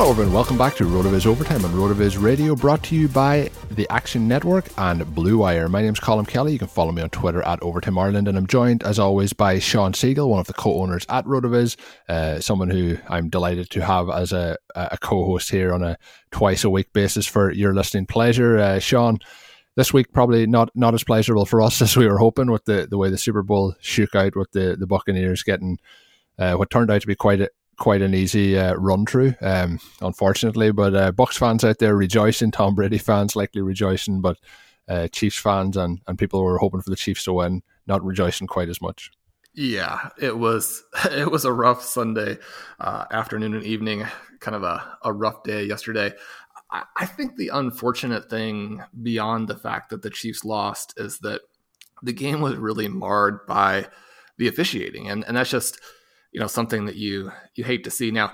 Hello, 0.00 0.12
everyone. 0.12 0.32
Welcome 0.32 0.56
back 0.56 0.76
to 0.76 0.84
RotoViz 0.84 1.26
Overtime 1.26 1.62
on 1.62 1.72
RotoViz 1.72 2.18
Radio, 2.18 2.56
brought 2.56 2.82
to 2.84 2.96
you 2.96 3.06
by 3.06 3.50
the 3.72 3.86
Action 3.90 4.26
Network 4.26 4.64
and 4.78 5.14
Blue 5.14 5.36
Wire. 5.36 5.68
My 5.68 5.82
name's 5.82 6.00
Colm 6.00 6.26
Kelly. 6.26 6.54
You 6.54 6.58
can 6.58 6.68
follow 6.68 6.90
me 6.90 7.02
on 7.02 7.10
Twitter 7.10 7.42
at 7.42 7.62
Overtime 7.62 7.98
Ireland, 7.98 8.26
and 8.26 8.38
I'm 8.38 8.46
joined, 8.46 8.82
as 8.82 8.98
always, 8.98 9.34
by 9.34 9.58
Sean 9.58 9.92
Siegele, 9.92 10.26
one 10.26 10.40
of 10.40 10.46
the 10.46 10.54
co-owners 10.54 11.04
at 11.10 11.26
RotoViz, 11.26 11.76
uh, 12.08 12.40
someone 12.40 12.70
who 12.70 12.96
I'm 13.10 13.28
delighted 13.28 13.68
to 13.68 13.84
have 13.84 14.08
as 14.08 14.32
a, 14.32 14.56
a 14.74 14.96
co-host 14.96 15.50
here 15.50 15.74
on 15.74 15.82
a 15.82 15.98
twice 16.30 16.64
a 16.64 16.70
week 16.70 16.90
basis 16.94 17.26
for 17.26 17.52
your 17.52 17.74
listening 17.74 18.06
pleasure. 18.06 18.56
Uh, 18.56 18.78
Shawn, 18.78 19.18
this 19.76 19.92
week 19.92 20.14
probably 20.14 20.46
not 20.46 20.70
not 20.74 20.94
as 20.94 21.04
pleasurable 21.04 21.44
for 21.44 21.60
us 21.60 21.82
as 21.82 21.94
we 21.94 22.06
were 22.06 22.16
hoping 22.16 22.50
with 22.50 22.64
the, 22.64 22.88
the 22.88 22.96
way 22.96 23.10
the 23.10 23.18
Super 23.18 23.42
Bowl 23.42 23.74
shook 23.80 24.14
out 24.14 24.34
with 24.34 24.50
the, 24.52 24.76
the 24.80 24.86
Buccaneers 24.86 25.42
getting 25.42 25.78
uh, 26.38 26.54
what 26.54 26.70
turned 26.70 26.90
out 26.90 27.02
to 27.02 27.06
be 27.06 27.14
quite 27.14 27.42
a, 27.42 27.50
quite 27.80 28.02
an 28.02 28.14
easy 28.14 28.56
uh, 28.56 28.74
run 28.74 29.06
through, 29.06 29.34
um, 29.40 29.80
unfortunately. 30.00 30.70
But 30.70 30.94
uh, 30.94 31.10
Bucks 31.10 31.36
fans 31.36 31.64
out 31.64 31.78
there 31.78 31.96
rejoicing, 31.96 32.52
Tom 32.52 32.76
Brady 32.76 32.98
fans 32.98 33.34
likely 33.34 33.62
rejoicing, 33.62 34.20
but 34.20 34.38
uh, 34.86 35.08
Chiefs 35.08 35.38
fans 35.38 35.76
and, 35.76 36.00
and 36.06 36.18
people 36.18 36.38
who 36.38 36.44
were 36.44 36.58
hoping 36.58 36.82
for 36.82 36.90
the 36.90 36.96
Chiefs 36.96 37.24
to 37.24 37.32
win 37.32 37.62
not 37.86 38.04
rejoicing 38.04 38.46
quite 38.46 38.68
as 38.68 38.80
much. 38.80 39.10
Yeah, 39.54 40.10
it 40.20 40.38
was 40.38 40.84
it 41.10 41.30
was 41.30 41.44
a 41.44 41.52
rough 41.52 41.82
Sunday 41.82 42.38
uh, 42.78 43.06
afternoon 43.10 43.54
and 43.54 43.64
evening, 43.64 44.06
kind 44.38 44.54
of 44.54 44.62
a, 44.62 44.98
a 45.02 45.12
rough 45.12 45.42
day 45.42 45.64
yesterday. 45.64 46.12
I, 46.70 46.84
I 46.96 47.06
think 47.06 47.36
the 47.36 47.48
unfortunate 47.48 48.30
thing 48.30 48.84
beyond 49.02 49.48
the 49.48 49.56
fact 49.56 49.90
that 49.90 50.02
the 50.02 50.10
Chiefs 50.10 50.44
lost 50.44 50.94
is 50.98 51.18
that 51.20 51.40
the 52.02 52.12
game 52.12 52.40
was 52.40 52.56
really 52.56 52.88
marred 52.88 53.46
by 53.46 53.88
the 54.36 54.48
officiating, 54.48 55.08
and 55.08 55.24
and 55.24 55.36
that's 55.36 55.50
just 55.50 55.80
you 56.32 56.40
know 56.40 56.46
something 56.46 56.86
that 56.86 56.96
you 56.96 57.32
you 57.54 57.64
hate 57.64 57.84
to 57.84 57.90
see. 57.90 58.10
Now, 58.10 58.32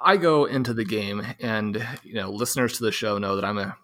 I 0.00 0.16
go 0.16 0.44
into 0.44 0.74
the 0.74 0.84
game, 0.84 1.22
and 1.40 1.86
you 2.02 2.14
know, 2.14 2.30
listeners 2.30 2.76
to 2.78 2.84
the 2.84 2.92
show 2.92 3.18
know 3.18 3.36
that 3.36 3.44
I'm 3.44 3.58
a 3.58 3.76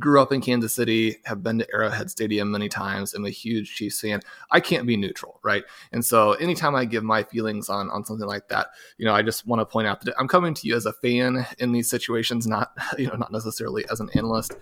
grew 0.00 0.20
up 0.20 0.32
in 0.32 0.40
Kansas 0.40 0.72
City, 0.72 1.16
have 1.24 1.42
been 1.42 1.58
to 1.58 1.66
Arrowhead 1.72 2.10
Stadium 2.10 2.50
many 2.50 2.68
times. 2.68 3.14
I'm 3.14 3.24
a 3.24 3.30
huge 3.30 3.74
Chiefs 3.74 4.00
fan. 4.00 4.20
I 4.50 4.60
can't 4.60 4.86
be 4.86 4.96
neutral, 4.96 5.38
right? 5.42 5.64
And 5.92 6.04
so 6.04 6.32
anytime 6.32 6.74
I 6.74 6.84
give 6.84 7.04
my 7.04 7.22
feelings 7.22 7.68
on 7.68 7.90
on 7.90 8.04
something 8.04 8.26
like 8.26 8.48
that, 8.48 8.68
you 8.98 9.06
know, 9.06 9.14
I 9.14 9.22
just 9.22 9.46
want 9.46 9.60
to 9.60 9.66
point 9.66 9.86
out 9.86 10.00
that 10.02 10.14
I'm 10.18 10.28
coming 10.28 10.54
to 10.54 10.66
you 10.66 10.76
as 10.76 10.86
a 10.86 10.92
fan 10.92 11.46
in 11.58 11.72
these 11.72 11.88
situations, 11.88 12.46
not 12.46 12.72
you 12.98 13.06
know, 13.06 13.16
not 13.16 13.32
necessarily 13.32 13.84
as 13.90 14.00
an 14.00 14.10
analyst. 14.14 14.54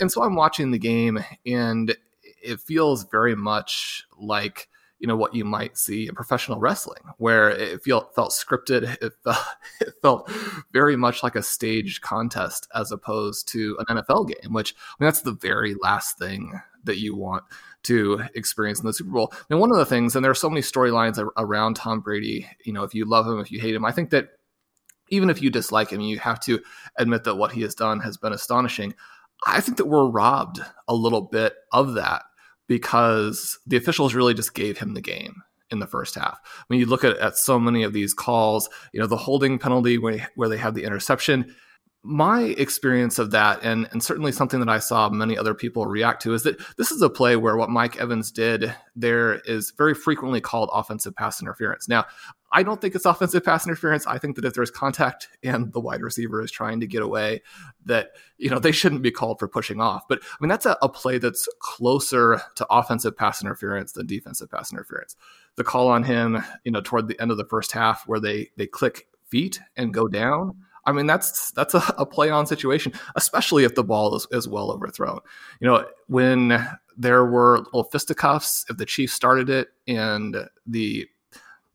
And 0.00 0.10
so 0.10 0.22
I'm 0.22 0.36
watching 0.36 0.70
the 0.70 0.78
game 0.78 1.22
and 1.44 1.94
it 2.42 2.60
feels 2.60 3.04
very 3.04 3.34
much 3.34 4.04
like 4.18 4.68
you 4.98 5.06
know 5.06 5.16
what 5.16 5.34
you 5.34 5.44
might 5.44 5.76
see 5.76 6.08
in 6.08 6.14
professional 6.14 6.60
wrestling, 6.60 7.02
where 7.18 7.50
it 7.50 7.82
felt 7.82 8.14
felt 8.14 8.30
scripted. 8.30 8.96
It 9.02 9.12
felt, 9.22 9.38
it 9.80 9.94
felt 10.02 10.30
very 10.72 10.96
much 10.96 11.22
like 11.22 11.36
a 11.36 11.42
staged 11.42 12.02
contest 12.02 12.68
as 12.74 12.92
opposed 12.92 13.48
to 13.48 13.76
an 13.80 13.96
NFL 13.96 14.28
game, 14.28 14.52
which 14.52 14.74
I 14.74 15.02
mean, 15.02 15.08
that's 15.08 15.22
the 15.22 15.32
very 15.32 15.74
last 15.82 16.18
thing 16.18 16.60
that 16.84 16.98
you 16.98 17.14
want 17.14 17.44
to 17.84 18.22
experience 18.34 18.80
in 18.80 18.86
the 18.86 18.92
Super 18.92 19.10
Bowl. 19.10 19.32
And 19.50 19.60
one 19.60 19.70
of 19.70 19.76
the 19.76 19.86
things, 19.86 20.16
and 20.16 20.24
there 20.24 20.30
are 20.30 20.34
so 20.34 20.48
many 20.48 20.62
storylines 20.62 21.22
around 21.36 21.74
Tom 21.74 22.00
Brady. 22.00 22.46
You 22.64 22.72
know, 22.72 22.82
if 22.82 22.94
you 22.94 23.04
love 23.04 23.26
him, 23.26 23.40
if 23.40 23.50
you 23.50 23.60
hate 23.60 23.74
him, 23.74 23.84
I 23.84 23.92
think 23.92 24.10
that 24.10 24.30
even 25.08 25.30
if 25.30 25.42
you 25.42 25.50
dislike 25.50 25.90
him, 25.90 26.00
you 26.00 26.18
have 26.18 26.40
to 26.40 26.60
admit 26.96 27.24
that 27.24 27.36
what 27.36 27.52
he 27.52 27.62
has 27.62 27.74
done 27.74 28.00
has 28.00 28.16
been 28.16 28.32
astonishing. 28.32 28.94
I 29.46 29.60
think 29.60 29.76
that 29.76 29.86
we're 29.86 30.08
robbed 30.08 30.60
a 30.88 30.94
little 30.94 31.20
bit 31.20 31.54
of 31.72 31.94
that 31.94 32.22
because 32.66 33.58
the 33.66 33.76
officials 33.76 34.14
really 34.14 34.34
just 34.34 34.54
gave 34.54 34.78
him 34.78 34.94
the 34.94 35.00
game 35.00 35.42
in 35.70 35.78
the 35.78 35.86
first 35.86 36.14
half. 36.14 36.38
When 36.68 36.78
you 36.78 36.86
look 36.86 37.04
at, 37.04 37.18
at 37.18 37.36
so 37.36 37.58
many 37.58 37.82
of 37.82 37.92
these 37.92 38.14
calls, 38.14 38.68
you 38.92 39.00
know, 39.00 39.06
the 39.06 39.16
holding 39.16 39.58
penalty 39.58 39.98
where, 39.98 40.28
where 40.36 40.48
they 40.48 40.58
have 40.58 40.74
the 40.74 40.84
interception, 40.84 41.54
my 42.02 42.42
experience 42.42 43.18
of 43.18 43.30
that, 43.30 43.60
and, 43.62 43.88
and 43.90 44.02
certainly 44.02 44.30
something 44.30 44.60
that 44.60 44.68
I 44.68 44.78
saw 44.78 45.08
many 45.08 45.38
other 45.38 45.54
people 45.54 45.86
react 45.86 46.20
to, 46.22 46.34
is 46.34 46.42
that 46.42 46.60
this 46.76 46.90
is 46.90 47.00
a 47.00 47.08
play 47.08 47.34
where 47.36 47.56
what 47.56 47.70
Mike 47.70 47.96
Evans 47.96 48.30
did 48.30 48.74
there 48.94 49.40
is 49.46 49.72
very 49.76 49.94
frequently 49.94 50.40
called 50.40 50.68
offensive 50.72 51.16
pass 51.16 51.40
interference. 51.40 51.88
Now, 51.88 52.04
I 52.54 52.62
don't 52.62 52.80
think 52.80 52.94
it's 52.94 53.04
offensive 53.04 53.44
pass 53.44 53.66
interference. 53.66 54.06
I 54.06 54.16
think 54.16 54.36
that 54.36 54.44
if 54.44 54.54
there's 54.54 54.70
contact 54.70 55.28
and 55.42 55.72
the 55.72 55.80
wide 55.80 56.02
receiver 56.02 56.40
is 56.40 56.52
trying 56.52 56.78
to 56.80 56.86
get 56.86 57.02
away, 57.02 57.42
that 57.84 58.12
you 58.38 58.48
know 58.48 58.60
they 58.60 58.70
shouldn't 58.70 59.02
be 59.02 59.10
called 59.10 59.40
for 59.40 59.48
pushing 59.48 59.80
off. 59.80 60.06
But 60.08 60.20
I 60.22 60.36
mean 60.40 60.48
that's 60.48 60.64
a, 60.64 60.78
a 60.80 60.88
play 60.88 61.18
that's 61.18 61.48
closer 61.58 62.40
to 62.54 62.66
offensive 62.70 63.16
pass 63.16 63.42
interference 63.42 63.92
than 63.92 64.06
defensive 64.06 64.50
pass 64.50 64.72
interference. 64.72 65.16
The 65.56 65.64
call 65.64 65.88
on 65.88 66.04
him, 66.04 66.42
you 66.62 66.70
know, 66.70 66.80
toward 66.80 67.08
the 67.08 67.20
end 67.20 67.32
of 67.32 67.36
the 67.36 67.44
first 67.44 67.72
half 67.72 68.06
where 68.06 68.20
they 68.20 68.50
they 68.56 68.68
click 68.68 69.08
feet 69.26 69.60
and 69.76 69.92
go 69.92 70.06
down. 70.06 70.56
I 70.86 70.92
mean, 70.92 71.06
that's 71.06 71.50
that's 71.52 71.74
a, 71.74 71.82
a, 71.98 72.06
play 72.06 72.30
on 72.30 72.46
situation, 72.46 72.92
especially 73.16 73.64
if 73.64 73.74
the 73.74 73.82
ball 73.82 74.14
is, 74.14 74.28
is 74.30 74.46
well 74.46 74.70
overthrown. 74.70 75.18
You 75.58 75.66
know, 75.66 75.86
when 76.06 76.64
there 76.96 77.24
were 77.24 77.58
little 77.58 77.84
fisticuffs, 77.84 78.64
if 78.68 78.76
the 78.76 78.86
Chiefs 78.86 79.14
started 79.14 79.50
it 79.50 79.68
and 79.88 80.36
the 80.66 81.08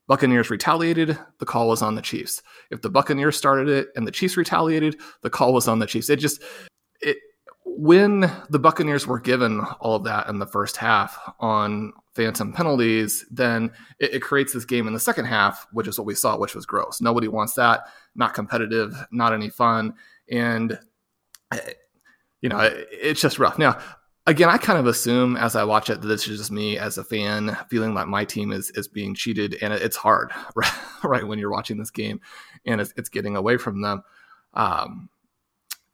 Buccaneers 0.09 0.49
retaliated, 0.49 1.19
the 1.37 1.45
call 1.45 1.69
was 1.69 1.83
on 1.83 1.93
the 1.93 2.01
Chiefs. 2.01 2.41
If 2.71 2.81
the 2.81 2.89
Buccaneers 2.89 3.37
started 3.37 3.69
it 3.69 3.89
and 3.95 4.07
the 4.07 4.11
Chiefs 4.11 4.37
retaliated, 4.37 4.99
the 5.21 5.29
call 5.29 5.53
was 5.53 5.67
on 5.67 5.77
the 5.77 5.85
Chiefs. 5.85 6.09
It 6.09 6.15
just 6.15 6.41
it 6.99 7.17
when 7.63 8.21
the 8.49 8.57
Buccaneers 8.57 9.05
were 9.05 9.19
given 9.19 9.61
all 9.79 9.97
of 9.97 10.03
that 10.05 10.27
in 10.27 10.39
the 10.39 10.47
first 10.47 10.77
half 10.77 11.19
on 11.39 11.93
phantom 12.15 12.51
penalties, 12.51 13.23
then 13.29 13.71
it, 13.99 14.15
it, 14.15 14.19
creates 14.23 14.51
this 14.51 14.65
game 14.65 14.87
in 14.87 14.93
the 14.93 14.99
second 14.99 15.25
half, 15.25 15.67
which 15.73 15.87
is 15.87 15.99
what 15.99 16.07
we 16.07 16.15
saw, 16.15 16.35
which 16.35 16.55
was 16.55 16.65
gross. 16.65 16.99
Nobody 16.99 17.27
wants 17.27 17.53
that. 17.53 17.81
Not 18.15 18.33
competitive, 18.33 18.95
not 19.11 19.31
any 19.31 19.49
fun, 19.49 19.93
and 20.31 20.79
eh, 21.53 21.73
you 22.41 22.49
know 22.49 22.61
it, 22.61 22.87
it's 22.91 23.21
just 23.21 23.37
rough. 23.37 23.59
Now, 23.59 23.77
again, 24.29 24.49
I 24.49 24.57
kind 24.57 24.77
of 24.77 24.85
assume 24.85 25.35
as 25.35 25.55
I 25.55 25.63
watch 25.63 25.89
it 25.89 26.01
that 26.01 26.07
this 26.07 26.27
is 26.27 26.37
just 26.37 26.51
me 26.51 26.77
as 26.77 26.97
a 26.97 27.03
fan 27.03 27.57
feeling 27.67 27.93
like 27.93 28.07
my 28.07 28.23
team 28.23 28.51
is 28.51 28.69
is 28.71 28.87
being 28.87 29.15
cheated, 29.15 29.57
and 29.61 29.73
it's 29.73 29.97
hard, 29.97 30.31
right? 30.55 30.71
right 31.03 31.27
when 31.27 31.39
you're 31.39 31.51
watching 31.51 31.77
this 31.77 31.91
game, 31.91 32.21
and 32.65 32.79
it's, 32.79 32.93
it's 32.95 33.09
getting 33.09 33.35
away 33.35 33.57
from 33.57 33.81
them. 33.81 34.03
Um, 34.53 35.09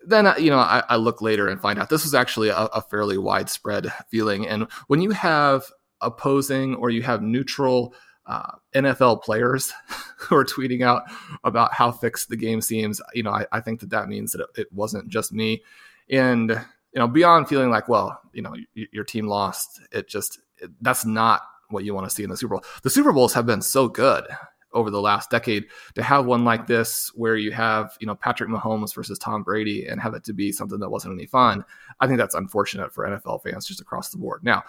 then 0.05 0.27
uh, 0.27 0.35
you 0.37 0.49
know 0.49 0.59
I, 0.59 0.83
I, 0.87 0.95
look 0.97 1.21
later 1.21 1.47
and 1.47 1.59
find 1.59 1.79
out 1.79 1.89
this 1.89 2.03
was 2.03 2.13
actually 2.13 2.49
a, 2.49 2.55
a, 2.55 2.81
fairly 2.81 3.17
widespread 3.17 3.91
feeling 4.09 4.47
and 4.47 4.67
when 4.87 5.01
you 5.01 5.11
have 5.11 5.63
opposing 6.01 6.75
or 6.75 6.89
you 6.89 7.01
have 7.01 7.21
neutral 7.21 7.93
uh, 8.27 8.51
NFL 8.73 9.23
players 9.23 9.73
who 10.17 10.35
are 10.35 10.45
tweeting 10.45 10.83
out 10.83 11.03
about 11.43 11.73
how 11.73 11.91
fixed 11.91 12.29
the 12.29 12.37
game 12.37 12.61
seems 12.61 13.01
you 13.13 13.23
know 13.23 13.31
I, 13.31 13.45
I 13.51 13.59
think 13.61 13.79
that 13.81 13.89
that 13.89 14.07
means 14.07 14.31
that 14.31 14.41
it, 14.41 14.61
it, 14.61 14.73
wasn't 14.73 15.09
just 15.09 15.33
me 15.33 15.63
and 16.09 16.63
you 16.95 17.00
know 17.00 17.07
beyond 17.07 17.47
feeling 17.47 17.69
like 17.69 17.88
well 17.88 18.19
you 18.33 18.42
know 18.42 18.51
y- 18.75 18.88
your 18.92 19.03
team 19.03 19.27
lost 19.27 19.81
it 19.92 20.07
just 20.07 20.39
it, 20.57 20.71
that's 20.81 21.06
not 21.06 21.42
what 21.69 21.83
you 21.83 21.94
want 21.94 22.07
to 22.09 22.15
see 22.15 22.24
in 22.24 22.30
the 22.30 22.38
Super 22.38 22.56
Bowl 22.56 22.65
the 22.81 22.89
Super 22.89 23.13
Bowls 23.13 23.33
have 23.33 23.45
been 23.45 23.62
so 23.62 23.88
good 23.88 24.25
over 24.74 24.92
the 24.92 25.01
last 25.01 25.30
decade 25.30 25.65
to 25.95 26.03
have 26.03 26.25
one 26.25 26.44
like 26.44 26.68
this 26.68 27.12
where 27.15 27.38
you 27.38 27.51
have 27.51 27.97
you 28.00 28.07
know 28.07 28.15
Patrick 28.15 28.50
Mahomes 28.50 28.94
versus 28.94 29.18
Tom 29.19 29.44
Brady 29.44 29.88
and 29.88 30.01
have 30.01 30.13
it 30.13 30.24
to 30.25 30.33
be 30.33 30.51
something 30.51 30.80
that 30.80 30.89
wasn't 30.89 31.13
any 31.13 31.25
fun. 31.25 31.63
I 32.00 32.07
think 32.07 32.18
that's 32.19 32.36
unfortunate 32.36 32.94
for 32.94 33.07
NFL 33.07 33.44
fans 33.44 33.65
just 33.65 33.81
across 33.81 34.09
the 34.09 34.18
board. 34.18 34.44
Now, 34.44 34.63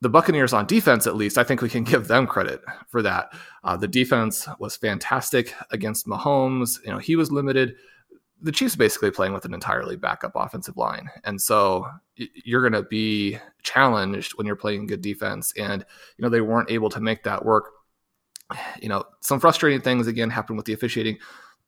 the 0.00 0.08
Buccaneers 0.08 0.52
on 0.52 0.66
defense, 0.66 1.06
at 1.06 1.16
least, 1.16 1.36
I 1.36 1.44
think 1.44 1.60
we 1.60 1.68
can 1.68 1.84
give 1.84 2.08
them 2.08 2.26
credit 2.26 2.62
for 2.88 3.02
that. 3.02 3.32
Uh, 3.64 3.76
the 3.76 3.88
defense 3.88 4.48
was 4.58 4.76
fantastic 4.76 5.54
against 5.70 6.06
Mahomes. 6.06 6.78
You 6.84 6.92
know, 6.92 6.98
he 6.98 7.16
was 7.16 7.30
limited. 7.30 7.74
The 8.42 8.52
Chiefs 8.52 8.76
basically 8.76 9.10
playing 9.10 9.34
with 9.34 9.44
an 9.44 9.52
entirely 9.52 9.96
backup 9.96 10.32
offensive 10.34 10.76
line, 10.76 11.10
and 11.24 11.40
so 11.40 11.86
you're 12.16 12.62
going 12.62 12.82
to 12.82 12.88
be 12.88 13.38
challenged 13.62 14.32
when 14.32 14.46
you're 14.46 14.56
playing 14.56 14.86
good 14.86 15.02
defense. 15.02 15.52
And 15.58 15.84
you 16.16 16.22
know 16.22 16.28
they 16.28 16.40
weren't 16.40 16.70
able 16.70 16.88
to 16.90 17.00
make 17.00 17.22
that 17.24 17.44
work 17.44 17.70
you 18.80 18.88
know, 18.88 19.04
some 19.20 19.40
frustrating 19.40 19.80
things 19.80 20.06
again 20.06 20.30
happen 20.30 20.56
with 20.56 20.66
the 20.66 20.72
officiating. 20.72 21.18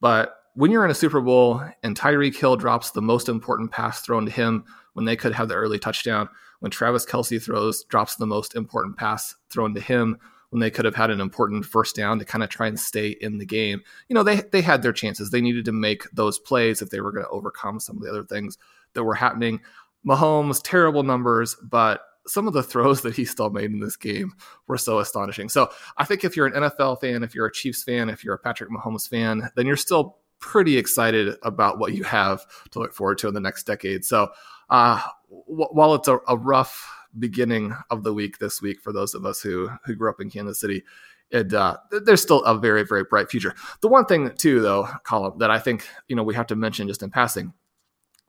But 0.01 0.37
when 0.55 0.71
you're 0.71 0.85
in 0.85 0.91
a 0.91 0.95
Super 0.95 1.21
Bowl 1.21 1.63
and 1.83 1.99
Tyreek 1.99 2.37
Hill 2.37 2.57
drops 2.57 2.91
the 2.91 3.03
most 3.03 3.29
important 3.29 3.71
pass 3.71 4.01
thrown 4.01 4.27
to 4.27 4.33
him 4.33 4.65
when 4.95 5.05
they 5.05 5.17
could 5.17 5.33
have 5.33 5.49
the 5.49 5.55
early 5.55 5.79
touchdown, 5.79 6.29
when 6.61 6.71
Travis 6.71 7.07
Kelce 7.07 7.43
throws 7.43 7.85
drops 7.85 8.17
the 8.17 8.27
most 8.27 8.55
important 8.55 8.97
pass 8.97 9.35
thrown 9.51 9.75
to 9.75 9.81
him 9.81 10.19
when 10.53 10.61
they 10.61 10.71
could 10.71 10.85
have 10.85 10.95
had 10.95 11.11
an 11.11 11.21
important 11.21 11.65
first 11.65 11.97
down 11.97 12.19
to 12.19 12.27
kind 12.27 12.45
of 12.45 12.51
try 12.51 12.67
and 12.67 12.79
stay 12.79 13.17
in 13.23 13.39
the 13.39 13.47
game. 13.47 13.83
You 14.09 14.15
know, 14.15 14.23
they 14.23 14.43
they 14.53 14.61
had 14.61 14.83
their 14.83 14.93
chances. 14.93 15.31
They 15.31 15.41
needed 15.41 15.65
to 15.65 15.73
make 15.73 16.05
those 16.13 16.39
plays 16.39 16.83
if 16.83 16.91
they 16.91 17.01
were 17.01 17.11
going 17.11 17.25
to 17.25 17.31
overcome 17.31 17.81
some 17.81 17.97
of 17.97 18.03
the 18.03 18.11
other 18.11 18.25
things 18.25 18.59
that 18.93 19.03
were 19.03 19.15
happening. 19.15 19.61
Mahomes, 20.07 20.61
terrible 20.63 21.05
numbers, 21.05 21.57
but 21.63 22.03
some 22.27 22.47
of 22.47 22.53
the 22.53 22.63
throws 22.63 23.01
that 23.01 23.17
he 23.17 23.25
still 23.25 23.49
made 23.49 23.71
in 23.71 23.81
this 23.81 23.97
game 23.97 24.35
were 24.69 24.77
so 24.77 24.99
astonishing. 24.99 25.49
So 25.49 25.71
I 25.97 26.05
think 26.05 26.23
if 26.23 26.37
you're 26.37 26.47
an 26.47 26.65
NFL 26.65 27.01
fan, 27.01 27.23
if 27.23 27.35
you're 27.35 27.47
a 27.47 27.53
Chiefs 27.53 27.83
fan, 27.83 28.11
if 28.11 28.23
you're 28.23 28.35
a 28.35 28.39
Patrick 28.39 28.69
Mahomes 28.71 29.09
fan, 29.09 29.49
then 29.57 29.67
you're 29.67 29.77
still 29.79 30.19
pretty 30.39 30.77
excited 30.77 31.37
about 31.45 31.79
what 31.79 31.95
you 31.95 32.03
have 32.03 32.45
to 32.73 32.79
look 32.79 32.93
forward 32.93 33.17
to 33.17 33.29
in 33.29 33.33
the 33.33 33.41
next 33.41 33.65
decade. 33.65 34.05
So 34.05 34.33
uh, 34.69 35.01
w- 35.31 35.69
while 35.71 35.95
it's 35.95 36.09
a, 36.09 36.19
a, 36.29 36.37
rough 36.37 36.87
beginning 37.19 37.75
of 37.91 38.05
the 38.05 38.15
week 38.15 38.39
this 38.39 38.63
week 38.63 38.81
for 38.81 38.93
those 38.93 39.15
of 39.15 39.25
us 39.25 39.41
who 39.41 39.71
who 39.85 39.95
grew 39.95 40.11
up 40.11 40.21
in 40.21 40.31
Kansas 40.31 40.61
City, 40.61 40.83
it, 41.31 41.53
uh, 41.53 41.77
there's 41.91 42.23
still 42.23 42.43
a 42.45 42.59
very 42.59 42.85
very 42.85 43.05
bright 43.05 43.31
future. 43.31 43.55
The 43.81 43.89
one 43.89 44.05
thing 44.07 44.33
too, 44.37 44.61
though, 44.61 44.89
Colm, 45.05 45.39
that 45.39 45.51
I 45.51 45.59
think 45.59 45.87
you 46.09 46.17
know 46.17 46.23
we 46.23 46.35
have 46.35 46.47
to 46.49 46.57
mention 46.57 46.89
just 46.89 47.03
in 47.03 47.11
passing 47.11 47.53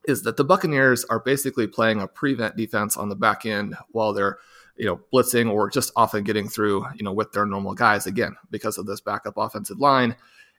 is 0.05 0.23
that 0.23 0.37
the 0.37 0.43
Buccaneers 0.43 1.05
are 1.05 1.19
basically 1.19 1.67
playing 1.67 2.01
a 2.01 2.07
prevent 2.07 2.57
defense 2.57 2.97
on 2.97 3.09
the 3.09 3.15
back 3.15 3.45
end 3.45 3.75
while 3.91 4.13
they're 4.13 4.37
you 4.75 4.85
know 4.85 4.99
blitzing 5.13 5.51
or 5.51 5.69
just 5.69 5.91
often 5.95 6.23
getting 6.23 6.47
through 6.47 6.85
you 6.95 7.03
know 7.03 7.13
with 7.13 7.31
their 7.31 7.45
normal 7.45 7.73
guys 7.73 8.07
again 8.07 8.35
because 8.49 8.77
of 8.77 8.85
this 8.85 9.01
backup 9.01 9.37
offensive 9.37 9.79
line. 9.79 10.15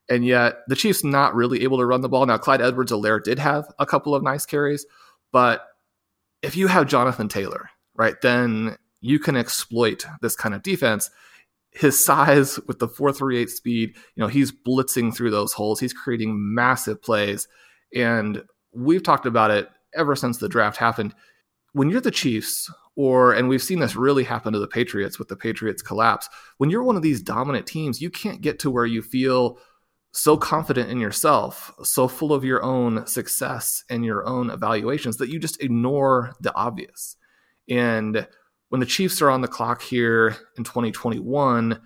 And 0.09 0.25
yet 0.25 0.59
the 0.69 0.77
Chiefs 0.77 1.03
not 1.03 1.35
really 1.35 1.63
able 1.63 1.79
to 1.79 1.87
run 1.87 2.03
the 2.03 2.11
ball. 2.11 2.27
Now 2.27 2.37
Clyde 2.37 2.61
Edwards-Helaire 2.61 3.23
did 3.23 3.39
have 3.39 3.67
a 3.79 3.87
couple 3.87 4.15
of 4.15 4.23
nice 4.23 4.45
carries, 4.45 4.85
but 5.33 5.67
if 6.43 6.57
you 6.59 6.67
have 6.67 6.87
Jonathan 6.87 7.27
Taylor, 7.27 7.71
right, 7.97 8.21
then 8.21 8.77
you 9.01 9.19
can 9.19 9.37
exploit 9.37 10.05
this 10.23 10.37
kind 10.37 10.55
of 10.55 10.63
defense. 10.63 11.11
His 11.71 12.03
size 12.03 12.59
with 12.67 12.79
the 12.79 12.89
438 12.89 13.51
speed, 13.51 13.97
you 14.15 14.21
know, 14.21 14.29
he's 14.29 14.53
blitzing 14.53 15.15
through 15.15 15.31
those 15.31 15.53
holes. 15.53 15.81
He's 15.81 15.93
creating 15.93 16.55
massive 16.55 17.03
plays. 17.03 17.49
And 17.95 18.43
we've 18.73 19.03
talked 19.03 19.27
about 19.27 19.51
it 19.51 19.69
ever 19.95 20.17
since 20.17 20.39
the 20.39 20.49
draft 20.49 20.77
happened. 20.77 21.15
When 21.73 21.91
you're 21.91 22.01
the 22.01 22.11
Chiefs, 22.11 22.71
or 22.97 23.33
and 23.33 23.49
we've 23.49 23.63
seen 23.63 23.81
this 23.81 23.97
really 23.97 24.23
happen 24.25 24.53
to 24.53 24.59
the 24.59 24.69
Patriots 24.69 25.19
with 25.19 25.29
the 25.29 25.37
Patriots 25.37 25.83
collapse, 25.83 26.29
when 26.59 26.71
you're 26.71 26.83
one 26.83 26.97
of 26.97 27.03
these 27.03 27.23
dominant 27.23 27.67
teams, 27.67 28.01
you 28.01 28.11
can't 28.11 28.41
get 28.41 28.59
to 28.61 28.71
where 28.71 28.87
you 28.87 29.03
feel 29.03 29.59
so 30.13 30.37
confident 30.37 30.91
in 30.91 31.01
yourself, 31.01 31.73
so 31.83 32.07
full 32.07 32.33
of 32.33 32.45
your 32.45 32.63
own 32.63 33.05
success 33.07 33.83
and 33.91 34.05
your 34.05 34.25
own 34.27 34.49
evaluations 34.49 35.17
that 35.17 35.29
you 35.29 35.41
just 35.41 35.61
ignore 35.61 36.33
the 36.41 36.55
obvious. 36.55 37.17
And 37.69 38.27
when 38.69 38.81
the 38.81 38.87
Chiefs 38.87 39.23
are 39.23 39.31
on 39.31 39.41
the 39.41 39.49
clock 39.49 39.83
here 39.83 40.37
in 40.57 40.65
2021, 40.65 41.81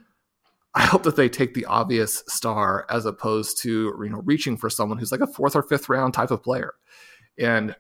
I 0.75 0.83
hope 0.83 1.03
that 1.05 1.17
they 1.17 1.29
take 1.29 1.55
the 1.55 1.65
obvious 1.65 2.23
star 2.29 2.87
as 2.89 3.05
opposed 3.05 3.61
to 3.63 3.95
you 4.03 4.11
know 4.11 4.23
reaching 4.25 4.57
for 4.57 4.71
someone 4.71 4.99
who's 4.99 5.13
like 5.13 5.21
a 5.21 5.27
fourth 5.27 5.57
or 5.57 5.63
fifth 5.63 5.89
round 5.89 6.15
type 6.15 6.31
of 6.31 6.43
player. 6.43 6.75
And 7.39 7.75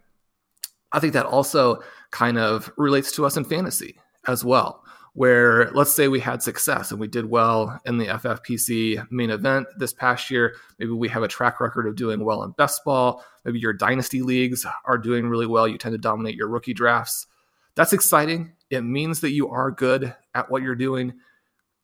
I 0.92 1.00
think 1.00 1.12
that 1.12 1.26
also 1.26 1.82
kind 2.10 2.38
of 2.38 2.72
relates 2.76 3.12
to 3.12 3.26
us 3.26 3.36
in 3.36 3.44
fantasy 3.44 3.98
as 4.26 4.44
well. 4.44 4.84
Where 5.14 5.70
let's 5.72 5.92
say 5.92 6.08
we 6.08 6.20
had 6.20 6.42
success 6.42 6.90
and 6.90 7.00
we 7.00 7.08
did 7.08 7.26
well 7.26 7.80
in 7.84 7.98
the 7.98 8.06
FFPC 8.06 9.10
main 9.10 9.30
event 9.30 9.66
this 9.78 9.92
past 9.92 10.30
year. 10.30 10.54
Maybe 10.78 10.92
we 10.92 11.08
have 11.08 11.24
a 11.24 11.28
track 11.28 11.60
record 11.60 11.86
of 11.86 11.96
doing 11.96 12.24
well 12.24 12.42
in 12.44 12.52
best 12.52 12.84
ball. 12.84 13.24
Maybe 13.44 13.58
your 13.58 13.72
dynasty 13.72 14.22
leagues 14.22 14.64
are 14.84 14.98
doing 14.98 15.28
really 15.28 15.46
well. 15.46 15.66
You 15.66 15.76
tend 15.76 15.94
to 15.94 15.98
dominate 15.98 16.36
your 16.36 16.48
rookie 16.48 16.74
drafts. 16.74 17.26
That's 17.78 17.94
exciting. 17.94 18.52
It 18.68 18.82
means 18.82 19.20
that 19.22 19.30
you 19.30 19.48
are 19.48 19.70
good 19.70 20.14
at 20.34 20.50
what 20.50 20.62
you're 20.62 20.74
doing 20.74 21.14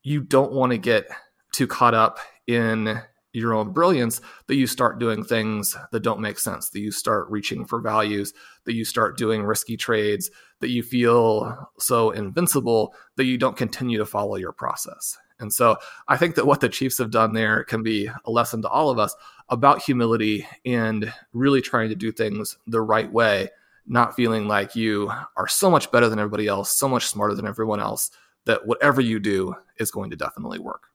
you 0.05 0.21
don't 0.21 0.53
want 0.53 0.71
to 0.71 0.79
get 0.79 1.09
too 1.53 1.67
caught 1.67 1.95
up 1.95 2.19
in 2.47 3.01
your 3.33 3.53
own 3.53 3.73
brilliance 3.73 4.21
that 4.47 4.55
you 4.55 4.67
start 4.67 5.01
doing 5.01 5.25
things 5.25 5.77
that 5.91 6.05
don't 6.05 6.21
make 6.21 6.39
sense, 6.39 6.69
that 6.71 6.79
you 6.79 6.93
start 6.93 7.29
reaching 7.31 7.65
for 7.65 7.81
values, 7.81 8.33
that 8.65 8.75
you 8.75 8.85
start 8.85 9.17
doing 9.17 9.43
risky 9.43 9.77
trades, 9.77 10.31
that 10.61 10.69
you 10.69 10.85
feel 10.85 11.69
so 11.79 12.11
invincible 12.11 12.95
that 13.17 13.25
you 13.25 13.37
don't 13.37 13.57
continue 13.57 13.99
to 13.99 14.07
follow 14.07 14.37
your 14.37 14.53
process. 14.53 15.19
And 15.41 15.53
so 15.53 15.77
I 16.07 16.17
think 16.17 16.37
that 16.37 16.47
what 16.47 16.61
the 16.61 16.69
Chiefs 16.69 16.99
have 16.99 17.11
done 17.11 17.33
there 17.33 17.65
can 17.65 17.83
be 17.83 18.09
a 18.25 18.31
lesson 18.31 18.63
to 18.63 18.69
all 18.69 18.89
of 18.89 19.01
us 19.01 19.17
about 19.49 19.83
humility 19.83 20.47
and 20.65 21.13
really 21.33 21.61
trying 21.61 21.89
to 21.89 21.97
do 21.97 22.13
things 22.13 22.57
the 22.69 22.81
right 22.81 23.11
way, 23.11 23.49
not 23.87 24.15
feeling 24.15 24.49
like 24.49 24.75
you 24.75 25.11
are 25.37 25.49
so 25.49 25.71
much 25.71 25.91
better 25.91 26.09
than 26.09 26.19
everybody 26.19 26.47
else, 26.47 26.77
so 26.77 26.89
much 26.89 27.07
smarter 27.07 27.35
than 27.35 27.47
everyone 27.47 27.81
else, 27.81 28.11
that 28.47 28.67
whatever 28.67 29.01
you 29.01 29.19
do 29.19 29.55
is 29.79 29.91
going 29.91 30.11
to 30.11 30.17
definitely 30.17 30.59
work. 30.59 30.89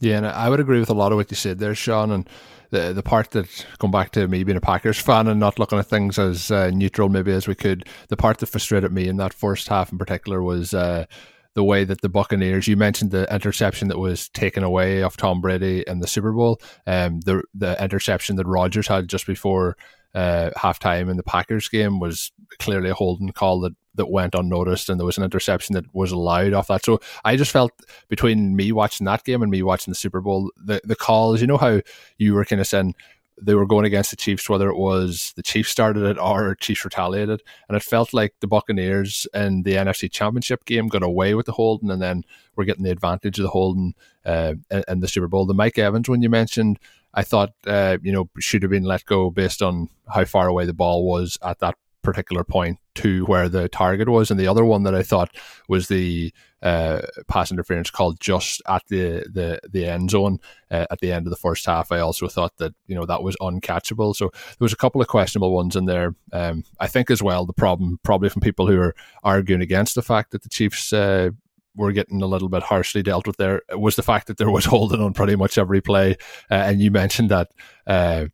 Yeah, 0.00 0.16
and 0.16 0.26
I 0.26 0.48
would 0.48 0.60
agree 0.60 0.80
with 0.80 0.90
a 0.90 0.94
lot 0.94 1.12
of 1.12 1.16
what 1.16 1.30
you 1.30 1.36
said 1.36 1.58
there, 1.60 1.76
Sean. 1.76 2.10
And 2.10 2.28
the 2.70 2.92
the 2.92 3.02
part 3.02 3.30
that 3.30 3.66
going 3.78 3.92
back 3.92 4.10
to 4.12 4.26
me 4.26 4.42
being 4.42 4.58
a 4.58 4.60
Packers 4.60 4.98
fan 4.98 5.28
and 5.28 5.38
not 5.38 5.58
looking 5.58 5.78
at 5.78 5.86
things 5.86 6.18
as 6.18 6.50
uh, 6.50 6.70
neutral 6.70 7.08
maybe 7.08 7.30
as 7.30 7.46
we 7.46 7.54
could, 7.54 7.86
the 8.08 8.16
part 8.16 8.38
that 8.38 8.46
frustrated 8.46 8.90
me 8.92 9.06
in 9.06 9.16
that 9.18 9.32
first 9.32 9.68
half 9.68 9.92
in 9.92 9.98
particular 9.98 10.42
was 10.42 10.74
uh, 10.74 11.04
the 11.54 11.62
way 11.62 11.84
that 11.84 12.00
the 12.00 12.08
Buccaneers. 12.08 12.66
You 12.66 12.76
mentioned 12.76 13.12
the 13.12 13.32
interception 13.32 13.88
that 13.88 13.98
was 13.98 14.28
taken 14.30 14.64
away 14.64 15.02
of 15.02 15.16
Tom 15.16 15.40
Brady 15.40 15.84
in 15.86 16.00
the 16.00 16.08
Super 16.08 16.32
Bowl, 16.32 16.60
um, 16.86 17.20
the 17.20 17.42
the 17.54 17.80
interception 17.82 18.36
that 18.36 18.46
Rodgers 18.46 18.88
had 18.88 19.06
just 19.06 19.26
before 19.26 19.76
uh, 20.14 20.50
halftime 20.56 21.10
in 21.10 21.16
the 21.16 21.22
Packers 21.22 21.68
game 21.68 22.00
was 22.00 22.32
clearly 22.58 22.90
a 22.90 22.94
holding 22.94 23.30
call 23.30 23.60
that 23.60 23.74
that 23.94 24.06
went 24.06 24.34
unnoticed, 24.34 24.88
and 24.88 24.98
there 24.98 25.06
was 25.06 25.18
an 25.18 25.24
interception 25.24 25.74
that 25.74 25.94
was 25.94 26.12
allowed 26.12 26.54
off 26.54 26.68
that. 26.68 26.84
So 26.84 27.00
I 27.24 27.36
just 27.36 27.50
felt 27.50 27.72
between 28.08 28.56
me 28.56 28.72
watching 28.72 29.04
that 29.04 29.24
game 29.24 29.42
and 29.42 29.50
me 29.50 29.62
watching 29.62 29.90
the 29.90 29.96
Super 29.96 30.20
Bowl, 30.20 30.50
the 30.56 30.80
the 30.84 30.96
calls. 30.96 31.40
You 31.40 31.46
know 31.46 31.58
how 31.58 31.80
you 32.18 32.34
were 32.34 32.44
kind 32.44 32.60
of 32.60 32.66
saying 32.66 32.94
they 33.40 33.54
were 33.54 33.66
going 33.66 33.84
against 33.84 34.10
the 34.10 34.16
Chiefs, 34.16 34.48
whether 34.48 34.68
it 34.68 34.76
was 34.76 35.32
the 35.36 35.42
Chiefs 35.42 35.70
started 35.70 36.04
it 36.04 36.18
or 36.18 36.54
Chiefs 36.56 36.84
retaliated, 36.84 37.42
and 37.68 37.76
it 37.76 37.82
felt 37.82 38.14
like 38.14 38.34
the 38.40 38.46
Buccaneers 38.46 39.26
in 39.34 39.62
the 39.62 39.74
NFC 39.74 40.10
Championship 40.10 40.64
game 40.64 40.88
got 40.88 41.02
away 41.02 41.34
with 41.34 41.46
the 41.46 41.52
holding, 41.52 41.90
and 41.90 42.00
then 42.00 42.24
we're 42.56 42.64
getting 42.64 42.84
the 42.84 42.90
advantage 42.90 43.38
of 43.38 43.44
the 43.44 43.50
holding 43.50 43.94
uh, 44.24 44.54
in, 44.70 44.84
in 44.88 45.00
the 45.00 45.08
Super 45.08 45.28
Bowl. 45.28 45.46
The 45.46 45.54
Mike 45.54 45.78
Evans 45.78 46.08
when 46.08 46.22
you 46.22 46.30
mentioned. 46.30 46.78
I 47.14 47.22
thought, 47.22 47.52
uh, 47.66 47.98
you 48.02 48.12
know, 48.12 48.30
should 48.38 48.62
have 48.62 48.70
been 48.70 48.84
let 48.84 49.04
go 49.04 49.30
based 49.30 49.62
on 49.62 49.88
how 50.12 50.24
far 50.24 50.48
away 50.48 50.66
the 50.66 50.72
ball 50.72 51.06
was 51.06 51.38
at 51.42 51.58
that 51.60 51.76
particular 52.02 52.44
point 52.44 52.78
to 52.94 53.24
where 53.26 53.48
the 53.48 53.68
target 53.68 54.08
was. 54.08 54.30
And 54.30 54.38
the 54.38 54.48
other 54.48 54.64
one 54.64 54.82
that 54.82 54.94
I 54.94 55.02
thought 55.02 55.34
was 55.68 55.88
the 55.88 56.32
uh, 56.62 57.02
pass 57.28 57.50
interference 57.50 57.90
called 57.90 58.20
just 58.20 58.60
at 58.68 58.82
the 58.88 59.24
the, 59.32 59.60
the 59.68 59.86
end 59.86 60.10
zone 60.10 60.38
uh, 60.70 60.86
at 60.90 61.00
the 61.00 61.12
end 61.12 61.26
of 61.26 61.30
the 61.30 61.36
first 61.36 61.64
half. 61.66 61.90
I 61.90 62.00
also 62.00 62.28
thought 62.28 62.56
that 62.58 62.74
you 62.86 62.94
know 62.94 63.06
that 63.06 63.22
was 63.22 63.36
uncatchable. 63.40 64.14
So 64.14 64.30
there 64.32 64.56
was 64.60 64.72
a 64.72 64.76
couple 64.76 65.00
of 65.00 65.08
questionable 65.08 65.52
ones 65.52 65.76
in 65.76 65.86
there. 65.86 66.14
Um, 66.32 66.64
I 66.78 66.86
think 66.86 67.10
as 67.10 67.22
well 67.22 67.46
the 67.46 67.52
problem 67.52 67.98
probably 68.02 68.28
from 68.28 68.42
people 68.42 68.66
who 68.66 68.80
are 68.80 68.94
arguing 69.22 69.62
against 69.62 69.94
the 69.94 70.02
fact 70.02 70.32
that 70.32 70.42
the 70.42 70.48
Chiefs. 70.48 70.92
Uh, 70.92 71.30
were 71.74 71.92
getting 71.92 72.22
a 72.22 72.26
little 72.26 72.48
bit 72.48 72.62
harshly 72.62 73.02
dealt 73.02 73.26
with 73.26 73.36
there 73.36 73.62
was 73.70 73.96
the 73.96 74.02
fact 74.02 74.26
that 74.26 74.36
there 74.36 74.50
was 74.50 74.64
holding 74.66 75.00
on 75.00 75.12
pretty 75.12 75.36
much 75.36 75.58
every 75.58 75.80
play, 75.80 76.16
uh, 76.50 76.54
and 76.54 76.80
you 76.80 76.90
mentioned 76.90 77.30
that 77.30 77.50
uh, 77.86 78.26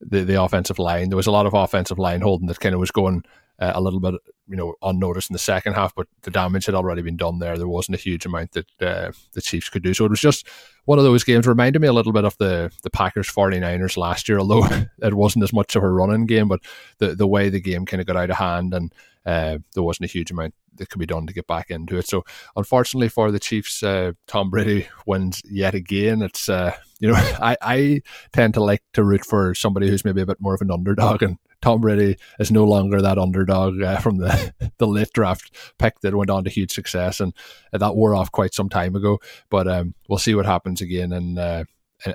the 0.00 0.24
the 0.24 0.42
offensive 0.42 0.78
line. 0.78 1.08
There 1.08 1.16
was 1.16 1.26
a 1.26 1.32
lot 1.32 1.46
of 1.46 1.54
offensive 1.54 1.98
line 1.98 2.20
holding 2.20 2.48
that 2.48 2.60
kind 2.60 2.74
of 2.74 2.80
was 2.80 2.90
going 2.90 3.24
uh, 3.58 3.72
a 3.74 3.80
little 3.80 4.00
bit, 4.00 4.14
you 4.48 4.56
know, 4.56 4.74
unnoticed 4.82 5.30
in 5.30 5.34
the 5.34 5.38
second 5.38 5.74
half, 5.74 5.94
but 5.94 6.08
the 6.22 6.30
damage 6.30 6.66
had 6.66 6.74
already 6.74 7.02
been 7.02 7.16
done 7.16 7.38
there. 7.38 7.56
There 7.56 7.68
wasn't 7.68 7.96
a 7.96 8.00
huge 8.00 8.26
amount 8.26 8.52
that 8.52 8.66
uh, 8.80 9.12
the 9.32 9.40
Chiefs 9.40 9.68
could 9.68 9.82
do. 9.84 9.94
So 9.94 10.04
it 10.04 10.10
was 10.10 10.20
just 10.20 10.48
one 10.84 10.98
of 10.98 11.04
those 11.04 11.22
games. 11.22 11.46
Reminded 11.46 11.80
me 11.80 11.86
a 11.86 11.92
little 11.92 12.12
bit 12.12 12.24
of 12.24 12.36
the 12.38 12.72
the 12.82 12.90
Packers 12.90 13.30
49ers 13.30 13.96
last 13.96 14.28
year, 14.28 14.40
although 14.40 14.66
it 15.02 15.14
wasn't 15.14 15.44
as 15.44 15.52
much 15.52 15.76
of 15.76 15.84
a 15.84 15.90
running 15.90 16.26
game, 16.26 16.48
but 16.48 16.60
the 16.98 17.14
the 17.14 17.26
way 17.26 17.48
the 17.48 17.60
game 17.60 17.86
kind 17.86 18.00
of 18.00 18.06
got 18.06 18.16
out 18.16 18.30
of 18.30 18.36
hand 18.36 18.74
and 18.74 18.92
uh, 19.24 19.58
there 19.74 19.82
wasn't 19.82 20.08
a 20.08 20.12
huge 20.12 20.30
amount 20.30 20.54
that 20.76 20.90
could 20.90 20.98
be 20.98 21.06
done 21.06 21.26
to 21.26 21.32
get 21.32 21.46
back 21.46 21.70
into 21.70 21.96
it. 21.96 22.08
So 22.08 22.24
unfortunately 22.56 23.08
for 23.08 23.30
the 23.30 23.38
Chiefs, 23.38 23.82
uh, 23.82 24.12
Tom 24.26 24.50
Brady 24.50 24.88
wins 25.06 25.42
yet 25.44 25.74
again. 25.74 26.22
It's 26.22 26.48
uh, 26.48 26.74
you 27.00 27.08
know 27.08 27.14
I, 27.40 27.56
I 27.60 28.02
tend 28.32 28.54
to 28.54 28.62
like 28.62 28.82
to 28.94 29.04
root 29.04 29.24
for 29.24 29.54
somebody 29.54 29.88
who's 29.88 30.04
maybe 30.04 30.22
a 30.22 30.26
bit 30.26 30.40
more 30.40 30.54
of 30.54 30.62
an 30.62 30.70
underdog, 30.70 31.22
and 31.22 31.38
Tom 31.60 31.80
Brady 31.80 32.16
is 32.38 32.50
no 32.50 32.64
longer 32.64 33.00
that 33.00 33.18
underdog 33.18 33.80
uh, 33.82 33.98
from 33.98 34.18
the 34.18 34.54
the 34.78 34.86
late 34.86 35.12
draft 35.12 35.54
pick 35.78 36.00
that 36.00 36.14
went 36.14 36.30
on 36.30 36.44
to 36.44 36.50
huge 36.50 36.72
success, 36.72 37.20
and 37.20 37.34
that 37.72 37.94
wore 37.94 38.14
off 38.14 38.32
quite 38.32 38.54
some 38.54 38.68
time 38.68 38.96
ago. 38.96 39.18
But 39.50 39.68
um, 39.68 39.94
we'll 40.08 40.18
see 40.18 40.34
what 40.34 40.46
happens 40.46 40.80
again 40.80 41.12
in. 41.12 41.38
Uh, 41.38 41.64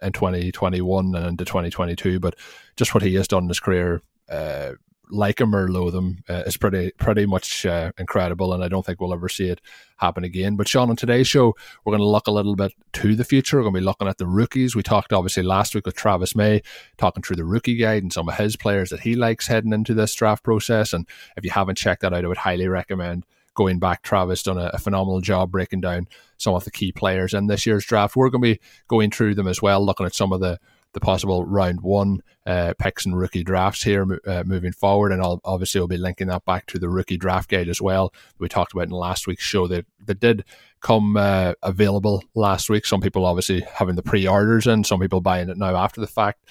in 0.03 0.11
2021 0.11 1.15
and 1.15 1.25
into 1.25 1.45
2022, 1.45 2.19
but 2.19 2.35
just 2.75 2.93
what 2.93 3.01
he 3.01 3.15
has 3.15 3.25
done 3.25 3.43
in 3.43 3.47
his 3.47 3.61
career, 3.61 4.01
uh, 4.29 4.73
like 5.09 5.39
him 5.39 5.55
or 5.55 5.69
loathe 5.69 5.95
him 5.95 6.23
uh, 6.29 6.43
is 6.45 6.57
pretty 6.57 6.91
pretty 6.97 7.25
much 7.25 7.65
uh, 7.65 7.91
incredible, 7.97 8.53
and 8.53 8.63
I 8.63 8.67
don't 8.67 8.85
think 8.85 8.99
we'll 8.99 9.13
ever 9.13 9.29
see 9.29 9.49
it 9.49 9.61
happen 9.97 10.23
again. 10.23 10.55
But 10.55 10.67
Sean, 10.67 10.89
on 10.89 10.95
today's 10.95 11.27
show, 11.27 11.55
we're 11.83 11.91
going 11.91 12.01
to 12.01 12.07
look 12.07 12.27
a 12.27 12.31
little 12.31 12.55
bit 12.55 12.73
to 12.93 13.15
the 13.15 13.23
future. 13.23 13.57
We're 13.57 13.63
going 13.63 13.75
to 13.75 13.79
be 13.81 13.85
looking 13.85 14.07
at 14.07 14.17
the 14.17 14.27
rookies. 14.27 14.75
We 14.75 14.83
talked 14.83 15.13
obviously 15.13 15.43
last 15.43 15.75
week 15.75 15.85
with 15.85 15.95
Travis 15.95 16.35
May, 16.35 16.61
talking 16.97 17.23
through 17.23 17.37
the 17.37 17.45
rookie 17.45 17.77
guide 17.77 18.03
and 18.03 18.13
some 18.13 18.29
of 18.29 18.35
his 18.35 18.55
players 18.55 18.89
that 18.89 19.01
he 19.01 19.15
likes 19.15 19.47
heading 19.47 19.73
into 19.73 19.93
this 19.93 20.13
draft 20.13 20.43
process. 20.43 20.93
And 20.93 21.07
if 21.35 21.43
you 21.43 21.51
haven't 21.51 21.77
checked 21.77 22.01
that 22.01 22.13
out, 22.13 22.25
I 22.25 22.27
would 22.27 22.37
highly 22.37 22.67
recommend 22.67 23.25
going 23.57 23.79
back. 23.79 24.03
Travis 24.03 24.43
done 24.43 24.57
a, 24.57 24.69
a, 24.73 24.77
phenomenal 24.77 25.19
job 25.19 25.51
breaking 25.51 25.81
down 25.81 26.07
some 26.37 26.53
of 26.53 26.63
the 26.63 26.71
key 26.71 26.91
players 26.91 27.33
in 27.33 27.47
this 27.47 27.65
year's 27.65 27.85
draft. 27.85 28.15
We're 28.15 28.29
going 28.29 28.43
to 28.43 28.53
be 28.53 28.59
going 28.87 29.09
through 29.09 29.35
them 29.35 29.47
as 29.47 29.61
well, 29.61 29.83
looking 29.83 30.05
at 30.05 30.15
some 30.15 30.31
of 30.31 30.39
the 30.39 30.59
the 30.93 30.99
possible 30.99 31.45
round 31.45 31.81
one 31.81 32.21
uh, 32.45 32.73
picks 32.79 33.05
and 33.05 33.17
rookie 33.17 33.43
drafts 33.43 33.83
here 33.83 34.19
uh, 34.25 34.43
moving 34.45 34.71
forward. 34.71 35.11
And 35.11 35.21
I'll, 35.21 35.41
obviously, 35.43 35.79
we'll 35.79 35.87
be 35.87 35.97
linking 35.97 36.27
that 36.27 36.45
back 36.45 36.65
to 36.67 36.79
the 36.79 36.89
rookie 36.89 37.17
draft 37.17 37.49
guide 37.49 37.69
as 37.69 37.81
well. 37.81 38.13
We 38.39 38.47
talked 38.47 38.73
about 38.73 38.85
in 38.85 38.91
last 38.91 39.27
week's 39.27 39.43
show 39.43 39.67
that, 39.67 39.85
that 40.05 40.19
did 40.19 40.45
come 40.81 41.17
uh, 41.17 41.53
available 41.63 42.23
last 42.35 42.69
week. 42.69 42.85
Some 42.85 43.01
people 43.01 43.25
obviously 43.25 43.61
having 43.61 43.95
the 43.95 44.03
pre 44.03 44.27
orders 44.27 44.67
and 44.67 44.85
some 44.85 44.99
people 44.99 45.21
buying 45.21 45.49
it 45.49 45.57
now 45.57 45.75
after 45.75 46.01
the 46.01 46.07
fact. 46.07 46.45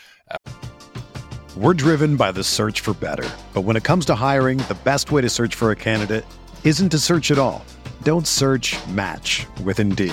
We're 1.57 1.75
driven 1.75 2.17
by 2.17 2.33
the 2.33 2.45
search 2.45 2.81
for 2.81 2.93
better. 2.93 3.29
But 3.55 3.63
when 3.63 3.77
it 3.77 3.85
comes 3.85 4.05
to 4.07 4.15
hiring, 4.15 4.59
the 4.59 4.77
best 4.85 5.11
way 5.11 5.23
to 5.23 5.31
search 5.31 5.55
for 5.55 5.71
a 5.71 5.77
candidate 5.77 6.27
isn't 6.65 6.91
to 6.91 6.99
search 6.99 7.31
at 7.31 7.39
all. 7.39 7.65
Don't 8.03 8.27
search 8.27 8.77
match 8.89 9.47
with 9.65 9.81
Indeed. 9.81 10.13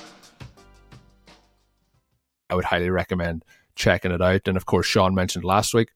I 2.51 2.55
would 2.55 2.65
highly 2.65 2.89
recommend 2.89 3.45
checking 3.75 4.11
it 4.11 4.21
out. 4.21 4.47
And 4.47 4.57
of 4.57 4.65
course, 4.65 4.85
Sean 4.85 5.15
mentioned 5.15 5.45
last 5.45 5.73
week 5.73 5.89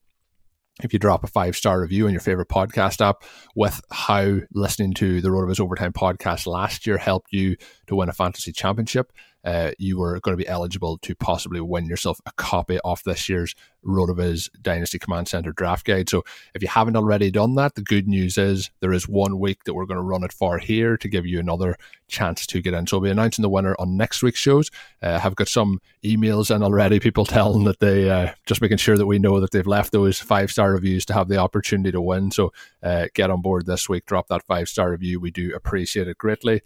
if 0.84 0.92
you 0.92 1.00
drop 1.00 1.24
a 1.24 1.28
five 1.28 1.56
star 1.56 1.82
review 1.82 2.06
on 2.06 2.12
your 2.12 2.22
favorite 2.22 2.50
podcast 2.50 3.06
app 3.06 3.24
with 3.56 3.82
how 3.92 4.40
listening 4.54 4.94
to 4.96 5.22
the 5.22 5.30
RotoViz 5.30 5.60
Overtime 5.60 5.94
podcast 5.94 6.48
last 6.48 6.88
year 6.88 6.98
helped 6.98 7.32
you 7.32 7.56
to 7.88 7.96
win 7.96 8.10
a 8.10 8.14
fantasy 8.14 8.52
championship, 8.52 9.12
uh, 9.46 9.72
you 9.78 10.00
were 10.00 10.20
going 10.20 10.36
to 10.36 10.44
be 10.44 10.48
eligible 10.48 10.98
to 10.98 11.16
possibly 11.16 11.62
win 11.62 11.86
yourself 11.86 12.20
a 12.26 12.32
copy 12.34 12.80
of 12.84 13.02
this 13.06 13.30
year's 13.30 13.56
RotoViz 13.86 14.50
Dynasty 14.62 14.98
Command 14.98 15.28
Center 15.28 15.52
draft 15.52 15.86
guide. 15.86 16.10
So 16.10 16.24
if 16.56 16.64
you 16.64 16.68
haven't 16.68 16.96
already 16.96 17.30
done 17.30 17.54
that, 17.56 17.76
the 17.76 17.84
good 17.84 18.08
news 18.08 18.38
is 18.38 18.72
there 18.80 18.92
is 18.92 19.08
one 19.08 19.40
week 19.40 19.64
that 19.66 19.76
we're 19.76 19.86
going 19.86 19.98
to 19.98 20.04
run 20.04 20.24
it 20.24 20.34
for 20.34 20.58
here 20.58 20.98
to 20.98 21.08
give 21.08 21.26
you 21.26 21.40
another 21.40 21.76
chance 22.08 22.48
to 22.48 22.62
get 22.62 22.74
in. 22.74 22.88
So 22.88 22.98
we'll 22.98 23.10
be 23.10 23.12
announcing 23.12 23.44
the 23.44 23.50
winner 23.50 23.76
on 23.78 23.96
next 23.96 24.24
week's 24.24 24.40
shows. 24.40 24.72
Uh, 25.02 25.20
have 25.20 25.36
got 25.36 25.48
some 25.48 25.80
emails 26.04 26.54
and 26.54 26.64
already 26.64 27.00
people 27.00 27.26
telling 27.26 27.66
that 27.66 27.80
they 27.80 28.10
uh, 28.10 28.34
just 28.48 28.62
making 28.62 28.78
sure 28.78 28.98
that 28.98 29.06
we 29.06 29.20
know 29.20 29.40
that 29.40 29.52
they've 29.52 29.68
left 29.68 29.92
those 29.92 30.20
five 30.20 30.52
star 30.52 30.74
reviews 30.74 31.06
to 31.06 31.14
have 31.14 31.28
the 31.28 31.38
opportunity 31.38 31.92
to 31.92 32.02
win. 32.02 32.32
So 32.32 32.52
uh, 32.82 33.08
get 33.14 33.30
on 33.30 33.42
board 33.42 33.68
this 33.68 33.88
week, 33.88 34.08
drop 34.08 34.28
that 34.30 34.44
five 34.44 34.68
star 34.68 34.90
review. 34.90 35.20
We 35.20 35.30
do 35.30 35.54
appreciate 35.54 36.08
it 36.08 36.18
greatly. 36.18 36.62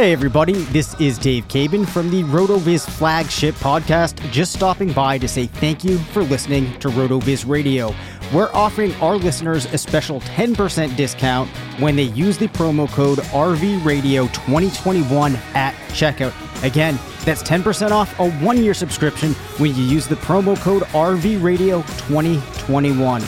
Hey 0.00 0.14
everybody, 0.14 0.54
this 0.54 0.98
is 0.98 1.18
Dave 1.18 1.46
Cabin 1.48 1.84
from 1.84 2.10
the 2.10 2.22
RotoViz 2.22 2.88
flagship 2.88 3.54
podcast, 3.56 4.18
just 4.30 4.54
stopping 4.54 4.94
by 4.94 5.18
to 5.18 5.28
say 5.28 5.44
thank 5.44 5.84
you 5.84 5.98
for 5.98 6.22
listening 6.22 6.72
to 6.78 6.88
RotoViz 6.88 7.46
Radio. 7.46 7.94
We're 8.32 8.48
offering 8.54 8.94
our 8.94 9.16
listeners 9.16 9.66
a 9.66 9.76
special 9.76 10.22
10% 10.22 10.96
discount 10.96 11.50
when 11.78 11.96
they 11.96 12.04
use 12.04 12.38
the 12.38 12.48
promo 12.48 12.88
code 12.88 13.18
RVRadio2021 13.18 15.34
at 15.54 15.74
checkout. 15.90 16.64
Again, 16.64 16.98
that's 17.26 17.42
10% 17.42 17.90
off 17.90 18.18
a 18.18 18.30
one-year 18.42 18.72
subscription 18.72 19.34
when 19.58 19.74
you 19.74 19.82
use 19.82 20.08
the 20.08 20.16
promo 20.16 20.58
code 20.58 20.84
RVRadio2021. 20.84 23.20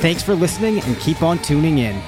Thanks 0.00 0.24
for 0.24 0.34
listening 0.34 0.80
and 0.80 0.98
keep 0.98 1.22
on 1.22 1.38
tuning 1.38 1.78
in. 1.78 2.02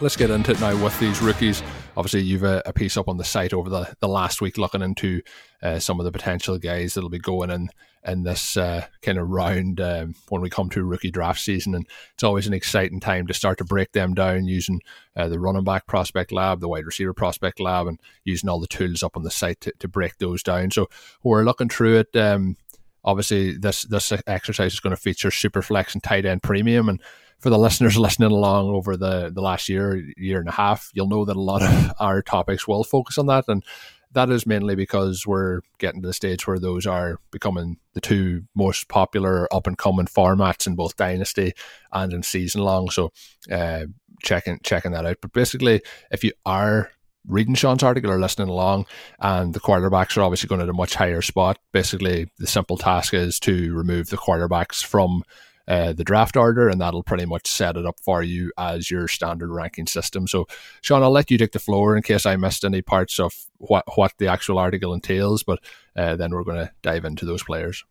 Let's 0.00 0.16
get 0.16 0.28
into 0.28 0.50
it 0.50 0.60
now 0.60 0.76
with 0.84 1.00
these 1.00 1.22
rookies 1.22 1.62
obviously 1.96 2.22
you've 2.22 2.42
a, 2.42 2.62
a, 2.66 2.72
piece 2.72 2.96
up 2.96 3.08
on 3.08 3.16
the 3.16 3.24
site 3.24 3.52
over 3.52 3.68
the, 3.68 3.94
the 4.00 4.08
last 4.08 4.40
week 4.40 4.58
looking 4.58 4.82
into 4.82 5.22
uh, 5.62 5.78
some 5.78 6.00
of 6.00 6.04
the 6.04 6.12
potential 6.12 6.58
guys 6.58 6.94
that'll 6.94 7.10
be 7.10 7.18
going 7.18 7.50
in 7.50 7.70
in 8.04 8.24
this 8.24 8.56
uh, 8.56 8.84
kind 9.00 9.16
of 9.16 9.28
round 9.28 9.80
um, 9.80 10.14
when 10.28 10.42
we 10.42 10.50
come 10.50 10.68
to 10.68 10.82
rookie 10.82 11.10
draft 11.10 11.40
season. 11.40 11.74
And 11.74 11.86
it's 12.14 12.24
always 12.24 12.48
an 12.48 12.52
exciting 12.52 12.98
time 12.98 13.28
to 13.28 13.34
start 13.34 13.58
to 13.58 13.64
break 13.64 13.92
them 13.92 14.12
down 14.12 14.46
using 14.46 14.80
uh, 15.14 15.28
the 15.28 15.38
running 15.38 15.62
back 15.62 15.86
prospect 15.86 16.32
lab 16.32 16.60
the 16.60 16.68
wide 16.68 16.86
receiver 16.86 17.14
prospect 17.14 17.60
lab 17.60 17.86
and 17.86 18.00
using 18.24 18.48
all 18.48 18.58
the 18.58 18.66
tools 18.66 19.04
up 19.04 19.16
on 19.16 19.22
the 19.22 19.30
site 19.30 19.60
to, 19.60 19.72
to 19.78 19.86
break 19.86 20.18
those 20.18 20.42
down. 20.42 20.72
So 20.72 20.88
we're 21.22 21.44
looking 21.44 21.68
through 21.68 21.98
it 21.98 22.16
um, 22.16 22.56
obviously 23.04 23.56
this 23.56 23.82
this 23.82 24.12
exercise 24.26 24.72
is 24.72 24.80
going 24.80 24.94
to 24.94 25.00
feature 25.00 25.30
superflex 25.30 25.94
and 25.94 26.02
tight 26.02 26.24
end 26.24 26.42
premium. 26.42 26.88
And 26.88 27.00
for 27.42 27.50
the 27.50 27.58
listeners 27.58 27.98
listening 27.98 28.30
along 28.30 28.68
over 28.68 28.96
the, 28.96 29.30
the 29.34 29.42
last 29.42 29.68
year, 29.68 29.96
year 30.16 30.38
and 30.38 30.48
a 30.48 30.52
half, 30.52 30.90
you'll 30.94 31.08
know 31.08 31.24
that 31.24 31.36
a 31.36 31.40
lot 31.40 31.62
of 31.62 31.92
our 32.00 32.22
topics 32.22 32.68
will 32.68 32.84
focus 32.84 33.18
on 33.18 33.26
that. 33.26 33.44
And 33.48 33.64
that 34.12 34.30
is 34.30 34.46
mainly 34.46 34.76
because 34.76 35.26
we're 35.26 35.60
getting 35.78 36.02
to 36.02 36.06
the 36.06 36.14
stage 36.14 36.46
where 36.46 36.60
those 36.60 36.86
are 36.86 37.18
becoming 37.30 37.78
the 37.94 38.00
two 38.00 38.44
most 38.54 38.88
popular 38.88 39.52
up 39.52 39.66
and 39.66 39.76
coming 39.76 40.06
formats 40.06 40.66
in 40.66 40.76
both 40.76 40.96
Dynasty 40.96 41.52
and 41.92 42.12
in 42.12 42.22
season 42.22 42.62
long. 42.62 42.90
So, 42.90 43.12
uh, 43.50 43.86
checking 44.22 44.60
checking 44.62 44.92
that 44.92 45.06
out. 45.06 45.16
But 45.20 45.32
basically, 45.32 45.82
if 46.12 46.22
you 46.22 46.32
are 46.46 46.90
reading 47.26 47.54
Sean's 47.54 47.82
article 47.82 48.10
or 48.10 48.20
listening 48.20 48.48
along, 48.48 48.86
and 49.18 49.54
the 49.54 49.60
quarterbacks 49.60 50.16
are 50.16 50.22
obviously 50.22 50.48
going 50.48 50.60
at 50.60 50.68
a 50.68 50.74
much 50.74 50.94
higher 50.94 51.22
spot. 51.22 51.58
Basically, 51.72 52.30
the 52.38 52.46
simple 52.46 52.76
task 52.76 53.14
is 53.14 53.38
to 53.40 53.74
remove 53.74 54.10
the 54.10 54.16
quarterbacks 54.16 54.84
from 54.84 55.22
uh, 55.68 55.92
the 55.92 56.04
draft 56.04 56.36
order, 56.36 56.68
and 56.68 56.80
that'll 56.80 57.02
pretty 57.02 57.24
much 57.24 57.46
set 57.46 57.76
it 57.76 57.86
up 57.86 57.98
for 58.00 58.22
you 58.22 58.52
as 58.58 58.90
your 58.90 59.08
standard 59.08 59.50
ranking 59.50 59.86
system. 59.86 60.26
So, 60.26 60.46
Sean, 60.80 61.02
I'll 61.02 61.10
let 61.10 61.30
you 61.30 61.38
take 61.38 61.52
the 61.52 61.58
floor 61.58 61.96
in 61.96 62.02
case 62.02 62.26
I 62.26 62.36
missed 62.36 62.64
any 62.64 62.82
parts 62.82 63.20
of 63.20 63.34
what 63.58 63.84
what 63.96 64.12
the 64.18 64.28
actual 64.28 64.58
article 64.58 64.94
entails, 64.94 65.42
but 65.42 65.60
uh, 65.96 66.16
then 66.16 66.30
we're 66.32 66.44
going 66.44 66.66
to 66.66 66.72
dive 66.82 67.04
into 67.04 67.24
those 67.24 67.42
players. 67.42 67.84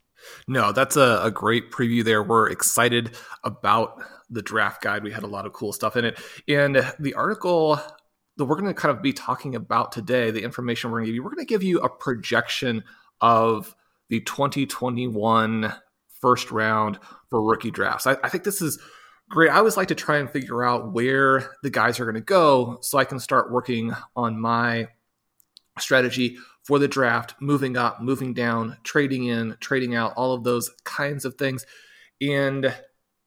No, 0.46 0.72
that's 0.72 0.96
a, 0.96 1.20
a, 1.22 1.30
great 1.32 1.72
preview 1.72 2.04
there. 2.04 2.22
We're 2.22 2.48
excited 2.48 3.16
about 3.42 4.00
the 4.30 4.42
draft 4.42 4.80
guide. 4.80 5.02
We 5.02 5.10
had 5.10 5.24
a 5.24 5.28
lot 5.28 5.46
of 5.46 5.52
cool 5.52 5.72
stuff 5.72 5.96
in 5.96 6.04
it. 6.04 6.20
And 6.46 6.76
the 7.00 7.14
article 7.14 7.80
that 8.36 8.44
we're 8.44 8.56
going 8.56 8.72
to 8.72 8.80
kind 8.80 8.94
of 8.96 9.02
be 9.02 9.12
talking 9.12 9.54
about 9.54 9.92
today, 9.92 10.30
the 10.30 10.42
information 10.42 10.90
we're 10.90 10.98
going 10.98 11.06
to 11.06 11.10
give 11.10 11.16
you, 11.16 11.24
we're 11.24 11.34
going 11.34 11.46
to 11.46 11.52
give 11.52 11.62
you 11.62 11.80
a 11.80 11.88
projection 11.88 12.84
of 13.20 13.74
the 14.08 14.20
2021 14.20 15.72
first 16.22 16.50
round 16.50 16.98
for 17.28 17.42
rookie 17.42 17.70
drafts. 17.70 18.06
I, 18.06 18.16
I 18.24 18.30
think 18.30 18.44
this 18.44 18.62
is 18.62 18.78
great. 19.28 19.50
I 19.50 19.58
always 19.58 19.76
like 19.76 19.88
to 19.88 19.94
try 19.94 20.16
and 20.18 20.30
figure 20.30 20.64
out 20.64 20.92
where 20.92 21.50
the 21.62 21.70
guys 21.70 22.00
are 22.00 22.04
going 22.04 22.14
to 22.14 22.22
go 22.22 22.78
so 22.80 22.96
I 22.96 23.04
can 23.04 23.18
start 23.18 23.52
working 23.52 23.92
on 24.16 24.40
my 24.40 24.88
strategy 25.78 26.38
for 26.64 26.78
the 26.78 26.88
draft, 26.88 27.34
moving 27.40 27.76
up, 27.76 28.00
moving 28.00 28.34
down, 28.34 28.78
trading 28.84 29.24
in, 29.24 29.56
trading 29.60 29.94
out, 29.94 30.14
all 30.16 30.32
of 30.32 30.44
those 30.44 30.70
kinds 30.84 31.24
of 31.24 31.34
things. 31.34 31.66
And 32.20 32.72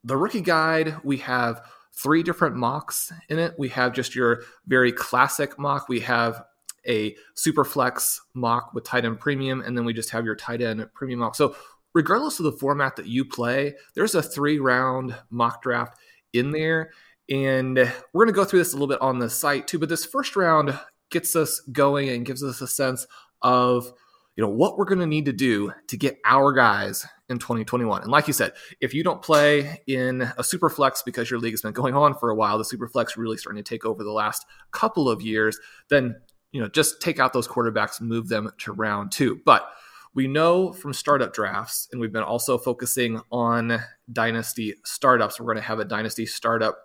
the 0.04 0.16
rookie 0.16 0.42
guide, 0.42 0.96
we 1.04 1.18
have 1.18 1.62
three 1.98 2.24
different 2.24 2.56
mocks 2.56 3.12
in 3.30 3.40
it. 3.40 3.56
We 3.58 3.70
have 3.70 3.94
just 3.94 4.16
your 4.16 4.44
very 4.68 4.92
classic 4.92 5.58
mock. 5.60 5.90
We 5.90 6.02
have 6.02 6.44
a 6.88 7.16
super 7.34 7.66
flex 7.66 8.22
mock 8.34 8.74
with 8.74 8.84
tight 8.84 9.06
end 9.06 9.20
premium, 9.20 9.62
and 9.62 9.78
then 9.78 9.86
we 9.86 9.94
just 9.94 10.12
have 10.12 10.24
your 10.24 10.36
tight 10.36 10.62
end 10.62 10.86
premium 10.94 11.20
mock. 11.20 11.36
So 11.36 11.56
regardless 11.96 12.40
of 12.40 12.44
the 12.44 12.52
format 12.52 12.98
that 12.98 13.08
you 13.08 13.26
play, 13.26 13.74
there's 13.96 14.14
a 14.14 14.22
three 14.22 14.60
round 14.60 15.16
mock 15.32 15.64
draft 15.64 15.98
in 16.34 16.52
there. 16.52 16.92
And 17.28 17.78
we're 18.14 18.26
going 18.26 18.34
to 18.34 18.38
go 18.38 18.46
through 18.46 18.60
this 18.60 18.74
a 18.74 18.76
little 18.76 18.88
bit 18.88 19.02
on 19.02 19.18
the 19.18 19.30
site 19.32 19.68
too. 19.68 19.80
But 19.80 19.90
this 19.90 20.06
first 20.06 20.36
round 20.36 20.78
gets 21.10 21.36
us 21.36 21.62
going 21.72 22.10
and 22.10 22.26
gives 22.26 22.44
us 22.44 22.62
a 22.62 22.68
sense 22.68 23.08
of 23.42 23.92
you 24.36 24.44
know 24.44 24.50
what 24.50 24.78
we're 24.78 24.86
going 24.86 25.00
to 25.00 25.08
need 25.08 25.26
to 25.26 25.34
do 25.34 25.72
to 25.88 25.96
get 25.96 26.18
our 26.26 26.52
guys 26.52 27.06
in 27.30 27.40
2021 27.40 28.02
and 28.02 28.12
like 28.12 28.28
you 28.28 28.34
said 28.34 28.52
if 28.82 28.94
you 28.94 29.04
don't 29.04 29.22
play 29.22 29.82
in 29.88 30.30
a 30.38 30.44
super 30.44 30.70
flex 30.70 31.02
because 31.04 31.30
your 31.30 31.40
league 31.40 31.54
has 31.54 31.62
been 31.62 31.74
going 31.74 31.96
on 31.96 32.16
for 32.16 32.32
a 32.32 32.36
while 32.36 32.58
the 32.58 32.66
super 32.66 32.88
flex 32.88 33.16
really 33.16 33.38
starting 33.38 33.64
to 33.64 33.68
take 33.68 33.86
over 33.86 34.04
the 34.04 34.12
last 34.12 34.46
couple 34.72 35.08
of 35.10 35.22
years 35.22 35.58
then 35.90 36.16
you 36.52 36.60
know 36.60 36.68
just 36.68 37.02
take 37.02 37.20
out 37.20 37.32
those 37.32 37.48
quarterbacks 37.48 38.02
move 38.02 38.28
them 38.28 38.50
to 38.58 38.74
round 38.74 39.12
two 39.12 39.40
but 39.46 39.70
we 40.16 40.28
know 40.28 40.72
from 40.72 40.94
startup 40.94 41.34
drafts, 41.34 41.90
and 41.92 42.00
we've 42.00 42.14
been 42.14 42.24
also 42.24 42.58
focusing 42.58 43.22
on 43.32 43.82
dynasty 44.12 44.76
startups. 44.86 45.40
We're 45.40 45.46
going 45.46 45.58
to 45.58 45.64
have 45.64 45.80
a 45.80 45.86
dynasty 45.86 46.26
startup 46.26 46.78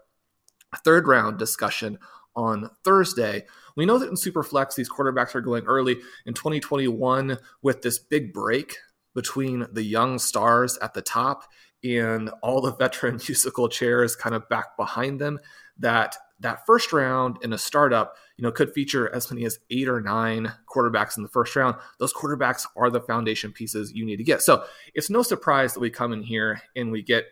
third 0.84 1.06
round 1.06 1.38
discussion 1.38 1.98
on 2.34 2.70
Thursday. 2.84 3.46
We 3.76 3.86
know 3.86 3.98
that 3.98 4.08
in 4.08 4.16
Superflex, 4.16 4.74
these 4.74 4.90
quarterbacks 4.90 5.34
are 5.34 5.40
going 5.40 5.64
early 5.66 5.98
in 6.26 6.34
2021 6.34 7.38
with 7.62 7.82
this 7.82 7.98
big 7.98 8.32
break 8.32 8.76
between 9.14 9.66
the 9.72 9.82
young 9.82 10.18
stars 10.18 10.76
at 10.78 10.94
the 10.94 11.02
top 11.02 11.44
and 11.82 12.30
all 12.42 12.60
the 12.60 12.74
veteran 12.74 13.14
musical 13.28 13.68
chairs 13.68 14.16
kind 14.16 14.34
of 14.34 14.48
back 14.48 14.76
behind 14.76 15.20
them. 15.20 15.38
That 15.78 16.16
that 16.40 16.66
first 16.66 16.92
round 16.92 17.38
in 17.42 17.52
a 17.52 17.58
startup, 17.58 18.16
you 18.36 18.42
know, 18.42 18.50
could 18.50 18.72
feature 18.72 19.14
as 19.14 19.30
many 19.30 19.44
as 19.44 19.58
eight 19.70 19.88
or 19.88 20.00
nine 20.00 20.52
quarterbacks 20.66 21.16
in 21.16 21.22
the 21.22 21.28
first 21.28 21.54
round. 21.54 21.76
Those 21.98 22.12
quarterbacks 22.12 22.66
are 22.76 22.90
the 22.90 23.00
foundation 23.00 23.52
pieces 23.52 23.92
you 23.92 24.04
need 24.04 24.16
to 24.16 24.24
get. 24.24 24.42
So 24.42 24.64
it's 24.94 25.10
no 25.10 25.22
surprise 25.22 25.74
that 25.74 25.80
we 25.80 25.90
come 25.90 26.12
in 26.12 26.22
here 26.22 26.60
and 26.74 26.90
we 26.90 27.02
get 27.02 27.26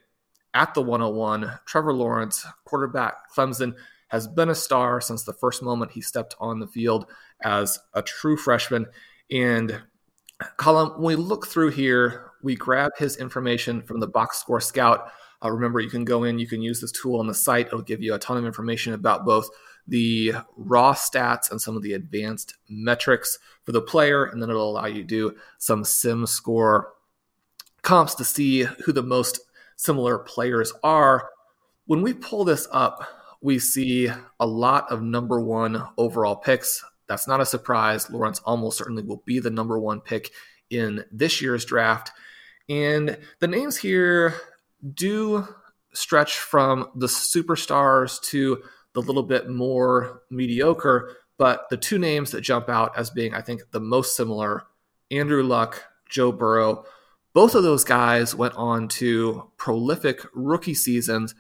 at 0.55 0.75
the 0.75 0.83
101, 0.83 1.59
Trevor 1.67 1.93
Lawrence, 1.93 2.47
quarterback 2.65 3.33
Clemson, 3.35 3.75
has 4.09 4.27
been 4.27 4.49
a 4.49 4.55
star 4.55 5.01
since 5.01 5.23
the 5.23 5.35
first 5.35 5.63
moment 5.63 5.93
he 5.93 6.01
stepped 6.01 6.35
on 6.41 6.59
the 6.59 6.67
field 6.67 7.07
as 7.43 7.79
a 7.95 8.03
true 8.03 8.37
freshman. 8.37 8.87
And 9.31 9.83
Colm, 10.59 10.99
when 10.99 11.17
we 11.19 11.23
look 11.23 11.47
through 11.47 11.71
here, 11.71 12.31
we 12.43 12.55
grab 12.55 12.93
his 12.97 13.17
information 13.17 13.83
from 13.83 14.01
the 14.01 14.07
box 14.07 14.39
score 14.39 14.61
scout. 14.61 15.13
Uh, 15.45 15.51
remember, 15.51 15.81
you 15.81 15.91
can 15.91 16.05
go 16.05 16.25
in, 16.25 16.39
you 16.39 16.47
can 16.47 16.63
use 16.63 16.81
this 16.81 16.93
tool 16.93 17.21
on 17.21 17.27
the 17.27 17.35
site. 17.35 17.67
It'll 17.67 17.83
give 17.83 18.03
you 18.03 18.15
a 18.15 18.19
ton 18.19 18.37
of 18.37 18.45
information 18.45 18.93
about 18.93 19.25
both 19.25 19.49
the 19.87 20.35
raw 20.57 20.93
stats 20.93 21.51
and 21.51 21.61
some 21.61 21.77
of 21.77 21.83
the 21.83 21.95
advanced 21.95 22.55
metrics 22.69 23.39
for 23.65 23.73
the 23.73 23.81
player, 23.81 24.25
and 24.25 24.43
then 24.43 24.51
it'll 24.51 24.71
allow 24.71 24.87
you 24.87 25.03
to 25.03 25.05
do 25.05 25.37
some 25.59 25.85
sim 25.85 26.27
score 26.27 26.93
comps 27.83 28.15
to 28.17 28.25
see 28.25 28.63
who 28.85 28.93
the 28.93 29.03
most 29.03 29.41
similar 29.77 30.19
players 30.19 30.73
are. 30.83 31.31
When 31.87 32.03
we 32.03 32.13
pull 32.13 32.45
this 32.45 32.69
up, 32.71 33.07
we 33.41 33.59
see 33.59 34.11
a 34.41 34.47
lot 34.47 34.91
of 34.91 35.01
number 35.01 35.41
one 35.41 35.83
overall 35.97 36.37
picks. 36.37 36.85
That's 37.07 37.29
not 37.29 37.41
a 37.41 37.47
surprise. 37.47 38.11
Lawrence 38.11 38.41
almost 38.41 38.77
certainly 38.77 39.03
will 39.03 39.23
be 39.25 39.39
the 39.39 39.51
number 39.51 39.79
one 39.79 40.01
pick 40.01 40.33
in 40.71 41.05
this 41.11 41.41
year's 41.41 41.65
draft. 41.65 42.11
And 42.69 43.17
the 43.39 43.49
names 43.49 43.77
here 43.79 44.35
do 44.95 45.47
stretch 45.93 46.39
from 46.39 46.91
the 46.95 47.07
superstars 47.07 48.21
to 48.23 48.63
the 48.95 49.03
little 49.03 49.23
bit 49.23 49.49
more 49.49 50.23
mediocre. 50.31 51.17
But 51.39 51.69
the 51.71 51.77
two 51.77 51.99
names 51.99 52.33
that 52.33 52.41
jump 52.41 52.69
out 52.69 52.97
as 52.97 53.11
being, 53.11 53.35
I 53.35 53.43
think, 53.43 53.63
the 53.71 53.81
most 53.81 54.17
similar 54.17 54.65
Andrew 55.11 55.43
Luck, 55.43 55.85
Joe 56.09 56.33
Burrow. 56.33 56.85
Both 57.35 57.55
of 57.55 57.63
those 57.63 57.85
guys 57.85 58.35
went 58.35 58.55
on 58.55 58.89
to 58.89 59.51
prolific 59.57 60.21
rookie 60.35 60.75
seasons. 60.75 61.35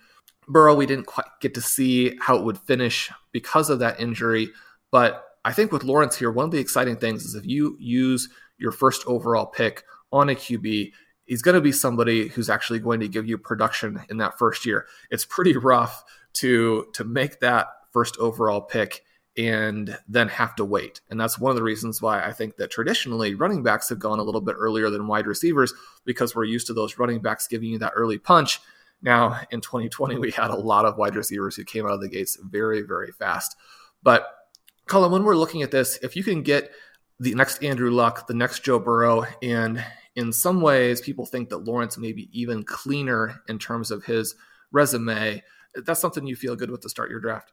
Burrow, 0.47 0.75
we 0.75 0.87
didn't 0.87 1.07
quite 1.07 1.27
get 1.41 1.55
to 1.55 1.61
see 1.61 2.17
how 2.21 2.37
it 2.37 2.45
would 2.45 2.59
finish 2.59 3.11
because 3.33 3.71
of 3.71 3.81
that 3.81 4.01
injury. 4.01 4.51
But 4.91 5.25
I 5.45 5.53
think 5.53 5.73
with 5.73 5.85
Lawrence 5.85 6.17
here, 6.17 6.31
one 6.31 6.45
of 6.45 6.51
the 6.51 6.59
exciting 6.59 6.97
things 6.97 7.25
is 7.25 7.35
if 7.35 7.45
you 7.47 7.77
use 7.81 8.29
your 8.59 8.73
first 8.73 9.05
overall 9.07 9.47
pick 9.47 9.85
on 10.13 10.29
a 10.29 10.35
QB, 10.35 10.93
he's 11.29 11.43
going 11.43 11.55
to 11.55 11.61
be 11.61 11.71
somebody 11.71 12.29
who's 12.29 12.51
actually 12.51 12.81
going 12.81 13.01
to 13.01 13.09
give 13.09 13.29
you 13.29 13.39
production 13.39 14.03
in 14.11 14.17
that 14.17 14.39
first 14.39 14.67
year. 14.67 14.87
It's 15.11 15.25
pretty 15.25 15.57
rough 15.57 16.03
to 16.35 16.87
to 16.95 17.05
make 17.05 17.41
that 17.41 17.69
first 17.93 18.17
overall 18.19 18.61
pick 18.61 19.03
and 19.37 19.97
then 20.09 20.29
have 20.29 20.57
to 20.57 20.65
wait. 20.65 21.01
And 21.11 21.21
that's 21.21 21.39
one 21.39 21.51
of 21.51 21.57
the 21.57 21.63
reasons 21.63 22.03
why 22.03 22.25
I 22.25 22.33
think 22.33 22.57
that 22.57 22.73
traditionally 22.73 23.37
running 23.37 23.63
backs 23.63 23.89
have 23.89 24.01
gone 24.01 24.19
a 24.19 24.25
little 24.25 24.41
bit 24.41 24.57
earlier 24.59 24.91
than 24.91 25.07
wide 25.07 25.29
receivers 25.29 25.73
because 26.05 26.35
we're 26.35 26.45
used 26.45 26.67
to 26.67 26.75
those 26.75 26.99
running 26.99 27.21
backs 27.21 27.47
giving 27.47 27.69
you 27.69 27.79
that 27.79 27.93
early 27.95 28.19
punch. 28.19 28.59
Now, 29.01 29.41
in 29.53 29.61
2020, 29.61 30.19
we 30.19 30.33
had 30.33 30.51
a 30.51 30.57
lot 30.57 30.85
of 30.85 30.97
wide 30.97 31.15
receivers 31.15 31.55
who 31.55 31.63
came 31.63 31.87
out 31.87 31.93
of 31.93 32.01
the 32.01 32.09
gates 32.09 32.37
very, 32.43 32.83
very 32.83 33.13
fast. 33.13 33.55
But, 34.03 34.27
Colm, 34.89 35.13
when 35.13 35.23
we're 35.23 35.37
looking 35.37 35.63
at 35.63 35.71
this, 35.71 36.01
if 36.03 36.17
you 36.17 36.25
can 36.25 36.43
get 36.43 36.73
the 37.21 37.35
next 37.35 37.63
Andrew 37.63 37.93
Luck, 37.93 38.27
the 38.27 38.35
next 38.35 38.65
Joe 38.65 38.81
Burrow, 38.81 39.25
and 39.41 39.85
in 40.19 40.33
some 40.33 40.61
ways, 40.61 41.01
people 41.01 41.25
think 41.25 41.49
that 41.49 41.59
Lawrence 41.59 41.97
may 41.97 42.13
be 42.13 42.29
even 42.33 42.65
cleaner 42.65 43.41
in 43.49 43.57
terms 43.57 43.93
of 43.93 44.05
his 44.05 44.35
resume. 44.73 45.41
That's 45.77 46.01
something 46.01 46.27
you 46.27 46.35
feel 46.35 46.57
good 46.57 46.73
with 46.73 46.81
to 46.81 46.89
start 46.89 47.09
your 47.09 47.21
draft. 47.21 47.53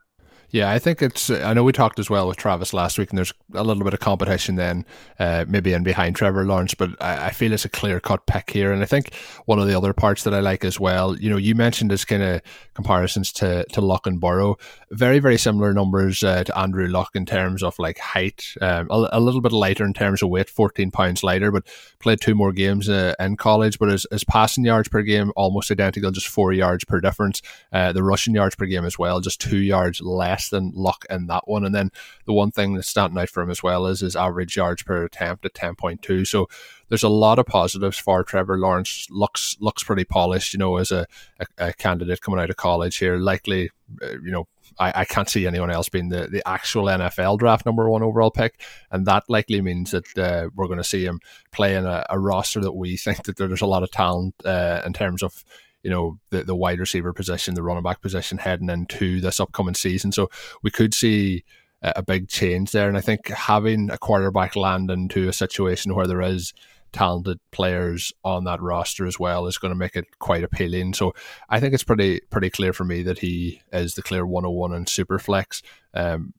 Yeah, 0.51 0.71
I 0.71 0.79
think 0.79 1.01
it's. 1.01 1.29
I 1.29 1.53
know 1.53 1.63
we 1.63 1.71
talked 1.71 1.99
as 1.99 2.10
well 2.10 2.27
with 2.27 2.38
Travis 2.38 2.73
last 2.73 2.97
week, 2.97 3.10
and 3.10 3.17
there's 3.17 3.34
a 3.53 3.63
little 3.63 3.84
bit 3.84 3.93
of 3.93 3.99
competition 3.99 4.55
then, 4.55 4.86
uh, 5.19 5.43
maybe 5.47 5.73
in 5.73 5.84
behind 5.84 6.15
Trevor 6.15 6.45
Lawrence, 6.45 6.73
but 6.73 6.91
I, 7.01 7.27
I 7.27 7.29
feel 7.31 7.51
it's 7.51 7.65
a 7.65 7.69
clear 7.69 7.99
cut 7.99 8.25
pick 8.25 8.51
here. 8.51 8.71
And 8.71 8.81
I 8.81 8.86
think 8.86 9.13
one 9.45 9.60
of 9.60 9.67
the 9.67 9.75
other 9.75 9.91
parts 9.91 10.23
that 10.23 10.34
I 10.34 10.39
like 10.39 10.63
as 10.63 10.79
well, 10.79 11.17
you 11.17 11.29
know, 11.29 11.38
you 11.38 11.55
mentioned 11.55 11.91
this 11.91 12.05
kind 12.05 12.23
of 12.23 12.41
comparisons 12.73 13.31
to 13.34 13.65
to 13.73 13.81
Luck 13.81 14.08
and 14.08 14.19
Burrow, 14.19 14.58
very 14.91 15.19
very 15.19 15.38
similar 15.38 15.73
numbers 15.73 16.23
uh, 16.23 16.43
to 16.43 16.58
Andrew 16.58 16.88
Luck 16.88 17.12
in 17.15 17.25
terms 17.25 17.63
of 17.63 17.77
like 17.79 17.97
height, 17.97 18.45
um, 18.62 18.88
a, 18.91 19.10
a, 19.13 19.19
little 19.19 19.41
bit 19.41 19.51
lighter 19.51 19.84
in 19.84 19.93
terms 19.93 20.21
of 20.21 20.29
weight, 20.29 20.49
14 20.49 20.91
pounds 20.91 21.23
lighter, 21.23 21.51
but 21.51 21.65
played 21.99 22.21
two 22.21 22.36
more 22.36 22.53
games 22.53 22.88
uh, 22.88 23.13
in 23.19 23.36
college, 23.36 23.79
but 23.79 23.89
his, 23.89 24.05
his 24.12 24.23
passing 24.23 24.63
yards 24.63 24.88
per 24.88 25.01
game 25.01 25.31
almost 25.36 25.71
identical, 25.71 26.12
just 26.12 26.27
four 26.27 26.53
yards 26.53 26.86
per 26.86 27.01
difference. 27.01 27.41
Uh, 27.73 27.91
the 27.91 28.03
rushing 28.03 28.36
yards 28.36 28.55
per 28.55 28.65
game 28.65 28.86
as 28.86 28.99
well, 28.99 29.19
just 29.19 29.41
two 29.41 29.58
yards 29.58 30.01
less 30.01 30.34
less 30.35 30.49
than 30.49 30.71
Luck 30.75 31.05
in 31.09 31.27
that 31.27 31.47
one. 31.47 31.65
And 31.65 31.73
then 31.73 31.91
the 32.25 32.33
one 32.33 32.51
thing 32.51 32.73
that's 32.73 32.89
standing 32.89 33.17
out 33.17 33.29
for 33.29 33.41
him 33.41 33.49
as 33.49 33.63
well 33.63 33.87
is 33.87 34.01
his 34.01 34.15
average 34.15 34.57
yards 34.57 34.83
per 34.83 35.05
attempt 35.05 35.45
at 35.45 35.53
10.2. 35.53 36.27
So 36.27 36.47
there's 36.89 37.03
a 37.03 37.09
lot 37.09 37.39
of 37.39 37.45
positives 37.45 37.97
for 37.97 38.23
Trevor 38.23 38.57
Lawrence. 38.57 39.07
Looks 39.09 39.55
looks 39.61 39.83
pretty 39.83 40.03
polished, 40.03 40.53
you 40.53 40.59
know, 40.59 40.75
as 40.75 40.91
a, 40.91 41.07
a, 41.39 41.67
a 41.69 41.73
candidate 41.73 42.21
coming 42.21 42.39
out 42.39 42.49
of 42.49 42.57
college 42.57 42.97
here. 42.97 43.17
Likely, 43.17 43.71
uh, 44.03 44.19
you 44.23 44.31
know, 44.31 44.47
I, 44.77 44.91
I 45.01 45.05
can't 45.05 45.29
see 45.29 45.47
anyone 45.47 45.71
else 45.71 45.87
being 45.87 46.09
the, 46.09 46.27
the 46.27 46.45
actual 46.45 46.85
NFL 46.85 47.39
draft 47.39 47.65
number 47.65 47.89
one 47.89 48.03
overall 48.03 48.31
pick, 48.31 48.61
and 48.91 49.05
that 49.05 49.23
likely 49.29 49.61
means 49.61 49.91
that 49.91 50.17
uh, 50.17 50.49
we're 50.53 50.67
going 50.67 50.77
to 50.77 50.83
see 50.83 51.05
him 51.05 51.21
play 51.51 51.75
in 51.75 51.85
a, 51.85 52.05
a, 52.09 52.19
roster 52.19 52.59
that 52.61 52.73
we 52.73 52.97
think 52.97 53.23
that 53.23 53.37
there's 53.37 53.61
a 53.61 53.67
lot 53.67 53.83
of 53.83 53.91
talent 53.91 54.35
uh, 54.43 54.81
in 54.85 54.91
terms 54.91 55.23
of 55.23 55.45
you 55.85 55.91
know 55.91 56.17
the 56.31 56.43
the 56.43 56.55
wide 56.55 56.79
receiver 56.79 57.13
position, 57.13 57.53
the 57.53 57.61
running 57.61 57.83
back 57.83 58.01
position 58.01 58.39
heading 58.39 58.71
into 58.71 59.21
this 59.21 59.39
upcoming 59.39 59.75
season. 59.75 60.11
So 60.11 60.31
we 60.63 60.71
could 60.71 60.95
see 60.95 61.45
a 61.83 62.01
big 62.01 62.27
change 62.27 62.71
there, 62.71 62.87
and 62.87 62.97
I 62.97 63.01
think 63.01 63.27
having 63.27 63.91
a 63.91 63.97
quarterback 63.99 64.55
land 64.55 64.89
into 64.89 65.29
a 65.29 65.33
situation 65.33 65.93
where 65.93 66.07
there 66.07 66.23
is 66.23 66.53
talented 66.91 67.39
players 67.51 68.11
on 68.23 68.45
that 68.45 68.61
roster 68.61 69.05
as 69.05 69.19
well 69.19 69.45
is 69.45 69.59
going 69.59 69.71
to 69.71 69.77
make 69.77 69.95
it 69.95 70.17
quite 70.17 70.43
appealing. 70.43 70.95
So 70.95 71.13
I 71.49 71.59
think 71.59 71.75
it's 71.75 71.83
pretty 71.83 72.21
pretty 72.31 72.49
clear 72.49 72.73
for 72.73 72.83
me 72.83 73.03
that 73.03 73.19
he 73.19 73.61
is 73.71 73.93
the 73.93 74.01
clear 74.01 74.25
101 74.25 74.73
in 74.73 74.85
Superflex. 74.85 75.61
Um, 75.93 76.33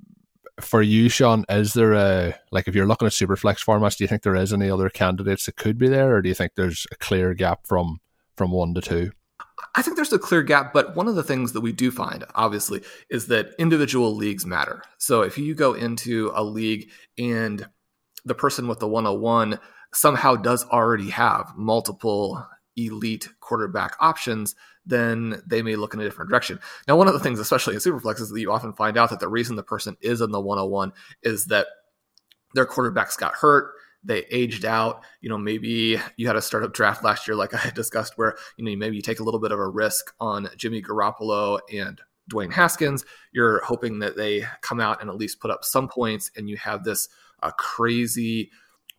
for 0.60 0.82
you, 0.82 1.08
Sean, 1.08 1.44
is 1.48 1.74
there 1.74 1.92
a 1.92 2.34
like 2.50 2.66
if 2.66 2.74
you're 2.74 2.86
looking 2.88 3.06
at 3.06 3.12
super 3.12 3.36
Superflex 3.36 3.64
formats, 3.64 3.96
do 3.96 4.02
you 4.02 4.08
think 4.08 4.22
there 4.22 4.34
is 4.34 4.52
any 4.52 4.68
other 4.68 4.90
candidates 4.90 5.46
that 5.46 5.54
could 5.54 5.78
be 5.78 5.86
there, 5.88 6.16
or 6.16 6.20
do 6.20 6.28
you 6.28 6.34
think 6.34 6.56
there's 6.56 6.84
a 6.90 6.96
clear 6.96 7.32
gap 7.32 7.64
from 7.64 8.00
from 8.36 8.50
one 8.50 8.74
to 8.74 8.80
two? 8.80 9.12
I 9.76 9.82
think 9.82 9.96
there's 9.96 10.12
a 10.12 10.18
clear 10.18 10.42
gap, 10.42 10.72
but 10.72 10.96
one 10.96 11.06
of 11.06 11.16
the 11.16 11.22
things 11.22 11.52
that 11.52 11.60
we 11.60 11.70
do 11.70 11.90
find, 11.90 12.24
obviously, 12.34 12.82
is 13.10 13.26
that 13.26 13.50
individual 13.58 14.16
leagues 14.16 14.46
matter. 14.46 14.82
So 14.96 15.20
if 15.20 15.36
you 15.36 15.54
go 15.54 15.74
into 15.74 16.32
a 16.34 16.42
league 16.42 16.90
and 17.18 17.68
the 18.24 18.34
person 18.34 18.68
with 18.68 18.78
the 18.78 18.88
101 18.88 19.60
somehow 19.92 20.34
does 20.34 20.64
already 20.64 21.10
have 21.10 21.52
multiple 21.56 22.44
elite 22.76 23.28
quarterback 23.40 23.96
options, 24.00 24.54
then 24.86 25.42
they 25.46 25.62
may 25.62 25.76
look 25.76 25.92
in 25.92 26.00
a 26.00 26.04
different 26.04 26.30
direction. 26.30 26.58
Now, 26.88 26.96
one 26.96 27.08
of 27.08 27.14
the 27.14 27.20
things, 27.20 27.38
especially 27.38 27.74
in 27.74 27.80
Superflex, 27.80 28.20
is 28.20 28.30
that 28.30 28.40
you 28.40 28.52
often 28.52 28.72
find 28.72 28.96
out 28.96 29.10
that 29.10 29.20
the 29.20 29.28
reason 29.28 29.56
the 29.56 29.62
person 29.62 29.96
is 30.00 30.20
in 30.20 30.30
the 30.30 30.40
101 30.40 30.92
is 31.22 31.46
that 31.46 31.66
their 32.54 32.66
quarterbacks 32.66 33.18
got 33.18 33.34
hurt, 33.34 33.72
they 34.06 34.24
aged 34.30 34.64
out. 34.64 35.04
You 35.20 35.28
know, 35.28 35.38
maybe 35.38 36.00
you 36.16 36.26
had 36.26 36.36
a 36.36 36.42
startup 36.42 36.72
draft 36.72 37.04
last 37.04 37.26
year, 37.26 37.36
like 37.36 37.54
I 37.54 37.58
had 37.58 37.74
discussed, 37.74 38.14
where 38.16 38.36
you 38.56 38.64
know 38.64 38.76
maybe 38.76 38.96
you 38.96 39.02
take 39.02 39.20
a 39.20 39.24
little 39.24 39.40
bit 39.40 39.52
of 39.52 39.58
a 39.58 39.68
risk 39.68 40.14
on 40.20 40.48
Jimmy 40.56 40.82
Garoppolo 40.82 41.58
and 41.72 42.00
Dwayne 42.30 42.52
Haskins. 42.52 43.04
You're 43.32 43.62
hoping 43.64 43.98
that 44.00 44.16
they 44.16 44.44
come 44.62 44.80
out 44.80 45.00
and 45.00 45.10
at 45.10 45.16
least 45.16 45.40
put 45.40 45.50
up 45.50 45.64
some 45.64 45.88
points, 45.88 46.30
and 46.36 46.48
you 46.48 46.56
have 46.56 46.84
this 46.84 47.08
uh, 47.42 47.50
crazy 47.50 48.50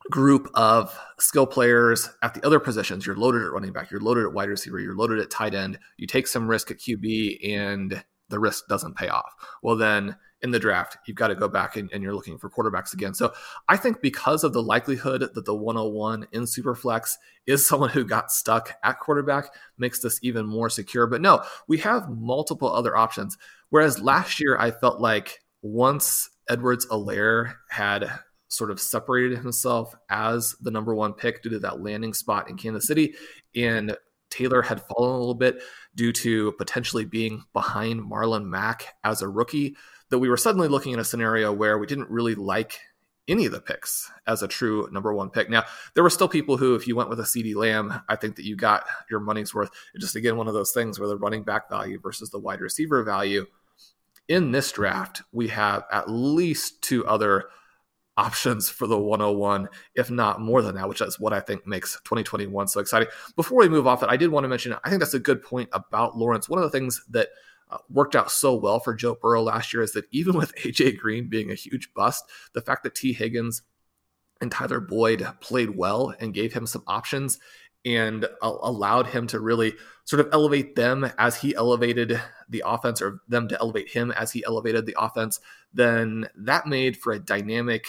group 0.09 0.49
of 0.53 0.97
skill 1.19 1.45
players 1.45 2.09
at 2.21 2.33
the 2.33 2.45
other 2.45 2.59
positions. 2.59 3.05
You're 3.05 3.17
loaded 3.17 3.43
at 3.43 3.51
running 3.51 3.73
back, 3.73 3.91
you're 3.91 3.99
loaded 3.99 4.25
at 4.25 4.33
wide 4.33 4.49
receiver, 4.49 4.79
you're 4.79 4.95
loaded 4.95 5.19
at 5.19 5.29
tight 5.29 5.53
end. 5.53 5.79
You 5.97 6.07
take 6.07 6.27
some 6.27 6.47
risk 6.47 6.71
at 6.71 6.77
QB 6.77 7.49
and 7.49 8.03
the 8.29 8.39
risk 8.39 8.67
doesn't 8.67 8.95
pay 8.95 9.09
off. 9.09 9.33
Well, 9.61 9.75
then 9.75 10.15
in 10.41 10.51
the 10.51 10.59
draft, 10.59 10.97
you've 11.07 11.17
got 11.17 11.29
to 11.29 11.35
go 11.35 11.47
back 11.47 11.75
and, 11.77 11.89
and, 11.91 12.03
you're 12.03 12.13
looking 12.13 12.37
for 12.37 12.49
quarterbacks 12.49 12.93
again. 12.93 13.13
So 13.13 13.33
I 13.67 13.77
think 13.77 14.01
because 14.01 14.43
of 14.43 14.53
the 14.53 14.61
likelihood 14.61 15.21
that 15.21 15.45
the 15.45 15.55
101 15.55 16.27
in 16.31 16.43
Superflex 16.43 17.13
is 17.47 17.67
someone 17.67 17.89
who 17.89 18.05
got 18.05 18.31
stuck 18.31 18.75
at 18.83 18.99
quarterback 18.99 19.49
makes 19.77 19.99
this 19.99 20.19
even 20.21 20.45
more 20.45 20.69
secure. 20.69 21.07
But 21.07 21.21
no, 21.21 21.43
we 21.67 21.79
have 21.79 22.09
multiple 22.09 22.71
other 22.71 22.95
options. 22.95 23.37
Whereas 23.69 23.99
last 23.99 24.39
year, 24.39 24.57
I 24.59 24.71
felt 24.71 25.01
like 25.01 25.39
once 25.61 26.29
Edwards 26.49 26.85
Helaire 26.87 27.55
had 27.69 28.09
sort 28.49 28.71
of 28.71 28.79
separated 28.79 29.39
himself 29.39 29.93
as 30.09 30.55
the 30.61 30.71
number 30.71 30.95
one 30.95 31.13
pick 31.13 31.43
due 31.43 31.49
to 31.49 31.59
that 31.59 31.81
landing 31.81 32.13
spot 32.13 32.49
in 32.49 32.57
Kansas 32.57 32.87
City. 32.87 33.15
And 33.55 33.97
Taylor 34.29 34.61
had 34.61 34.81
fallen 34.81 35.15
a 35.15 35.19
little 35.19 35.35
bit 35.35 35.61
due 35.97 36.13
to 36.13 36.53
potentially 36.53 37.03
being 37.03 37.43
behind 37.51 37.99
Marlon 37.99 38.45
Mack 38.45 38.95
as 39.03 39.21
a 39.21 39.27
rookie. 39.27 39.75
That 40.09 40.19
we 40.19 40.29
were 40.29 40.37
suddenly 40.37 40.69
looking 40.69 40.93
at 40.93 40.99
a 40.99 41.03
scenario 41.03 41.51
where 41.51 41.77
we 41.77 41.87
didn't 41.87 42.09
really 42.09 42.35
like 42.35 42.79
any 43.27 43.45
of 43.45 43.51
the 43.51 43.59
picks 43.59 44.09
as 44.25 44.41
a 44.41 44.47
true 44.47 44.87
number 44.93 45.13
one 45.13 45.29
pick. 45.29 45.49
Now, 45.49 45.65
there 45.93 46.03
were 46.03 46.09
still 46.09 46.29
people 46.29 46.55
who, 46.55 46.75
if 46.75 46.87
you 46.87 46.95
went 46.95 47.09
with 47.09 47.19
a 47.19 47.23
CeeDee 47.23 47.55
Lamb, 47.55 48.01
I 48.07 48.15
think 48.15 48.37
that 48.37 48.45
you 48.45 48.55
got 48.55 48.85
your 49.09 49.19
money's 49.19 49.53
worth. 49.53 49.69
It's 49.93 50.03
just 50.05 50.15
again 50.15 50.37
one 50.37 50.47
of 50.47 50.53
those 50.53 50.71
things 50.71 50.97
where 50.97 51.09
the 51.09 51.17
running 51.17 51.43
back 51.43 51.69
value 51.69 51.99
versus 51.99 52.29
the 52.29 52.39
wide 52.39 52.61
receiver 52.61 53.03
value. 53.03 53.47
In 54.29 54.51
this 54.51 54.71
draft, 54.71 55.23
we 55.33 55.49
have 55.49 55.83
at 55.91 56.09
least 56.09 56.81
two 56.81 57.05
other 57.05 57.45
options 58.17 58.69
for 58.69 58.87
the 58.87 58.97
101, 58.97 59.69
if 59.95 60.09
not 60.09 60.41
more 60.41 60.61
than 60.61 60.75
that, 60.75 60.89
which 60.89 61.01
is 61.01 61.19
what 61.19 61.33
I 61.33 61.39
think 61.39 61.65
makes 61.67 61.93
2021 62.03 62.67
so 62.67 62.79
exciting. 62.79 63.07
Before 63.35 63.59
we 63.59 63.69
move 63.69 63.87
off 63.87 64.03
it, 64.03 64.09
I 64.09 64.17
did 64.17 64.31
want 64.31 64.43
to 64.43 64.49
mention 64.49 64.75
I 64.83 64.89
think 64.89 64.99
that's 64.99 65.13
a 65.13 65.19
good 65.19 65.43
point 65.43 65.69
about 65.71 66.17
Lawrence. 66.17 66.49
One 66.49 66.59
of 66.59 66.63
the 66.63 66.77
things 66.77 67.03
that 67.09 67.29
uh, 67.69 67.77
worked 67.89 68.15
out 68.15 68.31
so 68.31 68.55
well 68.55 68.79
for 68.79 68.93
Joe 68.93 69.17
Burrow 69.21 69.43
last 69.43 69.73
year 69.73 69.83
is 69.83 69.91
that 69.93 70.05
even 70.11 70.35
with 70.35 70.55
AJ 70.63 70.97
Green 70.97 71.29
being 71.29 71.51
a 71.51 71.55
huge 71.55 71.93
bust, 71.93 72.25
the 72.53 72.61
fact 72.61 72.83
that 72.83 72.95
Tee 72.95 73.13
Higgins 73.13 73.61
and 74.41 74.51
Tyler 74.51 74.79
Boyd 74.79 75.27
played 75.41 75.71
well 75.75 76.13
and 76.19 76.33
gave 76.33 76.53
him 76.53 76.65
some 76.65 76.83
options 76.87 77.39
and 77.85 78.25
uh, 78.25 78.57
allowed 78.61 79.07
him 79.07 79.27
to 79.27 79.39
really 79.39 79.73
sort 80.05 80.19
of 80.19 80.29
elevate 80.33 80.75
them 80.75 81.09
as 81.17 81.39
he 81.39 81.55
elevated 81.55 82.19
the 82.49 82.63
offense 82.65 83.01
or 83.01 83.21
them 83.27 83.47
to 83.47 83.59
elevate 83.59 83.89
him 83.89 84.11
as 84.11 84.31
he 84.31 84.43
elevated 84.45 84.85
the 84.85 84.95
offense, 84.97 85.39
then 85.73 86.27
that 86.35 86.67
made 86.67 86.97
for 86.97 87.13
a 87.13 87.19
dynamic 87.19 87.87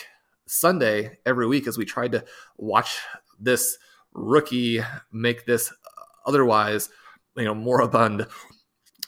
Sunday 0.49 1.19
every 1.25 1.47
week 1.47 1.67
as 1.67 1.79
we 1.79 1.85
tried 1.85 2.13
to 2.13 2.25
watch 2.57 2.99
this 3.39 3.79
rookie 4.13 4.81
make 5.13 5.47
this 5.47 5.73
otherwise, 6.27 6.89
you 7.37 7.45
know, 7.45 7.55
moribund 7.55 8.27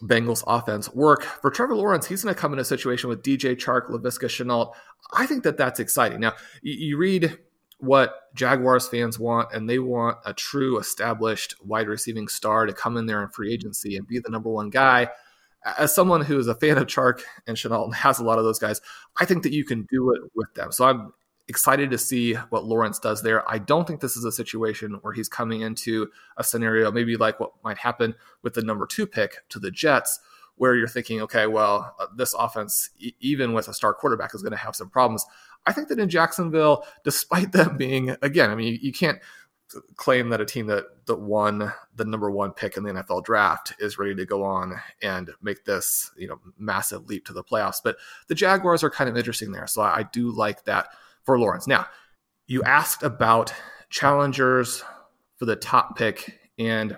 Bengals 0.02 0.42
offense 0.46 0.92
work. 0.94 1.22
For 1.22 1.50
Trevor 1.50 1.76
Lawrence, 1.76 2.06
he's 2.06 2.22
going 2.22 2.34
to 2.34 2.40
come 2.40 2.52
in 2.52 2.58
a 2.58 2.64
situation 2.64 3.08
with 3.08 3.22
DJ 3.22 3.54
Chark, 3.54 3.90
Laviska 3.90 4.28
Shenault. 4.28 4.72
I 5.12 5.26
think 5.26 5.44
that 5.44 5.56
that's 5.56 5.80
exciting. 5.80 6.20
Now, 6.20 6.34
you, 6.62 6.96
read 6.96 7.38
what 7.78 8.14
Jaguars 8.34 8.88
fans 8.88 9.18
want, 9.18 9.52
and 9.52 9.68
they 9.68 9.78
want 9.78 10.18
a 10.24 10.32
true 10.32 10.78
established 10.78 11.54
wide 11.62 11.88
receiving 11.88 12.28
star 12.28 12.66
to 12.66 12.72
come 12.72 12.96
in 12.96 13.06
there 13.06 13.22
in 13.22 13.28
free 13.28 13.52
agency 13.52 13.96
and 13.96 14.06
be 14.06 14.18
the 14.18 14.30
number 14.30 14.50
one 14.50 14.70
guy. 14.70 15.08
As 15.78 15.94
someone 15.94 16.22
who 16.22 16.38
is 16.38 16.46
a 16.46 16.54
fan 16.54 16.78
of 16.78 16.86
Chark 16.86 17.20
and 17.46 17.56
Shenault 17.56 17.84
and 17.84 17.94
has 17.94 18.18
a 18.18 18.24
lot 18.24 18.38
of 18.38 18.44
those 18.44 18.58
guys, 18.58 18.80
I 19.18 19.26
think 19.26 19.42
that 19.42 19.52
you 19.52 19.64
can 19.64 19.86
do 19.90 20.12
it 20.12 20.22
with 20.34 20.54
them. 20.54 20.72
So 20.72 20.86
I'm 20.86 21.12
excited 21.50 21.90
to 21.90 21.98
see 21.98 22.34
what 22.50 22.64
Lawrence 22.64 22.98
does 23.00 23.22
there. 23.22 23.48
I 23.50 23.58
don't 23.58 23.86
think 23.86 24.00
this 24.00 24.16
is 24.16 24.24
a 24.24 24.32
situation 24.32 24.98
where 25.02 25.12
he's 25.12 25.28
coming 25.28 25.60
into 25.62 26.08
a 26.36 26.44
scenario 26.44 26.90
maybe 26.92 27.16
like 27.16 27.40
what 27.40 27.52
might 27.64 27.76
happen 27.76 28.14
with 28.42 28.54
the 28.54 28.62
number 28.62 28.86
two 28.86 29.04
pick 29.04 29.46
to 29.50 29.58
the 29.58 29.70
Jets, 29.70 30.20
where 30.54 30.76
you're 30.76 30.88
thinking, 30.88 31.20
okay, 31.22 31.48
well, 31.48 31.94
uh, 31.98 32.06
this 32.16 32.34
offense, 32.34 32.90
e- 32.98 33.14
even 33.20 33.52
with 33.52 33.66
a 33.66 33.74
star 33.74 33.92
quarterback, 33.92 34.34
is 34.34 34.42
going 34.42 34.52
to 34.52 34.56
have 34.56 34.76
some 34.76 34.88
problems. 34.88 35.26
I 35.66 35.72
think 35.72 35.88
that 35.88 35.98
in 35.98 36.08
Jacksonville, 36.08 36.86
despite 37.02 37.50
them 37.52 37.76
being, 37.76 38.16
again, 38.22 38.50
I 38.50 38.54
mean, 38.54 38.74
you, 38.74 38.78
you 38.80 38.92
can't 38.92 39.18
claim 39.96 40.30
that 40.30 40.40
a 40.40 40.44
team 40.44 40.66
that 40.66 40.84
that 41.06 41.20
won 41.20 41.72
the 41.94 42.04
number 42.04 42.30
one 42.30 42.52
pick 42.52 42.76
in 42.76 42.82
the 42.82 42.92
NFL 42.92 43.24
draft 43.24 43.72
is 43.78 43.98
ready 43.98 44.14
to 44.16 44.26
go 44.26 44.42
on 44.42 44.80
and 45.00 45.30
make 45.42 45.64
this 45.64 46.10
you 46.16 46.26
know 46.26 46.40
massive 46.58 47.06
leap 47.06 47.24
to 47.26 47.32
the 47.32 47.44
playoffs. 47.44 47.78
But 47.82 47.96
the 48.28 48.34
Jaguars 48.34 48.82
are 48.82 48.90
kind 48.90 49.10
of 49.10 49.16
interesting 49.16 49.52
there, 49.52 49.66
so 49.66 49.82
I, 49.82 49.98
I 49.98 50.02
do 50.04 50.30
like 50.30 50.64
that 50.64 50.88
for 51.24 51.38
Lawrence. 51.38 51.66
Now, 51.66 51.86
you 52.46 52.62
asked 52.62 53.02
about 53.02 53.54
challengers 53.90 54.82
for 55.36 55.44
the 55.44 55.56
top 55.56 55.96
pick, 55.96 56.38
and 56.58 56.96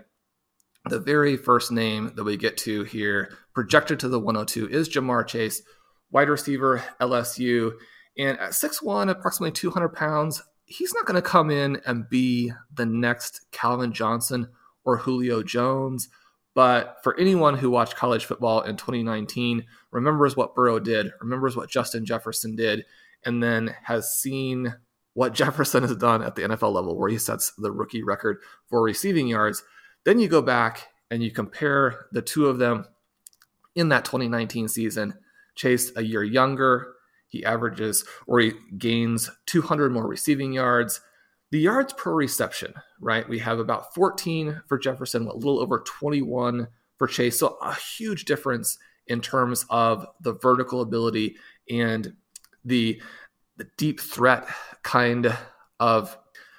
the 0.89 0.99
very 0.99 1.37
first 1.37 1.71
name 1.71 2.13
that 2.17 2.25
we 2.25 2.37
get 2.37 2.57
to 2.59 2.85
here, 2.85 3.37
projected 3.55 4.01
to 4.01 4.09
the 4.09 4.19
102, 4.19 4.69
is 4.69 4.89
Ja'Marr 4.89 5.27
Chase, 5.27 5.63
wide 6.11 6.29
receiver, 6.29 6.83
LSU. 7.01 7.73
And 8.19 8.39
at 8.39 8.51
6'1, 8.51 9.11
approximately 9.11 9.53
200 9.53 9.91
pounds, 9.91 10.43
he's 10.65 10.93
not 10.95 11.07
going 11.07 11.21
to 11.21 11.29
come 11.29 11.51
in 11.51 11.81
and 11.87 12.09
be 12.09 12.53
the 12.75 12.87
next 12.87 13.47
Calvin 13.53 13.93
Johnson 13.93 14.49
or 14.85 14.99
Julio 14.99 15.43
Jones. 15.43 16.09
But 16.55 16.99
for 17.03 17.19
anyone 17.19 17.57
who 17.57 17.71
watched 17.71 17.97
college 17.97 18.27
football 18.27 18.61
in 18.61 18.77
2019, 18.77 19.65
remembers 19.91 20.37
what 20.37 20.55
Burrow 20.55 20.79
did, 20.79 21.13
remembers 21.21 21.57
what 21.57 21.71
Justin 21.71 22.05
Jefferson 22.05 22.57
did, 22.57 22.85
and 23.25 23.43
then 23.43 23.75
has 23.85 24.17
seen 24.17 24.75
what 25.15 25.35
Jefferson 25.35 25.83
has 25.83 25.97
done 25.97 26.23
at 26.23 26.35
the 26.35 26.43
NFL 26.43 26.73
level, 26.73 26.99
where 26.99 27.11
he 27.11 27.19
sets 27.19 27.53
the 27.59 27.73
rookie 27.73 28.03
record 28.03 28.39
for 28.69 28.83
receiving 28.83 29.29
yards. 29.29 29.63
Then 30.05 30.19
you 30.19 30.29
go 30.29 30.43
back 30.43 30.89
and 31.11 31.23
you 31.23 31.31
compare 31.31 32.07
the 32.13 32.23
two 32.23 32.47
of 32.47 32.59
them 32.59 32.87
in 33.75 33.89
that 33.91 34.05
2019 34.05 34.69
season. 34.69 35.15
Chase, 35.55 35.93
a 35.97 36.03
year 36.03 36.23
younger, 36.23 36.95
he 37.29 37.45
averages 37.45 38.05
or 38.27 38.41
he 38.41 38.53
gains 38.77 39.31
200 39.47 39.93
more 39.93 40.07
receiving 40.07 40.53
yards. 40.53 41.01
The 41.51 41.61
yards 41.61 41.93
per 41.93 42.15
reception, 42.15 42.75
right? 43.01 43.29
We 43.29 43.39
have 43.41 43.59
about 43.59 43.95
14 43.95 44.63
for 44.67 44.79
Jefferson, 44.79 45.27
a 45.27 45.35
little 45.35 45.61
over 45.61 45.81
21 45.81 46.69
for 46.97 47.07
Chase. 47.07 47.39
So 47.39 47.59
a 47.61 47.75
huge 47.75 48.25
difference 48.25 48.79
in 49.07 49.21
terms 49.21 49.67
of 49.69 50.07
the 50.21 50.35
vertical 50.35 50.81
ability 50.81 51.37
and 51.71 52.15
the 52.65 53.01
the 53.57 53.69
deep 53.77 54.01
threat 54.01 54.47
kind 54.83 55.37
of 55.79 56.17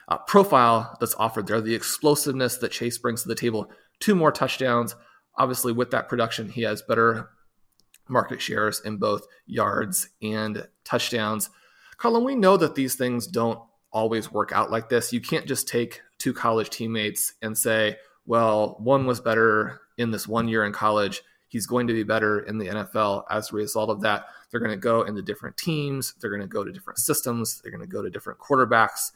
uh, 0.08 0.18
profile 0.18 0.96
that's 1.00 1.16
offered 1.16 1.48
there, 1.48 1.62
the 1.62 1.76
explosiveness 1.76 2.58
that 2.58 2.72
Chase 2.72 2.98
brings 2.98 3.24
to 3.24 3.28
the 3.28 3.36
table. 3.36 3.70
Two 4.00 4.16
more 4.16 4.32
touchdowns. 4.32 4.96
Obviously, 5.38 5.74
with 5.74 5.92
that 5.92 6.10
production, 6.10 6.50
he 6.50 6.62
has 6.62 6.82
better 6.82 7.30
market 8.08 8.42
shares 8.42 8.82
in 8.82 8.98
both 8.98 9.26
yards 9.46 10.10
and 10.22 10.68
touchdowns. 10.84 11.50
Colm, 11.98 12.24
we 12.24 12.36
know 12.36 12.58
that 12.58 12.76
these 12.76 12.96
things 12.96 13.28
don't 13.28 13.60
always 13.92 14.32
work 14.32 14.52
out 14.52 14.72
like 14.72 14.90
this. 14.90 15.14
You 15.14 15.22
can't 15.22 15.48
just 15.48 15.68
take 15.68 16.02
two 16.18 16.34
college 16.34 16.70
teammates 16.70 17.34
and 17.42 17.58
say, 17.58 17.98
well, 18.26 18.78
one 18.80 19.06
was 19.06 19.22
better 19.22 19.82
in 19.98 20.12
this 20.12 20.28
one 20.28 20.48
year 20.48 20.66
in 20.66 20.74
college. 20.74 21.22
He's 21.48 21.68
going 21.68 21.88
to 21.88 21.94
be 21.94 22.04
better 22.04 22.40
in 22.40 22.58
the 22.58 22.68
NFL 22.68 23.24
as 23.30 23.52
a 23.52 23.56
result 23.56 23.90
of 23.90 24.02
that. 24.02 24.26
They're 24.54 24.62
going 24.62 24.70
to 24.70 24.78
go 24.78 25.02
into 25.02 25.24
different 25.24 25.58
teams. 25.58 26.14
They're 26.22 26.30
going 26.30 26.44
to 26.44 26.48
go 26.48 26.64
to 26.64 26.72
different 26.72 27.00
systems. 27.00 27.60
They're 27.60 27.72
going 27.72 27.82
to 27.82 27.88
go 27.88 28.04
to 28.04 28.10
different 28.12 28.38
quarterbacks. 28.38 29.12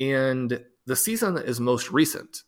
And 0.00 0.64
the 0.84 0.96
season 0.96 1.34
that 1.34 1.46
is 1.46 1.60
most 1.60 1.92
recent 1.92 2.42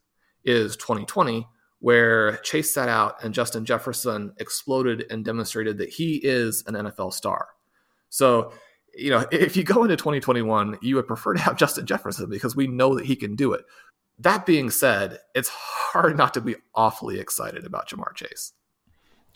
is 0.44 0.76
2020, 0.76 1.46
where 1.78 2.38
Chase 2.38 2.74
sat 2.74 2.88
out 2.88 3.22
and 3.22 3.33
Justin 3.33 3.64
Jefferson 3.64 4.35
exploded 4.38 5.05
and 5.09 5.24
demonstrated 5.24 5.78
that 5.78 5.90
he 5.90 6.16
is 6.16 6.64
an 6.66 6.74
NFL 6.74 7.12
star. 7.12 7.46
So, 8.09 8.52
you 8.92 9.11
know, 9.11 9.24
if 9.31 9.57
you 9.57 9.62
go 9.62 9.85
into 9.85 9.94
2021, 9.94 10.78
you 10.83 10.96
would 10.96 11.07
prefer 11.07 11.35
to 11.35 11.40
have 11.40 11.57
Justin 11.57 11.87
Jefferson 11.87 12.28
because 12.28 12.57
we 12.57 12.66
know 12.66 12.96
that 12.96 13.07
he 13.07 13.14
can 13.14 13.37
do 13.37 13.52
it. 13.52 13.62
That 14.18 14.46
being 14.46 14.68
said, 14.70 15.18
it's 15.37 15.48
hard 15.48 16.16
not 16.16 16.35
to 16.35 16.40
be 16.40 16.57
awfully 16.74 17.20
excited 17.20 17.64
about 17.64 17.88
Ja'Marr 17.88 18.16
Chase. 18.16 18.52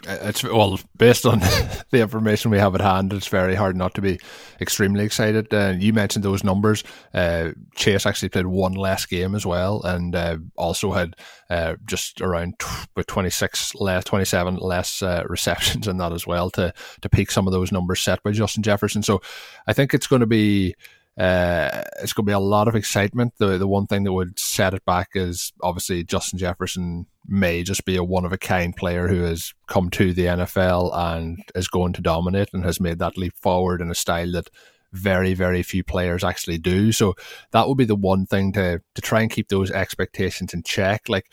It's 0.04 0.44
well 0.44 0.78
based 0.96 1.24
on 1.24 1.38
the 1.90 2.00
information 2.00 2.50
we 2.50 2.59
have 2.59 2.74
at 2.74 2.80
hand. 2.80 3.12
It's 3.12 3.28
very 3.28 3.54
hard 3.54 3.76
not 3.76 3.94
to 3.94 4.02
be 4.02 4.20
extremely 4.61 5.04
excited. 5.04 5.52
Uh, 5.52 5.74
you 5.76 5.92
mentioned 5.92 6.24
those 6.24 6.44
numbers. 6.44 6.85
Uh, 7.14 7.50
Chase 7.74 8.04
actually 8.04 8.28
played 8.28 8.46
one 8.46 8.74
less 8.74 9.06
game 9.06 9.35
as 9.35 9.46
well, 9.46 9.82
and 9.82 10.14
uh, 10.14 10.38
also 10.56 10.92
had 10.92 11.16
uh, 11.48 11.76
just 11.87 12.20
around 12.20 12.59
twenty 13.06 13.30
six 13.30 13.74
less, 13.74 14.04
twenty 14.04 14.26
seven 14.26 14.56
less 14.56 15.02
uh, 15.02 15.24
receptions 15.28 15.88
in 15.88 15.96
that 15.96 16.12
as 16.12 16.26
well 16.26 16.50
to 16.50 16.72
to 17.00 17.09
peak 17.09 17.30
some 17.30 17.46
of 17.46 17.52
those 17.52 17.72
numbers 17.72 18.00
set 18.00 18.22
by 18.22 18.32
Justin 18.32 18.62
Jefferson. 18.62 19.02
So 19.02 19.22
I 19.66 19.72
think 19.72 19.94
it's 19.94 20.06
going 20.06 20.20
to 20.20 20.26
be 20.26 20.76
uh, 21.18 21.83
it's 22.02 22.12
going 22.12 22.26
to 22.26 22.31
be 22.31 22.33
a 22.33 22.38
lot 22.38 22.68
of 22.68 22.74
excitement. 22.74 23.35
The 23.38 23.57
the 23.57 23.66
one 23.66 23.87
thing 23.87 24.05
that 24.05 24.12
would 24.12 24.38
set 24.38 24.74
it 24.74 24.85
back 24.85 25.11
is 25.14 25.52
obviously 25.62 26.05
Justin 26.05 26.38
Jefferson 26.38 27.07
may 27.26 27.62
just 27.62 27.85
be 27.85 27.96
a 27.96 28.05
one 28.05 28.24
of 28.24 28.33
a 28.33 28.38
kind 28.38 28.76
player 28.76 29.09
who 29.09 29.22
has 29.22 29.55
come 29.66 29.90
to 29.90 30.12
the 30.12 30.26
NFL 30.26 30.94
and 30.94 31.38
is 31.55 31.68
going 31.68 31.94
to 31.94 32.02
dominate 32.02 32.50
and 32.52 32.64
has 32.64 32.81
made 32.81 32.98
that 32.98 33.16
leap 33.16 33.33
forward 33.40 33.81
in 33.81 33.90
a 33.90 33.94
style 33.94 34.31
that 34.33 34.50
very 34.92 35.33
very 35.33 35.62
few 35.62 35.83
players 35.83 36.22
actually 36.22 36.59
do. 36.59 36.92
So 36.92 37.14
that 37.52 37.66
would 37.66 37.79
be 37.79 37.87
the 37.87 37.96
one 37.96 38.26
thing 38.26 38.52
to 38.52 38.83
to 38.94 39.02
try 39.02 39.22
and 39.22 39.31
keep 39.31 39.48
those 39.48 39.70
expectations 39.70 40.52
in 40.52 40.62
check. 40.64 41.09
Like 41.09 41.31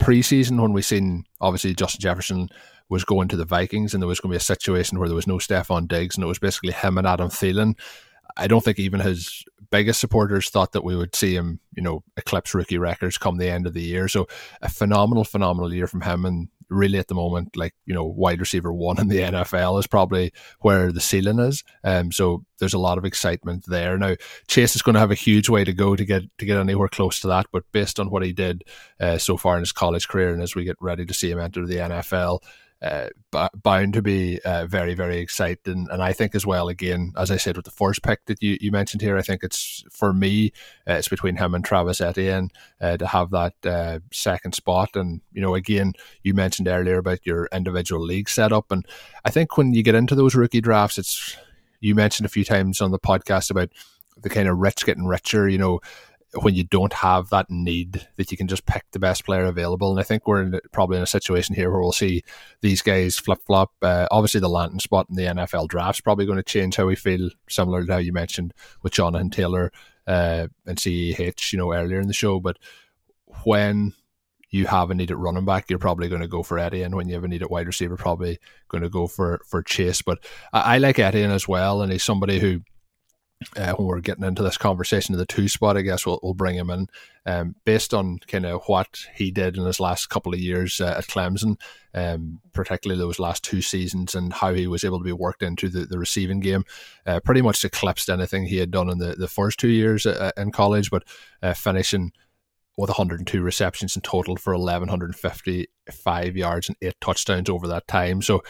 preseason 0.00 0.60
when 0.60 0.72
we 0.72 0.82
seen 0.82 1.24
obviously 1.40 1.74
Justin 1.74 2.00
Jefferson 2.00 2.48
was 2.88 3.04
going 3.04 3.28
to 3.28 3.36
the 3.36 3.44
Vikings 3.44 3.94
and 3.94 4.02
there 4.02 4.08
was 4.08 4.18
going 4.18 4.30
to 4.30 4.34
be 4.34 4.38
a 4.38 4.40
situation 4.40 4.98
where 4.98 5.08
there 5.08 5.16
was 5.16 5.26
no 5.26 5.38
Stefon 5.38 5.86
Diggs 5.86 6.16
and 6.16 6.24
it 6.24 6.28
was 6.28 6.40
basically 6.40 6.72
him 6.72 6.98
and 6.98 7.06
Adam 7.06 7.28
Thielen 7.28 7.74
I 8.36 8.46
don't 8.46 8.64
think 8.64 8.78
even 8.78 9.00
his 9.00 9.44
biggest 9.70 10.00
supporters 10.00 10.50
thought 10.50 10.72
that 10.72 10.84
we 10.84 10.96
would 10.96 11.14
see 11.14 11.34
him, 11.34 11.60
you 11.76 11.82
know, 11.82 12.02
eclipse 12.16 12.54
rookie 12.54 12.78
records 12.78 13.18
come 13.18 13.38
the 13.38 13.50
end 13.50 13.66
of 13.66 13.74
the 13.74 13.82
year. 13.82 14.08
So 14.08 14.26
a 14.62 14.68
phenomenal, 14.68 15.24
phenomenal 15.24 15.72
year 15.72 15.86
from 15.86 16.02
him. 16.02 16.24
And 16.24 16.48
really 16.68 16.98
at 16.98 17.08
the 17.08 17.14
moment, 17.14 17.56
like, 17.56 17.74
you 17.86 17.94
know, 17.94 18.04
wide 18.04 18.40
receiver 18.40 18.72
one 18.72 19.00
in 19.00 19.08
the 19.08 19.18
NFL 19.18 19.78
is 19.78 19.86
probably 19.86 20.32
where 20.60 20.92
the 20.92 21.00
ceiling 21.00 21.38
is. 21.38 21.62
Um, 21.82 22.12
so 22.12 22.44
there's 22.58 22.74
a 22.74 22.78
lot 22.78 22.98
of 22.98 23.04
excitement 23.04 23.64
there. 23.66 23.98
Now, 23.98 24.16
Chase 24.48 24.76
is 24.76 24.82
going 24.82 24.94
to 24.94 25.00
have 25.00 25.10
a 25.10 25.16
huge 25.16 25.48
way 25.48 25.64
to 25.64 25.72
go 25.72 25.96
to 25.96 26.04
get 26.04 26.22
to 26.38 26.46
get 26.46 26.56
anywhere 26.56 26.88
close 26.88 27.20
to 27.20 27.28
that. 27.28 27.46
But 27.52 27.64
based 27.72 27.98
on 27.98 28.10
what 28.10 28.24
he 28.24 28.32
did 28.32 28.64
uh, 29.00 29.18
so 29.18 29.36
far 29.36 29.56
in 29.56 29.62
his 29.62 29.72
college 29.72 30.08
career 30.08 30.32
and 30.32 30.42
as 30.42 30.54
we 30.54 30.64
get 30.64 30.76
ready 30.80 31.04
to 31.04 31.14
see 31.14 31.30
him 31.30 31.40
enter 31.40 31.66
the 31.66 31.76
NFL, 31.76 32.40
uh, 32.84 33.08
bound 33.62 33.94
to 33.94 34.02
be 34.02 34.38
uh, 34.44 34.66
very, 34.66 34.94
very 34.94 35.18
exciting. 35.18 35.86
And 35.90 36.02
I 36.02 36.12
think 36.12 36.34
as 36.34 36.44
well, 36.44 36.68
again, 36.68 37.14
as 37.16 37.30
I 37.30 37.38
said 37.38 37.56
with 37.56 37.64
the 37.64 37.70
first 37.70 38.02
pick 38.02 38.26
that 38.26 38.42
you, 38.42 38.58
you 38.60 38.70
mentioned 38.70 39.00
here, 39.00 39.16
I 39.16 39.22
think 39.22 39.42
it's 39.42 39.82
for 39.90 40.12
me, 40.12 40.52
uh, 40.86 40.92
it's 40.92 41.08
between 41.08 41.36
him 41.36 41.54
and 41.54 41.64
Travis 41.64 42.02
Etienne 42.02 42.50
uh, 42.82 42.98
to 42.98 43.06
have 43.06 43.30
that 43.30 43.54
uh, 43.64 44.00
second 44.12 44.54
spot. 44.54 44.96
And, 44.96 45.22
you 45.32 45.40
know, 45.40 45.54
again, 45.54 45.94
you 46.22 46.34
mentioned 46.34 46.68
earlier 46.68 46.98
about 46.98 47.24
your 47.24 47.48
individual 47.52 48.02
league 48.02 48.28
setup. 48.28 48.70
And 48.70 48.84
I 49.24 49.30
think 49.30 49.56
when 49.56 49.72
you 49.72 49.82
get 49.82 49.94
into 49.94 50.14
those 50.14 50.34
rookie 50.34 50.60
drafts, 50.60 50.98
it's, 50.98 51.36
you 51.80 51.94
mentioned 51.94 52.26
a 52.26 52.30
few 52.30 52.44
times 52.44 52.82
on 52.82 52.90
the 52.90 52.98
podcast 52.98 53.50
about 53.50 53.70
the 54.18 54.28
kind 54.28 54.46
of 54.48 54.58
rich 54.58 54.84
getting 54.84 55.06
richer, 55.06 55.48
you 55.48 55.58
know, 55.58 55.80
when 56.42 56.54
you 56.54 56.64
don't 56.64 56.92
have 56.92 57.30
that 57.30 57.46
need 57.48 58.06
that 58.16 58.30
you 58.30 58.36
can 58.36 58.48
just 58.48 58.66
pick 58.66 58.84
the 58.92 58.98
best 58.98 59.24
player 59.24 59.44
available. 59.44 59.90
And 59.90 60.00
I 60.00 60.02
think 60.02 60.26
we're 60.26 60.42
in, 60.42 60.60
probably 60.72 60.96
in 60.96 61.02
a 61.02 61.06
situation 61.06 61.54
here 61.54 61.70
where 61.70 61.80
we'll 61.80 61.92
see 61.92 62.22
these 62.60 62.82
guys 62.82 63.18
flip 63.18 63.40
flop. 63.46 63.72
Uh, 63.82 64.06
obviously, 64.10 64.40
the 64.40 64.48
landing 64.48 64.80
spot 64.80 65.06
in 65.08 65.16
the 65.16 65.22
NFL 65.22 65.68
draft 65.68 65.98
is 65.98 66.00
probably 66.00 66.26
going 66.26 66.38
to 66.38 66.42
change 66.42 66.76
how 66.76 66.86
we 66.86 66.96
feel, 66.96 67.30
similar 67.48 67.84
to 67.84 67.92
how 67.92 67.98
you 67.98 68.12
mentioned 68.12 68.52
with 68.82 68.92
Jonathan 68.92 69.30
Taylor 69.30 69.70
uh, 70.06 70.48
and 70.66 70.78
CEH, 70.78 71.52
you 71.52 71.58
know, 71.58 71.72
earlier 71.72 72.00
in 72.00 72.08
the 72.08 72.14
show. 72.14 72.40
But 72.40 72.58
when 73.44 73.92
you 74.50 74.66
have 74.66 74.90
a 74.90 74.94
need 74.94 75.10
at 75.10 75.18
running 75.18 75.44
back, 75.44 75.68
you're 75.68 75.78
probably 75.78 76.08
going 76.08 76.22
to 76.22 76.28
go 76.28 76.42
for 76.42 76.58
Eddie, 76.58 76.82
and 76.82 76.94
when 76.94 77.08
you 77.08 77.14
have 77.14 77.24
a 77.24 77.28
needed 77.28 77.50
wide 77.50 77.66
receiver, 77.66 77.96
probably 77.96 78.38
going 78.68 78.82
to 78.82 78.88
go 78.88 79.06
for 79.06 79.40
for 79.46 79.62
Chase. 79.62 80.02
But 80.02 80.18
I, 80.52 80.74
I 80.74 80.78
like 80.78 80.98
Eddie 80.98 81.22
as 81.22 81.48
well, 81.48 81.82
and 81.82 81.90
he's 81.90 82.02
somebody 82.02 82.38
who 82.38 82.60
uh, 83.56 83.72
when 83.74 83.86
we're 83.86 84.00
getting 84.00 84.24
into 84.24 84.42
this 84.42 84.58
conversation 84.58 85.14
of 85.14 85.18
the 85.18 85.26
two 85.26 85.48
spot, 85.48 85.76
I 85.76 85.82
guess 85.82 86.06
we'll, 86.06 86.20
we'll 86.22 86.34
bring 86.34 86.56
him 86.56 86.70
in 86.70 86.88
um, 87.26 87.54
based 87.64 87.94
on 87.94 88.18
kind 88.26 88.46
of 88.46 88.62
what 88.66 89.06
he 89.14 89.30
did 89.30 89.56
in 89.56 89.64
his 89.64 89.80
last 89.80 90.08
couple 90.08 90.32
of 90.32 90.40
years 90.40 90.80
uh, 90.80 90.94
at 90.98 91.06
Clemson, 91.06 91.56
um, 91.94 92.40
particularly 92.52 92.98
those 92.98 93.18
last 93.18 93.42
two 93.44 93.62
seasons, 93.62 94.14
and 94.14 94.32
how 94.32 94.52
he 94.52 94.66
was 94.66 94.84
able 94.84 94.98
to 94.98 95.04
be 95.04 95.12
worked 95.12 95.42
into 95.42 95.68
the, 95.68 95.86
the 95.86 95.98
receiving 95.98 96.40
game. 96.40 96.64
Uh, 97.06 97.20
pretty 97.20 97.42
much 97.42 97.64
eclipsed 97.64 98.10
anything 98.10 98.46
he 98.46 98.58
had 98.58 98.70
done 98.70 98.90
in 98.90 98.98
the, 98.98 99.14
the 99.14 99.28
first 99.28 99.58
two 99.58 99.68
years 99.68 100.06
uh, 100.06 100.30
in 100.36 100.50
college, 100.50 100.90
but 100.90 101.04
uh, 101.42 101.54
finishing 101.54 102.12
with 102.76 102.90
102 102.90 103.40
receptions 103.40 103.94
in 103.94 104.02
total 104.02 104.36
for 104.36 104.52
1155 104.56 106.36
yards 106.36 106.68
and 106.68 106.76
eight 106.82 107.00
touchdowns 107.00 107.48
over 107.48 107.68
that 107.68 107.86
time. 107.86 108.20
So 108.20 108.42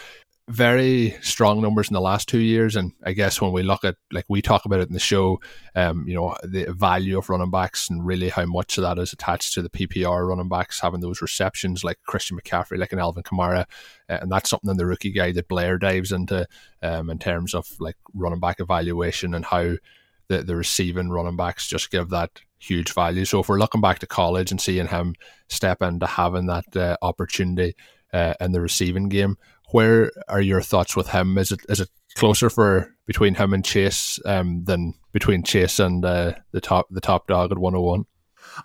very 0.48 1.16
strong 1.22 1.62
numbers 1.62 1.88
in 1.88 1.94
the 1.94 2.00
last 2.00 2.28
two 2.28 2.40
years. 2.40 2.76
And 2.76 2.92
I 3.02 3.12
guess 3.12 3.40
when 3.40 3.52
we 3.52 3.62
look 3.62 3.82
at, 3.82 3.96
like 4.12 4.26
we 4.28 4.42
talk 4.42 4.66
about 4.66 4.80
it 4.80 4.88
in 4.88 4.92
the 4.92 5.00
show, 5.00 5.40
um, 5.74 6.06
you 6.06 6.14
know, 6.14 6.36
the 6.42 6.70
value 6.72 7.16
of 7.16 7.30
running 7.30 7.50
backs 7.50 7.88
and 7.88 8.04
really 8.04 8.28
how 8.28 8.44
much 8.44 8.76
of 8.76 8.82
that 8.82 8.98
is 8.98 9.14
attached 9.14 9.54
to 9.54 9.62
the 9.62 9.70
PPR 9.70 10.28
running 10.28 10.50
backs 10.50 10.80
having 10.80 11.00
those 11.00 11.22
receptions 11.22 11.82
like 11.82 11.98
Christian 12.06 12.38
McCaffrey, 12.38 12.78
like 12.78 12.92
an 12.92 12.98
Alvin 12.98 13.22
Kamara. 13.22 13.64
Uh, 14.08 14.18
and 14.20 14.30
that's 14.30 14.50
something 14.50 14.70
in 14.70 14.76
the 14.76 14.86
rookie 14.86 15.12
guide 15.12 15.36
that 15.36 15.48
Blair 15.48 15.78
dives 15.78 16.12
into 16.12 16.46
um, 16.82 17.08
in 17.08 17.18
terms 17.18 17.54
of 17.54 17.66
like 17.80 17.96
running 18.12 18.40
back 18.40 18.60
evaluation 18.60 19.34
and 19.34 19.46
how 19.46 19.76
the, 20.28 20.42
the 20.42 20.56
receiving 20.56 21.08
running 21.08 21.36
backs 21.36 21.66
just 21.66 21.90
give 21.90 22.10
that 22.10 22.30
huge 22.58 22.92
value. 22.92 23.24
So 23.24 23.40
if 23.40 23.48
we're 23.48 23.58
looking 23.58 23.80
back 23.80 23.98
to 24.00 24.06
college 24.06 24.50
and 24.50 24.60
seeing 24.60 24.88
him 24.88 25.14
step 25.48 25.80
into 25.80 26.06
having 26.06 26.46
that 26.46 26.76
uh, 26.76 26.96
opportunity 27.00 27.76
uh, 28.12 28.34
in 28.40 28.52
the 28.52 28.60
receiving 28.60 29.08
game, 29.08 29.36
where 29.70 30.10
are 30.28 30.40
your 30.40 30.60
thoughts 30.60 30.96
with 30.96 31.08
him? 31.08 31.38
Is 31.38 31.52
it 31.52 31.60
is 31.68 31.80
it 31.80 31.88
closer 32.14 32.48
for 32.50 32.94
between 33.06 33.34
him 33.34 33.52
and 33.52 33.64
Chase 33.64 34.18
um, 34.24 34.64
than 34.64 34.94
between 35.12 35.42
Chase 35.42 35.78
and 35.78 36.04
uh, 36.04 36.34
the 36.52 36.60
top 36.60 36.86
the 36.90 37.00
top 37.00 37.26
dog 37.26 37.52
at 37.52 37.58
101? 37.58 38.04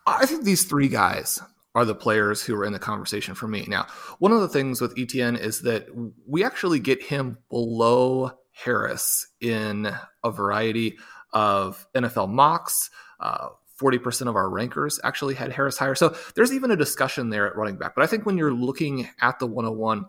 I 0.06 0.26
think 0.26 0.44
these 0.44 0.64
three 0.64 0.88
guys 0.88 1.40
are 1.76 1.86
the 1.86 1.96
players 1.96 2.42
who 2.44 2.56
are 2.56 2.66
in 2.66 2.74
the 2.74 2.80
conversation 2.80 3.36
for 3.36 3.48
me. 3.48 3.66
Now, 3.68 3.88
one 4.18 4.32
of 4.32 4.42
the 4.42 4.48
things 4.48 4.82
with 4.82 4.98
Etienne 4.98 5.36
is 5.36 5.62
that 5.62 5.88
we 6.28 6.44
actually 6.44 6.80
get 6.80 7.02
him 7.02 7.38
below 7.50 8.32
Harris 8.52 9.28
in 9.40 9.92
a 10.24 10.32
variety 10.32 10.98
of 11.32 11.88
NFL 11.96 12.30
mocks. 12.30 12.90
Uh, 13.20 13.50
40% 13.80 14.28
of 14.28 14.36
our 14.36 14.50
rankers 14.50 15.00
actually 15.04 15.36
had 15.36 15.54
Harris 15.54 15.78
higher. 15.78 15.96
So 15.96 16.14
there's 16.36 16.52
even 16.52 16.72
a 16.72 16.76
discussion 16.76 17.30
there 17.30 17.48
at 17.48 17.56
running 17.56 17.78
back. 17.78 17.96
But 17.96 18.04
I 18.04 18.08
think 18.08 18.26
when 18.26 18.38
you're 18.38 18.54
looking 18.54 19.08
at 19.22 19.40
the 19.40 19.48
101, 19.48 20.06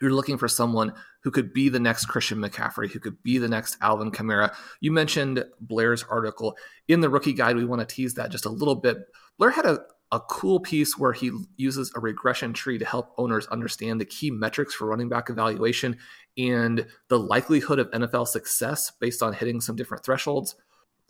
you're 0.00 0.12
looking 0.12 0.38
for 0.38 0.48
someone 0.48 0.92
who 1.22 1.30
could 1.30 1.52
be 1.52 1.68
the 1.68 1.80
next 1.80 2.06
Christian 2.06 2.38
McCaffrey, 2.38 2.90
who 2.90 3.00
could 3.00 3.22
be 3.22 3.38
the 3.38 3.48
next 3.48 3.76
Alvin 3.80 4.12
Kamara. 4.12 4.54
You 4.80 4.92
mentioned 4.92 5.44
Blair's 5.60 6.04
article 6.04 6.56
in 6.88 7.00
the 7.00 7.08
rookie 7.08 7.32
guide. 7.32 7.56
We 7.56 7.64
want 7.64 7.86
to 7.86 7.94
tease 7.94 8.14
that 8.14 8.30
just 8.30 8.46
a 8.46 8.50
little 8.50 8.76
bit. 8.76 8.98
Blair 9.38 9.50
had 9.50 9.66
a, 9.66 9.80
a 10.12 10.20
cool 10.20 10.60
piece 10.60 10.96
where 10.98 11.12
he 11.12 11.32
uses 11.56 11.92
a 11.96 12.00
regression 12.00 12.52
tree 12.52 12.78
to 12.78 12.84
help 12.84 13.12
owners 13.18 13.46
understand 13.48 14.00
the 14.00 14.04
key 14.04 14.30
metrics 14.30 14.74
for 14.74 14.86
running 14.86 15.08
back 15.08 15.30
evaluation 15.30 15.96
and 16.38 16.86
the 17.08 17.18
likelihood 17.18 17.78
of 17.78 17.90
NFL 17.90 18.28
success 18.28 18.92
based 19.00 19.22
on 19.22 19.32
hitting 19.32 19.60
some 19.60 19.76
different 19.76 20.04
thresholds. 20.04 20.54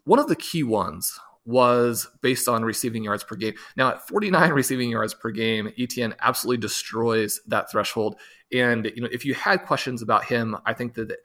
One 0.04 0.18
of 0.18 0.28
the 0.28 0.36
key 0.36 0.62
ones 0.62 1.18
was 1.46 2.08
based 2.20 2.48
on 2.48 2.64
receiving 2.64 3.04
yards 3.04 3.22
per 3.22 3.36
game. 3.36 3.54
Now, 3.76 3.90
at 3.90 4.06
49 4.06 4.50
receiving 4.52 4.90
yards 4.90 5.14
per 5.14 5.30
game, 5.30 5.72
Etienne 5.78 6.14
absolutely 6.20 6.60
destroys 6.60 7.40
that 7.46 7.70
threshold. 7.70 8.16
And 8.52 8.90
you 8.94 9.02
know, 9.02 9.08
if 9.10 9.24
you 9.24 9.34
had 9.34 9.64
questions 9.64 10.02
about 10.02 10.24
him, 10.24 10.56
I 10.64 10.72
think 10.72 10.94
that 10.94 11.16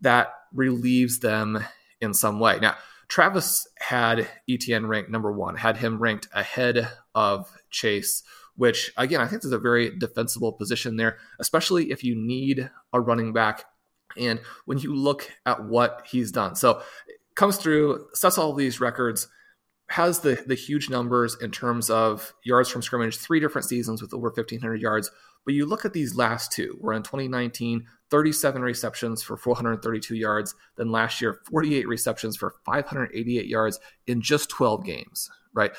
that 0.00 0.32
relieves 0.52 1.20
them 1.20 1.64
in 2.00 2.14
some 2.14 2.40
way. 2.40 2.58
Now, 2.60 2.76
Travis 3.08 3.66
had 3.78 4.28
Etienne 4.48 4.86
ranked 4.86 5.10
number 5.10 5.32
one, 5.32 5.56
had 5.56 5.76
him 5.76 5.98
ranked 5.98 6.28
ahead 6.32 6.88
of 7.14 7.50
Chase 7.70 8.22
which 8.56 8.92
again, 8.96 9.20
I 9.20 9.26
think 9.26 9.44
is 9.44 9.52
a 9.52 9.58
very 9.58 9.96
defensible 9.96 10.52
position 10.52 10.96
there, 10.96 11.18
especially 11.38 11.90
if 11.90 12.04
you 12.04 12.14
need 12.14 12.70
a 12.92 13.00
running 13.00 13.32
back. 13.32 13.64
And 14.16 14.40
when 14.66 14.78
you 14.78 14.94
look 14.94 15.30
at 15.46 15.64
what 15.64 16.06
he's 16.10 16.32
done, 16.32 16.54
so 16.54 16.82
comes 17.34 17.56
through, 17.56 18.06
sets 18.14 18.36
all 18.36 18.52
these 18.52 18.80
records, 18.80 19.28
has 19.88 20.20
the 20.20 20.42
the 20.46 20.54
huge 20.54 20.90
numbers 20.90 21.36
in 21.40 21.50
terms 21.50 21.90
of 21.90 22.34
yards 22.44 22.68
from 22.68 22.82
scrimmage, 22.82 23.16
three 23.16 23.40
different 23.40 23.66
seasons 23.66 24.02
with 24.02 24.12
over 24.12 24.28
1,500 24.28 24.80
yards. 24.80 25.10
But 25.44 25.54
you 25.54 25.66
look 25.66 25.84
at 25.84 25.92
these 25.92 26.16
last 26.16 26.52
two, 26.52 26.78
we're 26.80 26.92
in 26.92 27.02
2019, 27.02 27.86
37 28.10 28.62
receptions 28.62 29.22
for 29.22 29.36
432 29.36 30.14
yards. 30.14 30.54
Then 30.76 30.92
last 30.92 31.20
year, 31.20 31.40
48 31.50 31.88
receptions 31.88 32.36
for 32.36 32.54
588 32.64 33.46
yards 33.46 33.80
in 34.06 34.20
just 34.20 34.50
12 34.50 34.84
games, 34.84 35.30
right? 35.54 35.72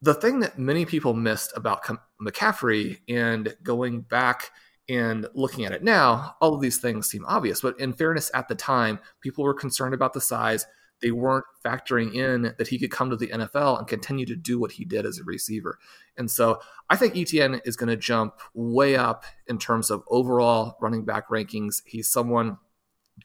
The 0.00 0.14
thing 0.14 0.40
that 0.40 0.58
many 0.58 0.84
people 0.84 1.14
missed 1.14 1.52
about 1.56 1.84
McCaffrey 2.20 2.98
and 3.08 3.54
going 3.62 4.00
back 4.00 4.50
and 4.88 5.26
looking 5.34 5.64
at 5.64 5.72
it 5.72 5.84
now, 5.84 6.36
all 6.40 6.54
of 6.54 6.60
these 6.60 6.78
things 6.78 7.08
seem 7.08 7.24
obvious. 7.26 7.60
But 7.60 7.78
in 7.78 7.92
fairness, 7.92 8.30
at 8.34 8.48
the 8.48 8.54
time, 8.54 8.98
people 9.20 9.44
were 9.44 9.54
concerned 9.54 9.94
about 9.94 10.12
the 10.12 10.20
size 10.20 10.66
they 11.02 11.10
weren't 11.10 11.44
factoring 11.64 12.14
in 12.14 12.54
that 12.56 12.68
he 12.68 12.78
could 12.78 12.90
come 12.90 13.10
to 13.10 13.16
the 13.16 13.28
NFL 13.28 13.78
and 13.78 13.86
continue 13.86 14.24
to 14.26 14.36
do 14.36 14.58
what 14.58 14.72
he 14.72 14.84
did 14.84 15.04
as 15.04 15.18
a 15.18 15.24
receiver. 15.24 15.78
And 16.16 16.30
so 16.30 16.60
I 16.88 16.96
think 16.96 17.16
Etienne 17.16 17.60
is 17.64 17.76
going 17.76 17.88
to 17.88 17.96
jump 17.96 18.34
way 18.54 18.96
up 18.96 19.24
in 19.48 19.58
terms 19.58 19.90
of 19.90 20.04
overall 20.08 20.76
running 20.80 21.04
back 21.04 21.28
rankings. 21.28 21.82
He's 21.84 22.08
someone 22.08 22.56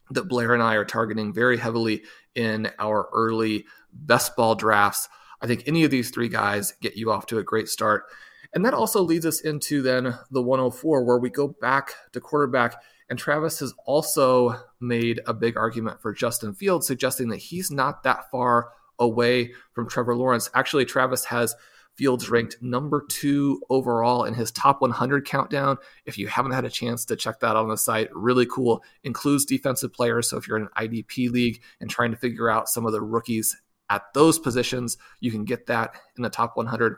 that 0.09 0.27
Blair 0.27 0.53
and 0.53 0.63
I 0.63 0.75
are 0.75 0.85
targeting 0.85 1.33
very 1.33 1.57
heavily 1.57 2.03
in 2.35 2.69
our 2.79 3.09
early 3.13 3.65
best 3.93 4.35
ball 4.35 4.55
drafts. 4.55 5.07
I 5.41 5.47
think 5.47 5.63
any 5.65 5.83
of 5.83 5.91
these 5.91 6.09
three 6.09 6.29
guys 6.29 6.73
get 6.81 6.97
you 6.97 7.11
off 7.11 7.27
to 7.27 7.37
a 7.37 7.43
great 7.43 7.69
start. 7.69 8.05
And 8.53 8.65
that 8.65 8.73
also 8.73 9.01
leads 9.01 9.25
us 9.25 9.41
into 9.41 9.81
then 9.81 10.17
the 10.31 10.41
104, 10.41 11.03
where 11.03 11.19
we 11.19 11.29
go 11.29 11.49
back 11.61 11.93
to 12.13 12.21
quarterback 12.21 12.81
and 13.09 13.17
Travis 13.17 13.59
has 13.59 13.73
also 13.85 14.59
made 14.79 15.21
a 15.25 15.33
big 15.33 15.57
argument 15.57 16.01
for 16.01 16.13
Justin 16.13 16.53
Fields, 16.53 16.87
suggesting 16.87 17.29
that 17.29 17.37
he's 17.37 17.71
not 17.71 18.03
that 18.03 18.29
far 18.31 18.69
away 18.99 19.53
from 19.73 19.87
Trevor 19.87 20.15
Lawrence. 20.15 20.49
Actually, 20.53 20.85
Travis 20.85 21.25
has 21.25 21.55
Fields 21.95 22.29
ranked 22.29 22.57
number 22.61 23.03
two 23.09 23.59
overall 23.71 24.25
in 24.25 24.35
his 24.35 24.51
top 24.51 24.81
100 24.81 25.25
countdown. 25.25 25.77
If 26.05 26.17
you 26.19 26.27
haven't 26.27 26.51
had 26.51 26.63
a 26.63 26.69
chance 26.69 27.05
to 27.05 27.15
check 27.15 27.39
that 27.39 27.47
out 27.47 27.55
on 27.55 27.69
the 27.69 27.77
site, 27.77 28.09
really 28.13 28.45
cool. 28.45 28.83
Includes 29.03 29.45
defensive 29.45 29.91
players. 29.91 30.29
So 30.29 30.37
if 30.37 30.47
you're 30.47 30.57
in 30.57 30.69
an 30.75 30.89
IDP 30.89 31.31
league 31.31 31.61
and 31.81 31.89
trying 31.89 32.11
to 32.11 32.17
figure 32.17 32.51
out 32.51 32.69
some 32.69 32.85
of 32.85 32.91
the 32.91 33.01
rookies 33.01 33.57
at 33.89 34.03
those 34.13 34.37
positions, 34.37 34.97
you 35.21 35.31
can 35.31 35.43
get 35.43 35.65
that 35.67 35.95
in 36.17 36.21
the 36.21 36.29
top 36.29 36.55
100. 36.55 36.97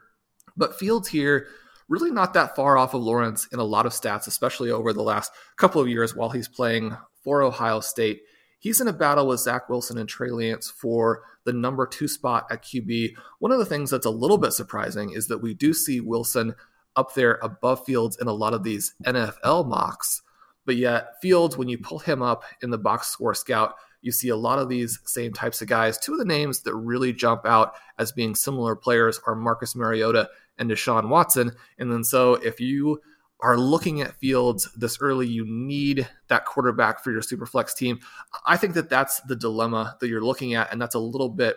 But 0.57 0.77
Fields 0.77 1.07
here 1.07 1.47
really 1.89 2.11
not 2.11 2.33
that 2.33 2.55
far 2.55 2.77
off 2.77 2.93
of 2.93 3.01
Lawrence 3.01 3.47
in 3.51 3.59
a 3.59 3.63
lot 3.63 3.85
of 3.85 3.91
stats, 3.91 4.27
especially 4.27 4.71
over 4.71 4.93
the 4.93 5.03
last 5.03 5.31
couple 5.57 5.81
of 5.81 5.89
years 5.89 6.15
while 6.15 6.29
he's 6.29 6.47
playing 6.47 6.95
for 7.23 7.41
Ohio 7.41 7.81
State. 7.81 8.21
He's 8.59 8.79
in 8.79 8.87
a 8.87 8.93
battle 8.93 9.27
with 9.27 9.39
Zach 9.39 9.69
Wilson 9.69 9.97
and 9.97 10.07
Trey 10.07 10.29
Lance 10.29 10.69
for 10.69 11.23
the 11.45 11.53
number 11.53 11.87
two 11.87 12.07
spot 12.07 12.45
at 12.51 12.63
QB. 12.63 13.13
One 13.39 13.51
of 13.51 13.59
the 13.59 13.65
things 13.65 13.89
that's 13.89 14.05
a 14.05 14.11
little 14.11 14.37
bit 14.37 14.53
surprising 14.53 15.11
is 15.11 15.27
that 15.27 15.39
we 15.39 15.53
do 15.53 15.73
see 15.73 15.99
Wilson 15.99 16.55
up 16.95 17.13
there 17.15 17.39
above 17.41 17.85
Fields 17.85 18.17
in 18.19 18.27
a 18.27 18.33
lot 18.33 18.53
of 18.53 18.63
these 18.63 18.93
NFL 19.05 19.67
mocks. 19.67 20.21
But 20.65 20.75
yet, 20.75 21.19
Fields, 21.21 21.57
when 21.57 21.69
you 21.69 21.77
pull 21.77 21.99
him 21.99 22.21
up 22.21 22.43
in 22.61 22.69
the 22.69 22.77
box 22.77 23.07
score 23.07 23.33
scout, 23.33 23.75
you 24.01 24.11
see 24.11 24.29
a 24.29 24.35
lot 24.35 24.59
of 24.59 24.69
these 24.69 24.99
same 25.05 25.33
types 25.33 25.61
of 25.61 25.67
guys. 25.67 25.97
Two 25.97 26.13
of 26.13 26.19
the 26.19 26.25
names 26.25 26.61
that 26.61 26.75
really 26.75 27.13
jump 27.13 27.45
out 27.45 27.73
as 27.97 28.11
being 28.11 28.35
similar 28.35 28.75
players 28.75 29.19
are 29.25 29.35
Marcus 29.35 29.75
Mariota 29.75 30.29
and 30.59 30.69
Deshaun 30.69 31.09
Watson. 31.09 31.51
And 31.79 31.91
then 31.91 32.03
so 32.03 32.33
if 32.35 32.59
you 32.59 32.99
are 33.41 33.57
looking 33.57 34.01
at 34.01 34.15
Fields 34.15 34.69
this 34.75 34.97
early, 35.01 35.27
you 35.27 35.45
need 35.47 36.07
that 36.27 36.45
quarterback 36.45 37.03
for 37.03 37.11
your 37.11 37.21
super 37.21 37.45
flex 37.45 37.73
team. 37.73 37.99
I 38.45 38.57
think 38.57 38.73
that 38.73 38.89
that's 38.89 39.21
the 39.21 39.35
dilemma 39.35 39.97
that 39.99 40.09
you're 40.09 40.23
looking 40.23 40.53
at, 40.55 40.71
and 40.71 40.81
that's 40.81 40.95
a 40.95 40.99
little 40.99 41.29
bit 41.29 41.55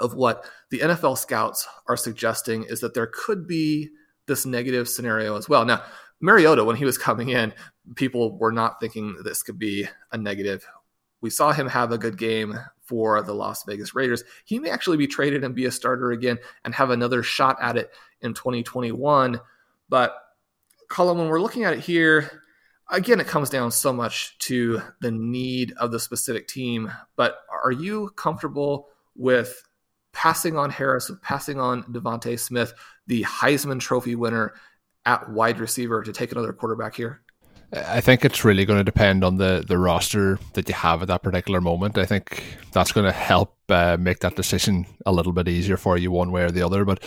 of 0.00 0.14
what 0.14 0.44
the 0.70 0.80
NFL 0.80 1.18
scouts 1.18 1.66
are 1.88 1.96
suggesting 1.96 2.64
is 2.64 2.80
that 2.80 2.94
there 2.94 3.10
could 3.12 3.46
be 3.46 3.90
this 4.26 4.46
negative 4.46 4.88
scenario 4.88 5.36
as 5.36 5.48
well. 5.48 5.64
Now, 5.64 5.82
Mariota, 6.20 6.64
when 6.64 6.76
he 6.76 6.84
was 6.84 6.96
coming 6.96 7.28
in, 7.28 7.52
people 7.96 8.38
were 8.38 8.52
not 8.52 8.80
thinking 8.80 9.16
this 9.24 9.42
could 9.42 9.58
be 9.58 9.86
a 10.12 10.18
negative. 10.18 10.66
We 11.20 11.30
saw 11.30 11.52
him 11.52 11.68
have 11.68 11.92
a 11.92 11.98
good 11.98 12.18
game 12.18 12.58
for 12.84 13.22
the 13.22 13.34
Las 13.34 13.64
Vegas 13.64 13.94
Raiders. 13.94 14.24
He 14.44 14.58
may 14.58 14.70
actually 14.70 14.96
be 14.96 15.06
traded 15.06 15.44
and 15.44 15.54
be 15.54 15.64
a 15.64 15.70
starter 15.70 16.12
again 16.12 16.38
and 16.64 16.74
have 16.74 16.90
another 16.90 17.22
shot 17.22 17.56
at 17.60 17.76
it 17.76 17.90
in 18.20 18.34
2021. 18.34 19.40
But 19.88 20.14
Colm, 20.90 21.16
when 21.16 21.28
we're 21.28 21.40
looking 21.40 21.64
at 21.64 21.74
it 21.74 21.80
here, 21.80 22.42
again, 22.90 23.20
it 23.20 23.26
comes 23.26 23.50
down 23.50 23.70
so 23.72 23.92
much 23.92 24.38
to 24.38 24.82
the 25.00 25.10
need 25.10 25.72
of 25.78 25.90
the 25.90 26.00
specific 26.00 26.46
team. 26.46 26.92
But 27.16 27.38
are 27.50 27.72
you 27.72 28.10
comfortable 28.16 28.88
with 29.16 29.62
passing 30.12 30.56
on 30.56 30.70
Harris, 30.70 31.08
with 31.08 31.22
passing 31.22 31.58
on 31.58 31.82
DeVonta 31.84 32.38
Smith, 32.38 32.74
the 33.06 33.24
Heisman 33.24 33.80
Trophy 33.80 34.14
winner 34.14 34.54
at 35.06 35.30
wide 35.30 35.58
receiver, 35.58 36.02
to 36.02 36.12
take 36.12 36.32
another 36.32 36.52
quarterback 36.52 36.94
here? 36.94 37.23
I 37.74 38.00
think 38.00 38.24
it's 38.24 38.44
really 38.44 38.64
going 38.64 38.78
to 38.78 38.84
depend 38.84 39.24
on 39.24 39.36
the, 39.36 39.64
the 39.66 39.78
roster 39.78 40.38
that 40.52 40.68
you 40.68 40.74
have 40.74 41.02
at 41.02 41.08
that 41.08 41.22
particular 41.22 41.60
moment. 41.60 41.98
I 41.98 42.06
think 42.06 42.42
that's 42.72 42.92
going 42.92 43.06
to 43.06 43.12
help 43.12 43.56
uh, 43.68 43.96
make 43.98 44.20
that 44.20 44.36
decision 44.36 44.86
a 45.04 45.12
little 45.12 45.32
bit 45.32 45.48
easier 45.48 45.76
for 45.76 45.98
you, 45.98 46.10
one 46.10 46.30
way 46.30 46.44
or 46.44 46.50
the 46.50 46.62
other. 46.62 46.84
But 46.84 47.02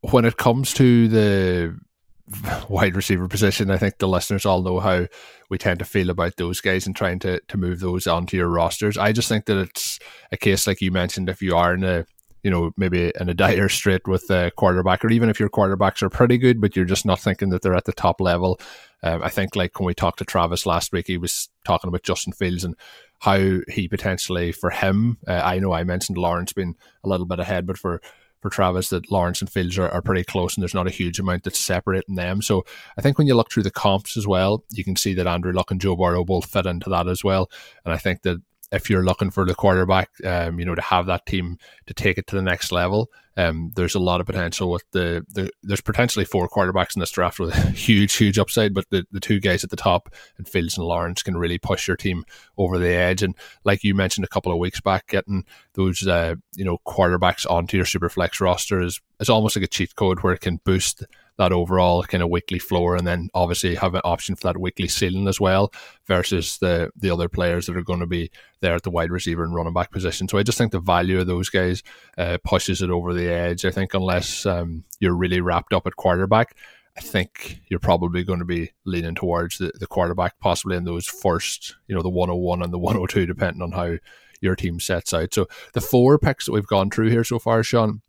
when 0.00 0.24
it 0.24 0.38
comes 0.38 0.72
to 0.74 1.08
the 1.08 1.78
wide 2.68 2.96
receiver 2.96 3.28
position, 3.28 3.70
I 3.70 3.76
think 3.76 3.98
the 3.98 4.08
listeners 4.08 4.46
all 4.46 4.62
know 4.62 4.80
how 4.80 5.06
we 5.50 5.58
tend 5.58 5.78
to 5.80 5.84
feel 5.84 6.08
about 6.08 6.36
those 6.36 6.60
guys 6.60 6.86
and 6.86 6.96
trying 6.96 7.18
to, 7.20 7.40
to 7.40 7.56
move 7.58 7.80
those 7.80 8.06
onto 8.06 8.36
your 8.36 8.48
rosters. 8.48 8.96
I 8.96 9.12
just 9.12 9.28
think 9.28 9.44
that 9.46 9.58
it's 9.58 9.98
a 10.32 10.36
case, 10.36 10.66
like 10.66 10.80
you 10.80 10.90
mentioned, 10.90 11.28
if 11.28 11.42
you 11.42 11.54
are 11.54 11.74
in 11.74 11.84
a 11.84 12.06
you 12.42 12.50
know, 12.50 12.70
maybe 12.76 13.12
in 13.20 13.28
a 13.28 13.34
dire 13.34 13.68
strait 13.68 14.06
with 14.06 14.30
a 14.30 14.52
quarterback, 14.56 15.04
or 15.04 15.10
even 15.10 15.28
if 15.28 15.40
your 15.40 15.48
quarterbacks 15.50 16.02
are 16.02 16.08
pretty 16.08 16.38
good, 16.38 16.60
but 16.60 16.76
you're 16.76 16.84
just 16.84 17.04
not 17.04 17.18
thinking 17.18 17.50
that 17.50 17.62
they're 17.62 17.74
at 17.74 17.84
the 17.84 17.92
top 17.92 18.20
level. 18.20 18.60
Um, 19.02 19.22
I 19.22 19.28
think, 19.28 19.54
like 19.54 19.78
when 19.78 19.86
we 19.86 19.94
talked 19.94 20.18
to 20.18 20.24
Travis 20.24 20.66
last 20.66 20.92
week, 20.92 21.06
he 21.06 21.18
was 21.18 21.48
talking 21.64 21.88
about 21.88 22.02
Justin 22.02 22.32
Fields 22.32 22.64
and 22.64 22.74
how 23.20 23.58
he 23.68 23.88
potentially, 23.88 24.52
for 24.52 24.70
him, 24.70 25.18
uh, 25.26 25.40
I 25.44 25.58
know 25.58 25.72
I 25.72 25.84
mentioned 25.84 26.18
Lawrence 26.18 26.52
being 26.52 26.76
a 27.04 27.08
little 27.08 27.26
bit 27.26 27.40
ahead, 27.40 27.66
but 27.66 27.78
for 27.78 28.00
for 28.40 28.50
Travis 28.50 28.90
that 28.90 29.10
Lawrence 29.10 29.40
and 29.40 29.50
Fields 29.50 29.78
are, 29.78 29.88
are 29.88 30.02
pretty 30.02 30.24
close 30.24 30.54
and 30.54 30.62
there's 30.62 30.74
not 30.74 30.86
a 30.86 30.90
huge 30.90 31.18
amount 31.18 31.44
that's 31.44 31.58
separating 31.58 32.14
them. 32.14 32.40
So 32.40 32.64
I 32.96 33.02
think 33.02 33.18
when 33.18 33.26
you 33.26 33.34
look 33.34 33.50
through 33.50 33.64
the 33.64 33.70
comps 33.70 34.16
as 34.16 34.26
well, 34.26 34.64
you 34.70 34.84
can 34.84 34.96
see 34.96 35.14
that 35.14 35.26
Andrew 35.26 35.52
Luck 35.52 35.70
and 35.70 35.80
Joe 35.80 35.96
Burrow 35.96 36.24
both 36.24 36.46
fit 36.46 36.66
into 36.66 36.88
that 36.90 37.08
as 37.08 37.24
well. 37.24 37.50
And 37.84 37.92
I 37.92 37.98
think 37.98 38.22
that 38.22 38.40
if 38.70 38.90
you're 38.90 39.04
looking 39.04 39.30
for 39.30 39.44
the 39.44 39.54
quarterback, 39.54 40.10
um, 40.24 40.58
you 40.58 40.66
know, 40.66 40.74
to 40.74 40.82
have 40.82 41.06
that 41.06 41.26
team 41.26 41.58
to 41.86 41.94
take 41.94 42.18
it 42.18 42.26
to 42.28 42.36
the 42.36 42.42
next 42.42 42.70
level, 42.70 43.10
um, 43.38 43.70
there's 43.76 43.94
a 43.94 44.00
lot 44.00 44.20
of 44.20 44.26
potential 44.26 44.68
with 44.68 44.84
the, 44.90 45.24
the 45.28 45.48
there's 45.62 45.80
potentially 45.80 46.24
four 46.24 46.48
quarterbacks 46.48 46.96
in 46.96 47.00
this 47.00 47.12
draft 47.12 47.38
with 47.38 47.54
a 47.54 47.70
huge, 47.70 48.14
huge 48.16 48.36
upside, 48.36 48.74
but 48.74 48.84
the, 48.90 49.06
the 49.12 49.20
two 49.20 49.38
guys 49.38 49.62
at 49.62 49.70
the 49.70 49.76
top 49.76 50.12
and 50.36 50.48
Fields 50.48 50.76
and 50.76 50.84
Lawrence 50.84 51.22
can 51.22 51.36
really 51.36 51.56
push 51.56 51.86
your 51.86 51.96
team 51.96 52.24
over 52.58 52.78
the 52.78 52.92
edge. 52.92 53.22
And 53.22 53.36
like 53.64 53.84
you 53.84 53.94
mentioned 53.94 54.24
a 54.24 54.28
couple 54.28 54.50
of 54.50 54.58
weeks 54.58 54.80
back, 54.80 55.06
getting 55.06 55.44
those 55.74 56.04
uh, 56.06 56.34
you 56.56 56.64
know 56.64 56.78
quarterbacks 56.84 57.48
onto 57.48 57.76
your 57.76 57.86
superflex 57.86 58.40
roster 58.40 58.80
is 58.80 59.00
is 59.20 59.30
almost 59.30 59.56
like 59.56 59.64
a 59.64 59.68
cheat 59.68 59.94
code 59.94 60.20
where 60.20 60.34
it 60.34 60.40
can 60.40 60.60
boost 60.64 61.04
that 61.38 61.52
overall 61.52 62.02
kind 62.02 62.22
of 62.22 62.30
weekly 62.30 62.58
floor, 62.58 62.96
and 62.96 63.06
then 63.06 63.28
obviously 63.32 63.76
have 63.76 63.94
an 63.94 64.00
option 64.04 64.34
for 64.34 64.48
that 64.48 64.60
weekly 64.60 64.88
ceiling 64.88 65.28
as 65.28 65.40
well, 65.40 65.72
versus 66.06 66.58
the 66.58 66.90
the 66.96 67.10
other 67.10 67.28
players 67.28 67.66
that 67.66 67.76
are 67.76 67.82
going 67.82 68.00
to 68.00 68.06
be 68.06 68.30
there 68.60 68.74
at 68.74 68.82
the 68.82 68.90
wide 68.90 69.12
receiver 69.12 69.44
and 69.44 69.54
running 69.54 69.72
back 69.72 69.92
position. 69.92 70.28
So 70.28 70.36
I 70.36 70.42
just 70.42 70.58
think 70.58 70.72
the 70.72 70.80
value 70.80 71.20
of 71.20 71.28
those 71.28 71.48
guys 71.48 71.82
uh, 72.18 72.38
pushes 72.44 72.82
it 72.82 72.90
over 72.90 73.14
the 73.14 73.27
edge. 73.28 73.64
I 73.64 73.70
think 73.70 73.94
unless 73.94 74.46
um, 74.46 74.84
you're 75.00 75.14
really 75.14 75.40
wrapped 75.40 75.72
up 75.72 75.86
at 75.86 75.96
quarterback. 75.96 76.56
I 76.96 77.00
think 77.00 77.60
you're 77.68 77.78
probably 77.78 78.24
going 78.24 78.40
to 78.40 78.44
be 78.44 78.72
leaning 78.84 79.14
towards 79.14 79.58
the, 79.58 79.70
the 79.78 79.86
quarterback, 79.86 80.40
possibly 80.40 80.76
in 80.76 80.82
those 80.82 81.06
first, 81.06 81.76
you 81.86 81.94
know, 81.94 82.02
the 82.02 82.08
101 82.08 82.60
and 82.60 82.72
the 82.72 82.78
102, 82.78 83.24
depending 83.24 83.62
on 83.62 83.70
how 83.70 83.98
your 84.40 84.56
team 84.56 84.80
sets 84.80 85.14
out. 85.14 85.32
So 85.32 85.46
the 85.74 85.80
four 85.80 86.18
picks 86.18 86.46
that 86.46 86.52
we've 86.52 86.66
gone 86.66 86.90
through 86.90 87.10
here 87.10 87.22
so 87.22 87.38
far, 87.38 87.62
Shawn, 87.62 88.02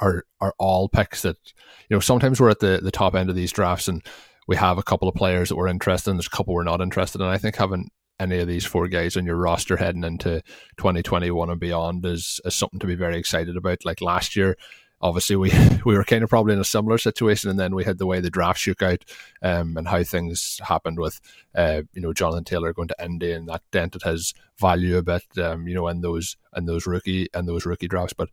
are 0.00 0.24
are 0.40 0.54
all 0.58 0.88
picks 0.88 1.22
that 1.22 1.36
you 1.88 1.96
know 1.96 2.00
sometimes 2.00 2.40
we're 2.40 2.50
at 2.50 2.60
the 2.60 2.80
the 2.82 2.90
top 2.90 3.14
end 3.14 3.30
of 3.30 3.36
these 3.36 3.52
drafts 3.52 3.88
and 3.88 4.02
we 4.46 4.56
have 4.56 4.78
a 4.78 4.82
couple 4.82 5.08
of 5.08 5.14
players 5.14 5.48
that 5.48 5.56
we're 5.56 5.68
interested 5.68 6.10
in 6.10 6.16
there's 6.16 6.26
a 6.26 6.30
couple 6.30 6.54
we're 6.54 6.64
not 6.64 6.80
interested 6.80 7.20
in 7.20 7.26
i 7.26 7.38
think 7.38 7.56
having 7.56 7.88
any 8.20 8.38
of 8.38 8.48
these 8.48 8.64
four 8.64 8.88
guys 8.88 9.16
on 9.16 9.26
your 9.26 9.36
roster 9.36 9.76
heading 9.76 10.04
into 10.04 10.42
2021 10.76 11.50
and 11.50 11.60
beyond 11.60 12.04
is, 12.04 12.40
is 12.44 12.54
something 12.54 12.80
to 12.80 12.86
be 12.86 12.94
very 12.94 13.18
excited 13.18 13.56
about 13.56 13.84
like 13.84 14.00
last 14.00 14.36
year 14.36 14.56
obviously 15.00 15.36
we 15.36 15.52
we 15.84 15.96
were 15.96 16.04
kind 16.04 16.24
of 16.24 16.30
probably 16.30 16.52
in 16.52 16.60
a 16.60 16.64
similar 16.64 16.98
situation 16.98 17.50
and 17.50 17.58
then 17.58 17.74
we 17.74 17.84
had 17.84 17.98
the 17.98 18.06
way 18.06 18.20
the 18.20 18.30
draft 18.30 18.60
shook 18.60 18.82
out 18.82 19.04
um, 19.42 19.76
and 19.76 19.88
how 19.88 20.02
things 20.02 20.60
happened 20.64 20.98
with 20.98 21.20
uh, 21.54 21.82
you 21.92 22.02
know 22.02 22.12
Jonathan 22.12 22.44
Taylor 22.44 22.72
going 22.72 22.88
to 22.88 23.04
Indy 23.04 23.32
and 23.32 23.48
that 23.48 23.62
dented 23.70 24.02
his 24.02 24.34
value 24.58 24.96
a 24.96 25.02
bit 25.02 25.24
um, 25.38 25.68
you 25.68 25.74
know 25.74 25.88
in 25.88 26.00
those 26.00 26.36
in 26.56 26.66
those 26.66 26.86
rookie 26.86 27.28
and 27.34 27.46
those 27.48 27.66
rookie 27.66 27.88
drafts 27.88 28.14
but 28.14 28.30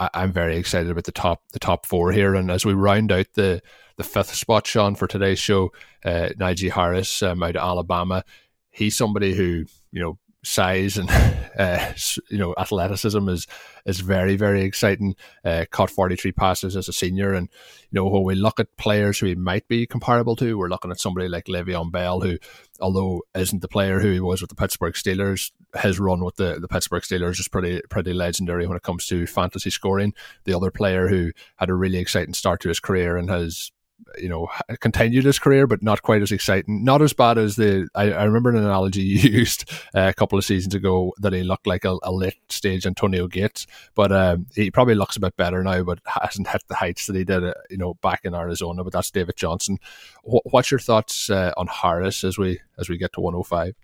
I, 0.00 0.24
am 0.24 0.32
very 0.32 0.56
excited 0.56 0.90
about 0.90 1.04
the 1.04 1.12
top 1.12 1.42
the 1.52 1.58
top 1.58 1.86
four 1.86 2.12
here. 2.12 2.34
And 2.34 2.50
as 2.50 2.64
we 2.64 2.74
round 2.74 3.12
out 3.12 3.26
the 3.34 3.62
the 3.96 4.04
fifth 4.04 4.34
spot, 4.34 4.66
Shawn, 4.66 4.94
for 4.94 5.06
today's 5.06 5.38
show, 5.38 5.70
uh, 6.04 6.30
Najee 6.38 6.72
Harris 6.72 7.22
um, 7.22 7.42
out 7.42 7.56
of 7.56 7.62
Alabama, 7.62 8.24
he's 8.72 8.96
somebody 8.96 9.34
who 9.34 9.64
you 9.92 10.02
know 10.02 10.18
size 10.44 10.98
and 10.98 11.08
uh, 11.58 11.92
you 12.28 12.38
know 12.38 12.54
athleticism 12.58 13.28
is 13.28 13.46
is 13.86 14.00
very 14.00 14.36
very 14.36 14.62
exciting. 14.62 15.14
Uh, 15.44 15.64
caught 15.70 15.90
forty 15.90 16.16
three 16.16 16.32
passes 16.32 16.76
as 16.76 16.88
a 16.88 16.92
senior, 16.92 17.32
and 17.32 17.48
you 17.90 18.00
know 18.00 18.08
when 18.08 18.24
we 18.24 18.34
look 18.34 18.58
at 18.58 18.76
players 18.76 19.18
who 19.18 19.26
he 19.26 19.34
might 19.34 19.66
be 19.68 19.86
comparable 19.86 20.36
to, 20.36 20.58
we're 20.58 20.68
looking 20.68 20.90
at 20.90 21.00
somebody 21.00 21.28
like 21.28 21.46
Le'Veon 21.46 21.92
Bell, 21.92 22.20
who 22.20 22.38
although 22.80 23.22
isn't 23.34 23.62
the 23.62 23.68
player 23.68 24.00
who 24.00 24.10
he 24.10 24.20
was 24.20 24.40
with 24.40 24.50
the 24.50 24.56
Pittsburgh 24.56 24.94
Steelers, 24.94 25.52
his 25.80 26.00
run 26.00 26.24
with 26.24 26.36
the, 26.36 26.58
the 26.60 26.68
Pittsburgh 26.68 27.02
Steelers 27.02 27.38
is 27.38 27.48
pretty 27.48 27.80
pretty 27.88 28.12
legendary 28.12 28.66
when 28.66 28.76
it 28.76 28.82
comes 28.82 29.06
to 29.06 29.26
fantasy 29.26 29.70
scoring. 29.70 30.14
The 30.44 30.54
other 30.54 30.70
player 30.70 31.08
who 31.08 31.32
had 31.56 31.70
a 31.70 31.74
really 31.74 31.98
exciting 31.98 32.34
start 32.34 32.60
to 32.62 32.68
his 32.68 32.80
career 32.80 33.16
and 33.16 33.30
has 33.30 33.70
you 34.18 34.28
know, 34.28 34.48
continued 34.80 35.24
his 35.24 35.38
career, 35.38 35.66
but 35.66 35.82
not 35.82 36.02
quite 36.02 36.22
as 36.22 36.32
exciting. 36.32 36.84
Not 36.84 37.02
as 37.02 37.12
bad 37.12 37.38
as 37.38 37.56
the. 37.56 37.88
I, 37.94 38.12
I 38.12 38.24
remember 38.24 38.50
an 38.50 38.56
analogy 38.56 39.02
you 39.02 39.30
used 39.30 39.70
uh, 39.94 40.08
a 40.08 40.14
couple 40.14 40.38
of 40.38 40.44
seasons 40.44 40.74
ago 40.74 41.12
that 41.18 41.32
he 41.32 41.42
looked 41.42 41.66
like 41.66 41.84
a, 41.84 41.96
a 42.02 42.12
late 42.12 42.38
stage 42.48 42.86
Antonio 42.86 43.26
Gates, 43.26 43.66
but 43.94 44.12
um, 44.12 44.46
he 44.54 44.70
probably 44.70 44.94
looks 44.94 45.16
a 45.16 45.20
bit 45.20 45.36
better 45.36 45.62
now, 45.62 45.82
but 45.82 46.00
hasn't 46.06 46.48
hit 46.48 46.62
the 46.68 46.74
heights 46.74 47.06
that 47.06 47.16
he 47.16 47.24
did, 47.24 47.44
uh, 47.44 47.54
you 47.70 47.78
know, 47.78 47.94
back 47.94 48.20
in 48.24 48.34
Arizona. 48.34 48.84
But 48.84 48.92
that's 48.92 49.10
David 49.10 49.36
Johnson. 49.36 49.78
what's 50.22 50.70
your 50.70 50.80
thoughts 50.80 51.30
uh, 51.30 51.52
on 51.56 51.66
Harris 51.66 52.24
as 52.24 52.38
we 52.38 52.60
as 52.78 52.88
we 52.88 52.98
get 52.98 53.12
to 53.14 53.20
105? 53.20 53.74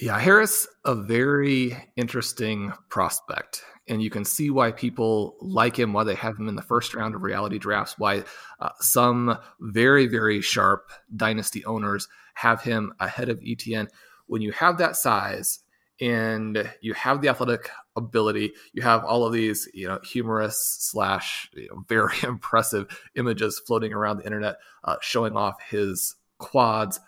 Yeah, 0.00 0.18
Harris, 0.18 0.66
a 0.86 0.94
very 0.94 1.76
interesting 1.94 2.72
prospect 2.88 3.62
and 3.86 4.02
you 4.02 4.08
can 4.08 4.24
see 4.24 4.48
why 4.48 4.72
people 4.72 5.36
like 5.42 5.78
him, 5.78 5.92
why 5.92 6.04
they 6.04 6.14
have 6.14 6.38
him 6.38 6.48
in 6.48 6.54
the 6.54 6.62
first 6.62 6.94
round 6.94 7.14
of 7.14 7.22
reality 7.22 7.58
drafts, 7.58 7.98
why 7.98 8.24
uh, 8.60 8.70
some 8.78 9.36
very, 9.60 10.06
very 10.06 10.40
sharp 10.40 10.90
dynasty 11.16 11.62
owners 11.66 12.08
have 12.32 12.62
him 12.62 12.94
ahead 12.98 13.28
of 13.28 13.42
Etienne. 13.46 13.88
When 14.26 14.40
you 14.40 14.52
have 14.52 14.78
that 14.78 14.96
size 14.96 15.58
and 16.00 16.72
you 16.80 16.94
have 16.94 17.20
the 17.20 17.28
athletic 17.28 17.68
ability, 17.94 18.54
you 18.72 18.80
have 18.80 19.04
all 19.04 19.26
of 19.26 19.34
these, 19.34 19.68
you 19.74 19.86
know, 19.86 19.98
humorous 20.02 20.78
slash 20.80 21.50
you 21.52 21.68
know, 21.68 21.84
very 21.88 22.16
impressive 22.22 22.86
images 23.16 23.60
floating 23.66 23.92
around 23.92 24.16
the 24.16 24.24
internet 24.24 24.56
uh, 24.84 24.96
showing 25.02 25.36
off 25.36 25.60
his 25.68 26.14
quads 26.38 27.00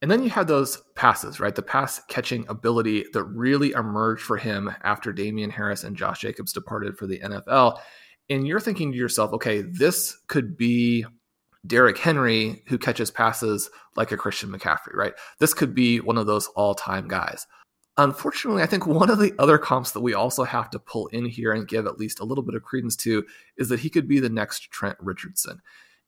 and 0.00 0.10
then 0.10 0.22
you 0.22 0.30
have 0.30 0.46
those 0.46 0.80
passes, 0.98 1.38
right? 1.38 1.54
The 1.54 1.62
pass 1.62 2.02
catching 2.08 2.44
ability 2.48 3.06
that 3.12 3.22
really 3.22 3.70
emerged 3.70 4.22
for 4.22 4.36
him 4.36 4.74
after 4.82 5.12
Damien 5.12 5.48
Harris 5.48 5.84
and 5.84 5.96
Josh 5.96 6.20
Jacobs 6.20 6.52
departed 6.52 6.98
for 6.98 7.06
the 7.06 7.20
NFL. 7.20 7.78
And 8.28 8.46
you're 8.46 8.60
thinking 8.60 8.90
to 8.90 8.98
yourself, 8.98 9.32
okay, 9.32 9.62
this 9.62 10.18
could 10.26 10.56
be 10.56 11.06
Derrick 11.66 11.98
Henry 11.98 12.64
who 12.66 12.78
catches 12.78 13.12
passes 13.12 13.70
like 13.94 14.10
a 14.10 14.16
Christian 14.16 14.50
McCaffrey, 14.50 14.94
right? 14.94 15.14
This 15.38 15.54
could 15.54 15.72
be 15.72 16.00
one 16.00 16.18
of 16.18 16.26
those 16.26 16.48
all 16.48 16.74
time 16.74 17.06
guys. 17.06 17.46
Unfortunately, 17.96 18.62
I 18.62 18.66
think 18.66 18.84
one 18.86 19.08
of 19.08 19.20
the 19.20 19.34
other 19.38 19.56
comps 19.56 19.92
that 19.92 20.00
we 20.00 20.14
also 20.14 20.42
have 20.42 20.68
to 20.70 20.80
pull 20.80 21.06
in 21.08 21.26
here 21.26 21.52
and 21.52 21.66
give 21.66 21.86
at 21.86 21.98
least 21.98 22.18
a 22.18 22.24
little 22.24 22.44
bit 22.44 22.56
of 22.56 22.62
credence 22.64 22.96
to 22.96 23.24
is 23.56 23.68
that 23.68 23.80
he 23.80 23.90
could 23.90 24.08
be 24.08 24.18
the 24.18 24.28
next 24.28 24.70
Trent 24.72 24.96
Richardson. 25.00 25.60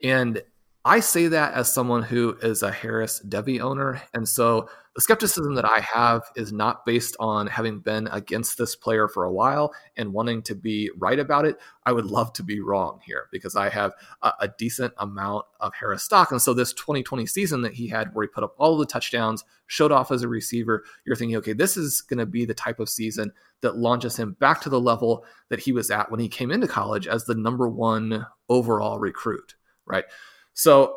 And 0.03 0.43
I 0.83 1.01
say 1.01 1.27
that 1.27 1.53
as 1.53 1.73
someone 1.73 2.03
who 2.03 2.39
is 2.41 2.63
a 2.63 2.73
Harris 2.73 3.21
devy 3.29 3.61
owner. 3.61 4.01
And 4.15 4.27
so 4.27 4.71
the 4.95 5.03
skepticism 5.03 5.55
that 5.57 5.67
I 5.67 5.81
have 5.81 6.23
is 6.37 6.55
not 6.55 6.87
based 6.87 7.17
on 7.21 7.47
having 7.49 7.81
been 7.81 8.09
against 8.11 8.57
this 8.57 8.77
player 8.77 9.07
for 9.07 9.25
a 9.25 9.33
while 9.33 9.75
and 9.99 10.15
wanting 10.15 10.41
to 10.45 10.55
be 10.55 10.91
right 10.97 11.19
about 11.19 11.45
it. 11.45 11.59
I 11.85 11.93
would 11.93 12.07
love 12.07 12.33
to 12.33 12.43
be 12.43 12.61
wrong 12.61 13.01
here 13.05 13.27
because 13.31 13.57
I 13.57 13.69
have 13.69 13.93
a, 14.23 14.33
a 14.41 14.49
decent 14.49 14.95
amount 14.97 15.45
of 15.61 15.75
Harris 15.75 16.03
stock. 16.03 16.31
And 16.31 16.41
so 16.41 16.55
this 16.55 16.73
2020 16.73 17.27
season 17.27 17.61
that 17.61 17.75
he 17.75 17.87
had, 17.87 18.15
where 18.15 18.25
he 18.25 18.29
put 18.29 18.43
up 18.43 18.55
all 18.57 18.79
the 18.79 18.87
touchdowns, 18.87 19.45
showed 19.67 19.93
off 19.93 20.11
as 20.11 20.23
a 20.23 20.29
receiver, 20.29 20.85
you're 21.05 21.15
thinking, 21.15 21.37
okay, 21.37 21.53
this 21.53 21.77
is 21.77 22.01
going 22.01 22.19
to 22.19 22.27
be 22.27 22.47
the 22.47 22.55
type 22.55 22.81
of 22.81 22.89
season 22.89 23.33
that 23.61 23.77
launches 23.77 24.17
him 24.17 24.33
back 24.41 24.63
to 24.63 24.71
the 24.71 24.81
level 24.81 25.27
that 25.51 25.61
he 25.61 25.73
was 25.73 25.91
at 25.91 26.11
when 26.11 26.21
he 26.21 26.29
came 26.29 26.51
into 26.51 26.67
college 26.67 27.07
as 27.07 27.27
the 27.27 27.35
number 27.35 27.69
one 27.69 28.27
overall 28.49 28.99
recruit, 28.99 29.57
right? 29.85 30.05
So 30.61 30.95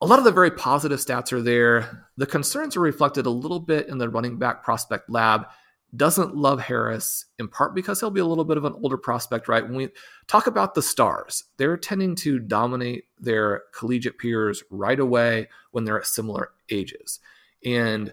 a 0.00 0.06
lot 0.06 0.18
of 0.18 0.24
the 0.24 0.32
very 0.32 0.50
positive 0.50 0.98
stats 0.98 1.32
are 1.32 1.40
there. 1.40 2.08
The 2.16 2.26
concerns 2.26 2.76
are 2.76 2.80
reflected 2.80 3.24
a 3.24 3.30
little 3.30 3.60
bit 3.60 3.86
in 3.86 3.98
the 3.98 4.08
running 4.08 4.36
back 4.36 4.64
prospect 4.64 5.08
lab. 5.08 5.46
Doesn't 5.94 6.34
love 6.34 6.60
Harris 6.60 7.24
in 7.38 7.46
part 7.46 7.72
because 7.72 8.00
he'll 8.00 8.10
be 8.10 8.18
a 8.18 8.26
little 8.26 8.44
bit 8.44 8.56
of 8.56 8.64
an 8.64 8.74
older 8.82 8.96
prospect, 8.96 9.46
right? 9.46 9.62
When 9.62 9.76
we 9.76 9.90
talk 10.26 10.48
about 10.48 10.74
the 10.74 10.82
stars, 10.82 11.44
they're 11.56 11.76
tending 11.76 12.16
to 12.16 12.40
dominate 12.40 13.04
their 13.16 13.62
collegiate 13.72 14.18
peers 14.18 14.64
right 14.72 14.98
away 14.98 15.50
when 15.70 15.84
they're 15.84 16.00
at 16.00 16.06
similar 16.06 16.50
ages. 16.68 17.20
And 17.64 18.12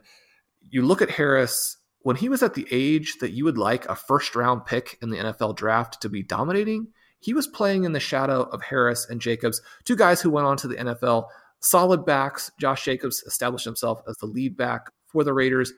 you 0.70 0.84
look 0.84 1.02
at 1.02 1.10
Harris 1.10 1.78
when 2.02 2.18
he 2.18 2.30
was 2.30 2.44
at 2.44 2.54
the 2.54 2.68
age 2.70 3.18
that 3.20 3.32
you 3.32 3.46
would 3.46 3.58
like 3.58 3.90
a 3.90 3.96
first 3.96 4.36
round 4.36 4.68
pick 4.68 5.00
in 5.02 5.10
the 5.10 5.18
NFL 5.18 5.56
draft 5.56 6.04
to 6.04 6.10
be 6.10 6.22
dominating, 6.22 6.90
he 7.24 7.34
was 7.34 7.48
playing 7.48 7.86
in 7.86 7.94
the 7.94 8.02
shadow 8.02 8.42
of 8.52 8.62
Harris 8.62 9.08
and 9.10 9.22
Jacobs, 9.22 9.62
two 9.86 9.96
guys 9.96 10.22
who 10.22 10.30
went 10.30 10.46
on 10.46 10.58
to 10.58 10.68
the 10.68 10.76
NFL, 10.76 11.28
solid 11.62 12.06
backs. 12.06 12.52
Josh 12.60 12.84
Jacobs 12.84 13.24
established 13.26 13.64
himself 13.64 14.02
as 14.10 14.18
the 14.18 14.26
lead 14.26 14.58
back 14.58 14.92
for 15.06 15.24
the 15.24 15.34
Raiders. 15.34 15.72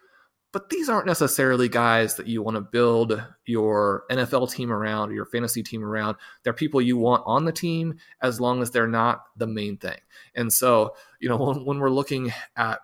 But 0.52 0.70
these 0.70 0.90
aren't 0.90 1.06
necessarily 1.06 1.70
guys 1.70 2.16
that 2.16 2.26
you 2.26 2.42
want 2.42 2.56
to 2.56 2.62
build 2.62 3.22
your 3.46 4.06
NFL 4.10 4.52
team 4.52 4.72
around 4.72 5.10
or 5.12 5.14
your 5.14 5.26
fantasy 5.26 5.62
team 5.62 5.84
around. 5.84 6.16
They're 6.44 6.54
people 6.54 6.82
you 6.82 6.98
want 6.98 7.22
on 7.28 7.46
the 7.46 7.52
team 7.52 8.00
as 8.22 8.42
long 8.42 8.64
as 8.64 8.72
they're 8.72 8.88
not 8.88 9.22
the 9.38 9.48
main 9.48 9.78
thing. 9.78 10.00
And 10.34 10.52
so, 10.52 10.96
you 11.20 11.30
know, 11.30 11.38
when, 11.38 11.64
when 11.64 11.80
we're 11.80 11.90
looking 11.92 12.34
at 12.56 12.80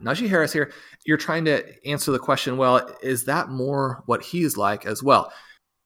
Najee 0.00 0.28
Harris 0.28 0.52
here, 0.52 0.72
you're 1.04 1.16
trying 1.16 1.46
to 1.46 1.64
answer 1.88 2.12
the 2.12 2.18
question 2.20 2.56
well, 2.56 2.88
is 3.02 3.24
that 3.24 3.48
more 3.48 4.04
what 4.06 4.22
he's 4.22 4.56
like 4.56 4.86
as 4.86 5.02
well? 5.02 5.32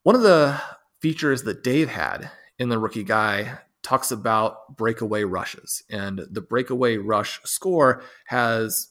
One 0.03 0.16
of 0.16 0.22
the 0.22 0.61
features 1.01 1.43
that 1.45 1.63
Dave 1.63 1.89
had 1.89 2.31
in 2.59 2.69
the 2.69 2.79
rookie 2.79 3.05
guy 3.05 3.59
talks 3.83 4.11
about 4.11 4.77
breakaway 4.77 5.25
rushes. 5.25 5.83
And 5.91 6.23
the 6.31 6.43
breakaway 6.43 6.97
rush 6.99 7.41
score 7.45 8.03
has 8.27 8.89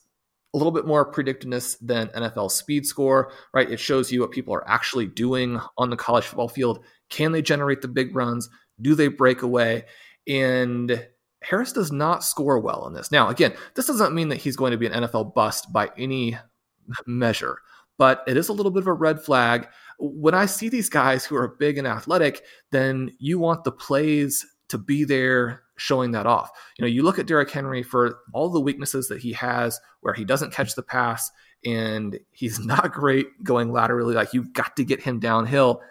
a 0.54 0.58
little 0.58 0.72
bit 0.72 0.88
more 0.88 1.12
predictiveness 1.12 1.78
than 1.80 2.08
NFL 2.08 2.50
speed 2.52 2.86
score, 2.86 3.32
right? 3.54 3.70
It 3.70 3.80
shows 3.80 4.12
you 4.12 4.22
what 4.22 4.32
people 4.32 4.54
are 4.56 4.68
actually 4.68 5.06
doing 5.06 5.60
on 5.78 5.92
the 5.92 5.96
college 5.96 6.26
football 6.26 6.50
field. 6.50 6.84
Can 7.10 7.32
they 7.32 7.44
generate 7.44 7.82
the 7.82 7.88
big 7.88 8.16
runs? 8.16 8.50
Do 8.82 8.96
they 8.96 9.10
break 9.10 9.44
away? 9.44 9.86
And 10.28 11.08
Harris 11.44 11.72
does 11.72 11.92
not 11.92 12.24
score 12.24 12.60
well 12.60 12.88
in 12.88 12.94
this. 12.94 13.12
Now, 13.12 13.30
again, 13.30 13.54
this 13.76 13.88
doesn't 13.88 14.16
mean 14.16 14.30
that 14.30 14.38
he's 14.38 14.56
going 14.56 14.72
to 14.72 14.78
be 14.78 14.88
an 14.88 15.04
NFL 15.04 15.36
bust 15.36 15.72
by 15.72 15.90
any 15.98 16.38
measure, 17.06 17.60
but 17.98 18.24
it 18.28 18.36
is 18.36 18.50
a 18.50 18.54
little 18.54 18.72
bit 18.72 18.82
of 18.82 18.88
a 18.88 18.94
red 18.94 19.22
flag 19.22 19.68
when 20.00 20.34
I 20.34 20.46
see 20.46 20.70
these 20.70 20.90
guys 20.90 21.26
who 21.26 21.36
are 21.36 21.56
big 21.60 21.78
and 21.78 21.88
athletic, 21.88 22.44
then 22.72 23.12
you 23.20 23.38
want 23.38 23.64
the 23.64 23.72
plays 23.72 24.46
to 24.70 24.78
be 24.78 25.04
there 25.04 25.64
showing 25.78 26.12
that 26.12 26.26
off. 26.26 26.52
You 26.78 26.84
know, 26.84 26.90
you 26.90 27.04
look 27.04 27.20
at 27.20 27.26
Derrick 27.26 27.50
Henry 27.50 27.84
for 27.84 28.20
all 28.34 28.50
the 28.50 28.62
weaknesses 28.62 29.08
that 29.10 29.20
he 29.20 29.34
has 29.34 29.80
where 30.02 30.14
he 30.14 30.24
doesn't 30.24 30.54
catch 30.54 30.76
the 30.76 30.84
pass 30.84 31.30
and 31.66 32.18
he's 32.32 32.60
not 32.66 32.92
great 32.92 33.28
going 33.44 33.72
laterally. 33.72 34.14
Like 34.14 34.34
you've 34.34 34.54
got 34.54 34.76
to 34.78 34.86
get 34.86 35.02
him 35.02 35.20
downhill. 35.20 35.82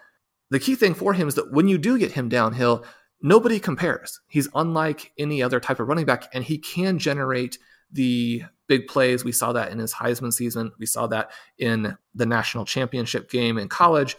The 0.49 0.59
key 0.59 0.75
thing 0.75 0.95
for 0.95 1.13
him 1.13 1.27
is 1.27 1.35
that 1.35 1.51
when 1.51 1.67
you 1.67 1.77
do 1.77 1.99
get 1.99 2.11
him 2.11 2.29
downhill, 2.29 2.83
nobody 3.21 3.59
compares. 3.59 4.19
He's 4.27 4.47
unlike 4.55 5.11
any 5.17 5.43
other 5.43 5.59
type 5.59 5.79
of 5.79 5.87
running 5.87 6.05
back 6.05 6.29
and 6.33 6.43
he 6.43 6.57
can 6.57 6.97
generate 6.97 7.59
the 7.91 8.43
big 8.69 8.87
plays. 8.87 9.25
We 9.25 9.33
saw 9.33 9.51
that 9.51 9.71
in 9.71 9.79
his 9.79 9.93
Heisman 9.93 10.31
season. 10.31 10.71
We 10.79 10.85
saw 10.85 11.07
that 11.07 11.31
in 11.57 11.97
the 12.15 12.25
national 12.25 12.63
championship 12.63 13.29
game 13.29 13.57
in 13.57 13.67
college. 13.67 14.15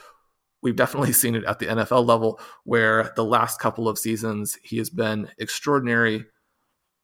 We've 0.61 0.77
definitely 0.77 1.13
seen 1.15 1.37
it 1.37 1.45
at 1.45 1.61
the 1.61 1.67
NFL 1.67 2.05
level 2.05 2.39
where 2.65 3.13
the 3.17 3.25
last 3.25 3.61
couple 3.61 3.89
of 3.89 3.99
seasons 3.99 4.59
he 4.63 4.77
has 4.77 4.91
been 4.91 5.31
extraordinary. 5.39 6.27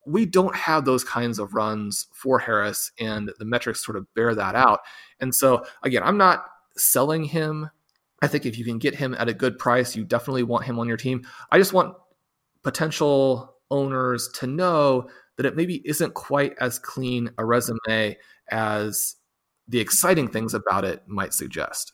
We 0.06 0.26
don't 0.26 0.54
have 0.54 0.84
those 0.84 1.04
kinds 1.04 1.38
of 1.38 1.54
runs 1.54 2.08
for 2.12 2.38
Harris, 2.38 2.92
and 3.00 3.32
the 3.38 3.44
metrics 3.44 3.84
sort 3.84 3.96
of 3.96 4.12
bear 4.14 4.34
that 4.34 4.54
out. 4.54 4.80
And 5.18 5.34
so, 5.34 5.64
again, 5.82 6.02
I'm 6.04 6.18
not 6.18 6.46
selling 6.76 7.24
him. 7.24 7.70
I 8.22 8.28
think 8.28 8.46
if 8.46 8.56
you 8.56 8.64
can 8.64 8.78
get 8.78 8.94
him 8.94 9.14
at 9.18 9.28
a 9.28 9.34
good 9.34 9.58
price, 9.58 9.96
you 9.96 10.04
definitely 10.04 10.44
want 10.44 10.64
him 10.64 10.78
on 10.78 10.86
your 10.86 10.96
team. 10.96 11.26
I 11.50 11.58
just 11.58 11.72
want 11.72 11.96
potential 12.62 13.56
owners 13.70 14.28
to 14.34 14.46
know 14.46 15.08
that 15.36 15.46
it 15.46 15.56
maybe 15.56 15.82
isn't 15.84 16.14
quite 16.14 16.54
as 16.60 16.78
clean 16.78 17.30
a 17.38 17.44
resume 17.44 18.16
as 18.50 19.16
the 19.68 19.80
exciting 19.80 20.28
things 20.28 20.54
about 20.54 20.84
it 20.84 21.02
might 21.06 21.34
suggest. 21.34 21.92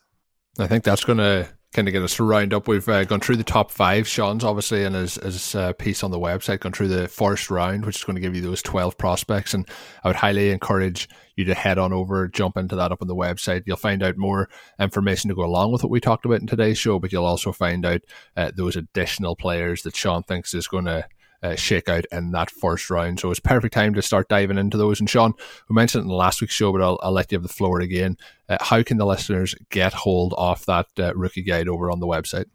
I 0.59 0.67
think 0.67 0.85
that's 0.85 1.05
going 1.05 1.19
to 1.19 1.49
kind 1.73 1.89
of 1.89 1.93
get 1.93 2.03
us 2.03 2.17
to 2.17 2.25
round 2.25 2.53
up, 2.53 2.69
we've 2.69 2.89
uh, 2.89 3.05
gone 3.05 3.21
through 3.21 3.37
the 3.37 3.45
top 3.45 3.71
five. 3.71 4.07
Shawn's 4.07 4.45
obviously 4.45 4.85
in 4.85 4.93
his, 4.93 5.15
his 5.15 5.55
uh, 5.55 5.73
piece 5.73 6.03
on 6.03 6.11
the 6.11 6.19
website, 6.19 6.61
gone 6.61 6.73
through 6.73 6.89
the 6.89 7.09
first 7.09 7.51
round, 7.51 7.87
which 7.87 7.97
is 7.97 8.05
going 8.05 8.15
to 8.15 8.21
give 8.21 8.35
you 8.35 8.43
those 8.43 8.61
12 8.61 8.99
prospects. 8.99 9.55
And 9.55 9.67
I 10.05 10.09
would 10.09 10.17
highly 10.17 10.51
encourage 10.51 11.09
you 11.35 11.45
to 11.47 11.55
head 11.55 11.79
on 11.79 11.93
over, 11.93 12.29
jump 12.29 12.59
into 12.59 12.77
that 12.77 12.93
up 12.93 13.01
on 13.01 13.09
the 13.09 13.17
website. 13.17 13.63
You'll 13.65 13.79
find 13.79 14.03
out 14.03 14.19
more 14.19 14.51
information 14.79 15.29
to 15.29 15.35
go 15.35 15.45
along 15.45 15.73
with 15.73 15.83
what 15.83 15.91
we 15.91 16.01
talked 16.01 16.27
about 16.27 16.41
in 16.41 16.47
today's 16.47 16.77
show, 16.77 16.99
but 16.99 17.11
you'll 17.11 17.25
also 17.25 17.53
find 17.53 17.87
out 17.87 18.03
uh, 18.37 18.53
those 18.55 18.77
additional 18.77 19.35
players 19.35 19.83
that 19.83 19.97
Sean 19.97 20.23
thinks 20.23 20.53
is 20.53 20.69
going 20.69 20.85
to 20.85 21.07
uh, 21.43 21.57
shake 21.57 21.89
out 21.89 22.05
in 22.13 22.31
that 22.33 22.51
first 22.51 22.91
round. 22.91 23.21
So 23.21 23.31
it's 23.31 23.41
perfect 23.41 23.75
time 23.75 23.95
to 23.95 24.03
start 24.03 24.29
diving 24.29 24.59
into 24.59 24.77
those. 24.77 25.01
And 25.01 25.11
Shawn, 25.11 25.35
we 25.69 25.75
mentioned 25.75 26.03
it 26.03 26.05
in 26.05 26.09
the 26.09 26.15
last 26.15 26.41
week's 26.41 26.55
show, 26.55 26.73
but 26.73 26.83
I'll, 26.83 26.99
I'll 27.03 27.13
let 27.13 27.33
you 27.33 27.37
have 27.37 27.43
the 27.43 27.49
floor 27.49 27.81
again. 27.81 28.17
Uh, 28.49 28.59
how 28.61 28.83
can 28.83 28.99
the 28.99 29.07
listeners 29.07 29.55
get 29.71 29.93
hold 29.93 30.35
of 30.37 30.65
that 30.67 30.87
uh, 30.99 31.15
rookie 31.15 31.43
guide 31.43 31.69
over 31.69 31.91
on 31.91 32.01
the 32.01 32.07
website? 32.07 32.47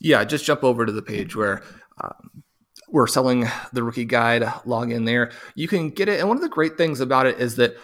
Yeah, 0.00 0.24
just 0.24 0.44
jump 0.44 0.64
over 0.64 0.86
to 0.86 0.92
the 0.92 1.02
page 1.02 1.36
where 1.36 1.62
um, 2.02 2.42
we're 2.88 3.06
selling 3.06 3.46
the 3.72 3.82
rookie 3.82 4.04
guide. 4.04 4.44
Log 4.64 4.90
in 4.90 5.04
there. 5.04 5.30
You 5.54 5.68
can 5.68 5.90
get 5.90 6.08
it. 6.08 6.20
And 6.20 6.28
one 6.28 6.36
of 6.36 6.42
the 6.42 6.48
great 6.48 6.76
things 6.76 7.00
about 7.00 7.26
it 7.26 7.38
is 7.38 7.56
that 7.56 7.76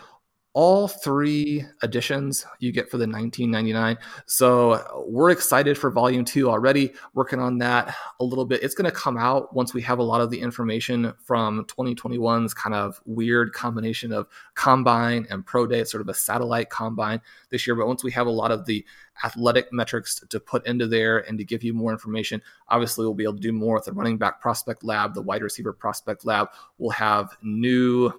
all 0.52 0.88
three 0.88 1.64
editions 1.82 2.44
you 2.58 2.72
get 2.72 2.90
for 2.90 2.96
the 2.96 3.06
1999 3.06 3.96
so 4.26 5.04
we're 5.06 5.30
excited 5.30 5.78
for 5.78 5.90
volume 5.90 6.24
two 6.24 6.50
already 6.50 6.92
working 7.14 7.38
on 7.38 7.58
that 7.58 7.94
a 8.18 8.24
little 8.24 8.44
bit. 8.44 8.62
It's 8.62 8.74
going 8.74 8.90
to 8.90 8.96
come 8.96 9.16
out 9.16 9.54
once 9.54 9.72
we 9.72 9.82
have 9.82 10.00
a 10.00 10.02
lot 10.02 10.20
of 10.20 10.30
the 10.30 10.40
information 10.40 11.12
from 11.24 11.64
2021's 11.66 12.52
kind 12.52 12.74
of 12.74 13.00
weird 13.06 13.52
combination 13.52 14.12
of 14.12 14.26
combine 14.54 15.26
and 15.30 15.46
pro 15.46 15.66
day. 15.66 15.80
It's 15.80 15.92
sort 15.92 16.00
of 16.00 16.08
a 16.08 16.14
satellite 16.14 16.68
combine 16.68 17.20
this 17.50 17.66
year 17.66 17.76
but 17.76 17.86
once 17.86 18.02
we 18.02 18.10
have 18.12 18.26
a 18.26 18.30
lot 18.30 18.50
of 18.50 18.66
the 18.66 18.84
athletic 19.24 19.72
metrics 19.72 20.20
to 20.30 20.40
put 20.40 20.66
into 20.66 20.86
there 20.86 21.18
and 21.18 21.38
to 21.38 21.44
give 21.44 21.62
you 21.62 21.74
more 21.74 21.92
information 21.92 22.40
obviously 22.68 23.04
we'll 23.04 23.14
be 23.14 23.24
able 23.24 23.34
to 23.34 23.40
do 23.40 23.52
more 23.52 23.74
with 23.74 23.84
the 23.84 23.92
running 23.92 24.16
back 24.18 24.40
prospect 24.40 24.82
lab 24.82 25.14
the 25.14 25.22
wide 25.22 25.42
receiver 25.42 25.72
prospect 25.72 26.24
lab. 26.24 26.48
We'll 26.78 26.90
have 26.90 27.36
new 27.42 28.12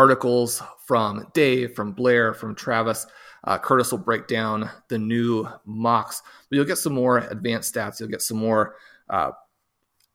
articles 0.00 0.62
from 0.86 1.26
Dave, 1.34 1.74
from 1.74 1.92
Blair, 1.92 2.32
from 2.32 2.54
Travis. 2.54 3.06
Uh, 3.44 3.58
Curtis 3.58 3.90
will 3.90 3.98
break 3.98 4.26
down 4.26 4.70
the 4.88 4.98
new 4.98 5.46
mocks, 5.66 6.22
but 6.48 6.56
you'll 6.56 6.64
get 6.64 6.78
some 6.78 6.94
more 6.94 7.18
advanced 7.18 7.74
stats. 7.74 8.00
You'll 8.00 8.08
get 8.08 8.22
some 8.22 8.38
more 8.38 8.76
uh, 9.10 9.32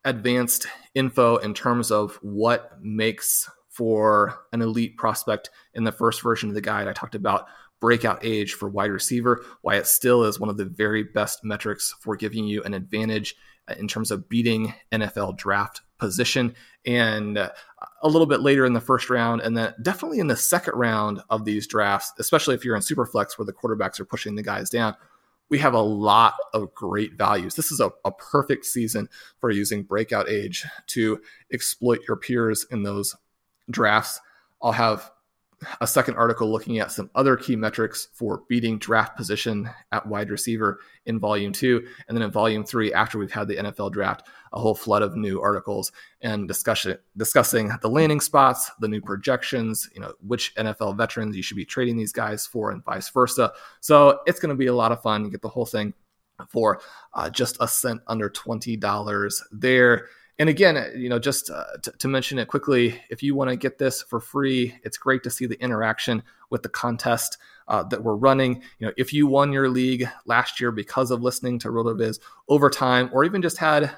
advanced 0.03 0.65
info 0.95 1.37
in 1.37 1.53
terms 1.53 1.91
of 1.91 2.15
what 2.23 2.71
makes 2.81 3.47
for 3.69 4.33
an 4.53 4.63
elite 4.63 4.97
prospect 4.97 5.51
in 5.75 5.83
the 5.83 5.91
first 5.91 6.23
version 6.23 6.49
of 6.49 6.55
the 6.55 6.61
guide. 6.61 6.87
I 6.87 6.93
talked 6.93 7.13
about 7.13 7.45
breakout 7.79 8.25
age 8.25 8.55
for 8.55 8.67
wide 8.67 8.89
receiver, 8.89 9.45
why 9.61 9.75
it 9.75 9.85
still 9.85 10.23
is 10.23 10.39
one 10.39 10.49
of 10.49 10.57
the 10.57 10.65
very 10.65 11.03
best 11.03 11.43
metrics 11.43 11.93
for 12.01 12.15
giving 12.15 12.47
you 12.47 12.63
an 12.63 12.73
advantage 12.73 13.35
in 13.77 13.87
terms 13.87 14.09
of 14.09 14.29
beating 14.29 14.73
NFL 14.91 15.37
draft 15.37 15.81
position. 15.97 16.53
And 16.85 17.37
uh, 17.37 17.49
a 18.03 18.09
little 18.09 18.27
bit 18.27 18.41
later 18.41 18.65
in 18.65 18.73
the 18.73 18.81
first 18.81 19.09
round, 19.09 19.41
and 19.41 19.55
then 19.55 19.73
definitely 19.81 20.19
in 20.19 20.27
the 20.27 20.35
second 20.35 20.75
round 20.75 21.21
of 21.29 21.45
these 21.45 21.67
drafts, 21.67 22.13
especially 22.19 22.55
if 22.55 22.63
you're 22.63 22.75
in 22.75 22.81
Superflex 22.81 23.37
where 23.37 23.45
the 23.45 23.53
quarterbacks 23.53 23.99
are 23.99 24.05
pushing 24.05 24.35
the 24.35 24.43
guys 24.43 24.69
down, 24.69 24.95
we 25.49 25.57
have 25.59 25.73
a 25.73 25.81
lot 25.81 26.33
of 26.53 26.73
great 26.73 27.13
values. 27.13 27.55
This 27.55 27.71
is 27.71 27.79
a, 27.79 27.91
a 28.03 28.11
perfect 28.11 28.65
season 28.65 29.09
for 29.39 29.51
using 29.51 29.83
breakout 29.83 30.27
age 30.29 30.65
to 30.87 31.21
exploit 31.51 32.01
your 32.07 32.17
peers 32.17 32.65
in 32.71 32.83
those 32.83 33.15
drafts. 33.69 34.19
I'll 34.61 34.71
have 34.71 35.11
a 35.81 35.87
second 35.87 36.15
article 36.15 36.51
looking 36.51 36.79
at 36.79 36.91
some 36.91 37.09
other 37.15 37.35
key 37.35 37.55
metrics 37.55 38.07
for 38.13 38.43
beating 38.47 38.77
draft 38.77 39.15
position 39.15 39.69
at 39.91 40.05
wide 40.05 40.29
receiver 40.29 40.79
in 41.05 41.19
volume 41.19 41.51
two. 41.51 41.85
And 42.07 42.15
then 42.15 42.23
in 42.23 42.31
volume 42.31 42.63
three, 42.63 42.93
after 42.93 43.17
we've 43.17 43.31
had 43.31 43.47
the 43.47 43.55
NFL 43.55 43.91
draft, 43.91 44.27
a 44.53 44.59
whole 44.59 44.75
flood 44.75 45.01
of 45.01 45.15
new 45.15 45.41
articles 45.41 45.91
and 46.21 46.47
discussion 46.47 46.97
discussing 47.17 47.71
the 47.81 47.89
landing 47.89 48.21
spots, 48.21 48.71
the 48.79 48.87
new 48.87 49.01
projections, 49.01 49.89
you 49.93 50.01
know, 50.01 50.13
which 50.25 50.53
NFL 50.55 50.97
veterans 50.97 51.35
you 51.35 51.43
should 51.43 51.57
be 51.57 51.65
trading 51.65 51.97
these 51.97 52.13
guys 52.13 52.45
for 52.45 52.71
and 52.71 52.83
vice 52.83 53.09
versa. 53.09 53.51
So 53.81 54.19
it's 54.25 54.39
going 54.39 54.49
to 54.49 54.55
be 54.55 54.67
a 54.67 54.75
lot 54.75 54.91
of 54.91 55.01
fun. 55.01 55.25
You 55.25 55.31
get 55.31 55.41
the 55.41 55.49
whole 55.49 55.65
thing 55.65 55.93
for 56.49 56.81
uh, 57.13 57.29
just 57.29 57.57
a 57.59 57.67
cent 57.67 58.01
under 58.07 58.29
$20 58.29 59.41
there. 59.51 60.07
And 60.37 60.49
again, 60.49 60.91
you 60.97 61.07
know, 61.07 61.17
just 61.17 61.49
uh, 61.49 61.63
to, 61.83 61.91
to 61.91 62.07
mention 62.07 62.39
it 62.39 62.49
quickly, 62.49 63.01
if 63.09 63.23
you 63.23 63.35
want 63.35 63.49
to 63.49 63.55
get 63.55 63.77
this 63.77 64.01
for 64.01 64.19
free, 64.19 64.75
it's 64.83 64.97
great 64.97 65.23
to 65.23 65.29
see 65.29 65.45
the 65.45 65.61
interaction 65.61 66.23
with 66.49 66.61
the 66.61 66.69
contest 66.69 67.37
uh, 67.69 67.83
that 67.83 68.03
we're 68.03 68.15
running. 68.15 68.61
You 68.79 68.87
know, 68.87 68.93
if 68.97 69.13
you 69.13 69.27
won 69.27 69.53
your 69.53 69.69
league 69.69 70.07
last 70.25 70.59
year 70.59 70.71
because 70.71 71.09
of 71.09 71.21
listening 71.21 71.59
to 71.59 71.69
RotoViz 71.69 72.19
over 72.49 72.69
time, 72.69 73.09
or 73.13 73.23
even 73.23 73.41
just 73.41 73.57
had 73.57 73.95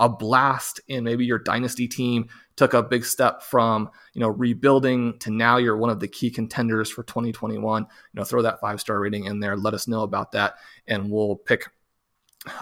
a 0.00 0.08
blast 0.08 0.80
in 0.88 1.04
maybe 1.04 1.24
your 1.24 1.38
dynasty 1.38 1.88
team 1.88 2.28
took 2.56 2.72
a 2.74 2.82
big 2.82 3.04
step 3.04 3.42
from 3.42 3.90
you 4.14 4.20
know 4.20 4.28
rebuilding 4.28 5.18
to 5.18 5.30
now 5.30 5.56
you're 5.56 5.76
one 5.76 5.90
of 5.90 5.98
the 5.98 6.06
key 6.06 6.30
contenders 6.30 6.88
for 6.88 7.02
2021 7.02 7.82
you 7.82 7.88
know 8.14 8.22
throw 8.22 8.42
that 8.42 8.60
five 8.60 8.80
star 8.80 9.00
rating 9.00 9.24
in 9.24 9.40
there 9.40 9.56
let 9.56 9.74
us 9.74 9.88
know 9.88 10.02
about 10.02 10.30
that 10.30 10.54
and 10.86 11.10
we'll 11.10 11.34
pick 11.34 11.68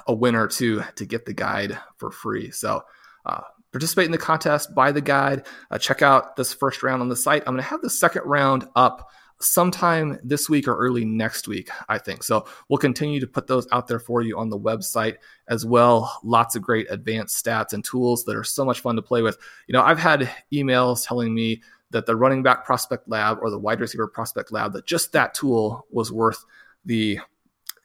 a 0.07 0.14
winner 0.14 0.47
to 0.47 0.83
to 0.95 1.05
get 1.05 1.27
the 1.27 1.35
guide 1.35 1.79
for 1.97 2.11
free 2.11 2.51
so 2.51 2.83
uh, 3.27 3.43
participate 3.72 4.07
in 4.07 4.12
the 4.12 4.18
contest, 4.18 4.74
buy 4.74 4.93
the 4.93 5.01
guide, 5.01 5.47
uh, 5.70 5.79
check 5.79 6.03
out 6.03 6.37
this 6.37 6.55
first 6.55 6.83
round 6.83 7.03
on 7.03 7.09
the 7.09 7.16
site. 7.16 7.43
I'm 7.47 7.55
going 7.55 7.62
to 7.62 7.68
have 7.68 7.83
the 7.83 7.91
second 7.91 8.22
round 8.24 8.66
up 8.74 9.11
sometime 9.41 10.18
this 10.22 10.49
week 10.49 10.66
or 10.66 10.77
early 10.77 11.05
next 11.05 11.47
week, 11.47 11.68
I 11.89 11.99
think. 11.99 12.22
So 12.22 12.47
we'll 12.68 12.79
continue 12.79 13.20
to 13.20 13.27
put 13.27 13.47
those 13.47 13.66
out 13.70 13.87
there 13.87 13.99
for 13.99 14.22
you 14.22 14.39
on 14.39 14.49
the 14.49 14.59
website 14.59 15.16
as 15.49 15.66
well. 15.66 16.18
Lots 16.24 16.57
of 16.57 16.62
great 16.62 16.87
advanced 16.91 17.45
stats 17.45 17.72
and 17.72 17.85
tools 17.85 18.24
that 18.24 18.37
are 18.37 18.45
so 18.45 18.64
much 18.64 18.81
fun 18.81 18.97
to 18.97 19.03
play 19.03 19.22
with. 19.22 19.37
You 19.66 19.74
know, 19.74 19.83
I've 19.83 19.99
had 19.99 20.31
emails 20.53 21.07
telling 21.07 21.35
me 21.35 21.62
that 21.91 22.07
the 22.07 22.16
running 22.16 22.43
back 22.43 22.64
prospect 22.64 23.09
lab 23.09 23.39
or 23.43 23.51
the 23.51 23.59
wide 23.59 23.81
receiver 23.81 24.09
prospect 24.09 24.53
lab, 24.53 24.72
that 24.72 24.87
just 24.87 25.12
that 25.12 25.35
tool 25.35 25.87
was 25.91 26.11
worth 26.11 26.45
the 26.85 27.20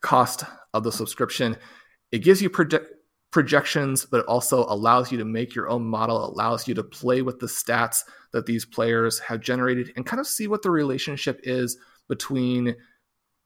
cost 0.00 0.44
of 0.72 0.84
the 0.84 0.92
subscription. 0.92 1.56
It 2.10 2.20
gives 2.20 2.40
you 2.40 2.50
predict 2.50 2.94
projections, 3.32 4.04
but 4.04 4.20
it 4.20 4.26
also 4.26 4.64
allows 4.68 5.10
you 5.10 5.18
to 5.18 5.24
make 5.24 5.54
your 5.54 5.68
own 5.68 5.84
model, 5.84 6.24
allows 6.24 6.68
you 6.68 6.74
to 6.74 6.84
play 6.84 7.22
with 7.22 7.40
the 7.40 7.46
stats 7.46 8.04
that 8.32 8.46
these 8.46 8.64
players 8.64 9.18
have 9.18 9.40
generated 9.40 9.90
and 9.96 10.06
kind 10.06 10.20
of 10.20 10.26
see 10.26 10.46
what 10.46 10.62
the 10.62 10.70
relationship 10.70 11.40
is 11.42 11.78
between 12.08 12.76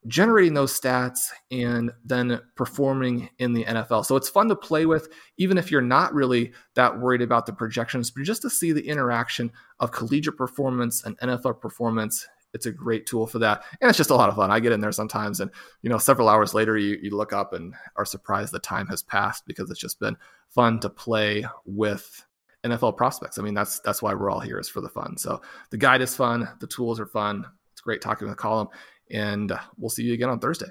generating 0.08 0.54
those 0.54 0.78
stats 0.78 1.30
and 1.50 1.90
then 2.04 2.40
performing 2.56 3.28
in 3.38 3.52
the 3.52 3.64
NFL. 3.64 4.04
So 4.04 4.16
it's 4.16 4.28
fun 4.28 4.48
to 4.48 4.56
play 4.56 4.86
with, 4.86 5.08
even 5.38 5.56
if 5.58 5.70
you're 5.70 5.80
not 5.80 6.14
really 6.14 6.52
that 6.74 7.00
worried 7.00 7.22
about 7.22 7.46
the 7.46 7.52
projections, 7.52 8.10
but 8.10 8.24
just 8.24 8.42
to 8.42 8.50
see 8.50 8.72
the 8.72 8.86
interaction 8.86 9.50
of 9.80 9.92
collegiate 9.92 10.36
performance 10.36 11.04
and 11.04 11.18
NFL 11.18 11.60
performance 11.60 12.26
it's 12.56 12.66
a 12.66 12.72
great 12.72 13.06
tool 13.06 13.26
for 13.26 13.38
that. 13.38 13.62
And 13.80 13.88
it's 13.88 13.98
just 13.98 14.10
a 14.10 14.14
lot 14.14 14.30
of 14.30 14.36
fun. 14.36 14.50
I 14.50 14.60
get 14.60 14.72
in 14.72 14.80
there 14.80 14.90
sometimes 14.90 15.40
and, 15.40 15.50
you 15.82 15.90
know, 15.90 15.98
several 15.98 16.28
hours 16.28 16.54
later, 16.54 16.78
you, 16.78 16.98
you 17.02 17.14
look 17.14 17.32
up 17.34 17.52
and 17.52 17.74
are 17.96 18.06
surprised 18.06 18.52
the 18.52 18.58
time 18.58 18.86
has 18.88 19.02
passed 19.02 19.46
because 19.46 19.70
it's 19.70 19.78
just 19.78 20.00
been 20.00 20.16
fun 20.48 20.80
to 20.80 20.88
play 20.88 21.44
with 21.66 22.24
NFL 22.64 22.96
prospects. 22.96 23.38
I 23.38 23.42
mean, 23.42 23.54
that's, 23.54 23.80
that's 23.80 24.00
why 24.02 24.14
we're 24.14 24.30
all 24.30 24.40
here 24.40 24.58
is 24.58 24.70
for 24.70 24.80
the 24.80 24.88
fun. 24.88 25.18
So 25.18 25.42
the 25.70 25.76
guide 25.76 26.00
is 26.00 26.16
fun. 26.16 26.48
The 26.60 26.66
tools 26.66 26.98
are 26.98 27.06
fun. 27.06 27.44
It's 27.72 27.82
great 27.82 28.00
talking 28.00 28.26
with 28.26 28.38
Colm 28.38 28.68
and 29.10 29.52
we'll 29.76 29.90
see 29.90 30.02
you 30.02 30.14
again 30.14 30.30
on 30.30 30.40
Thursday. 30.40 30.70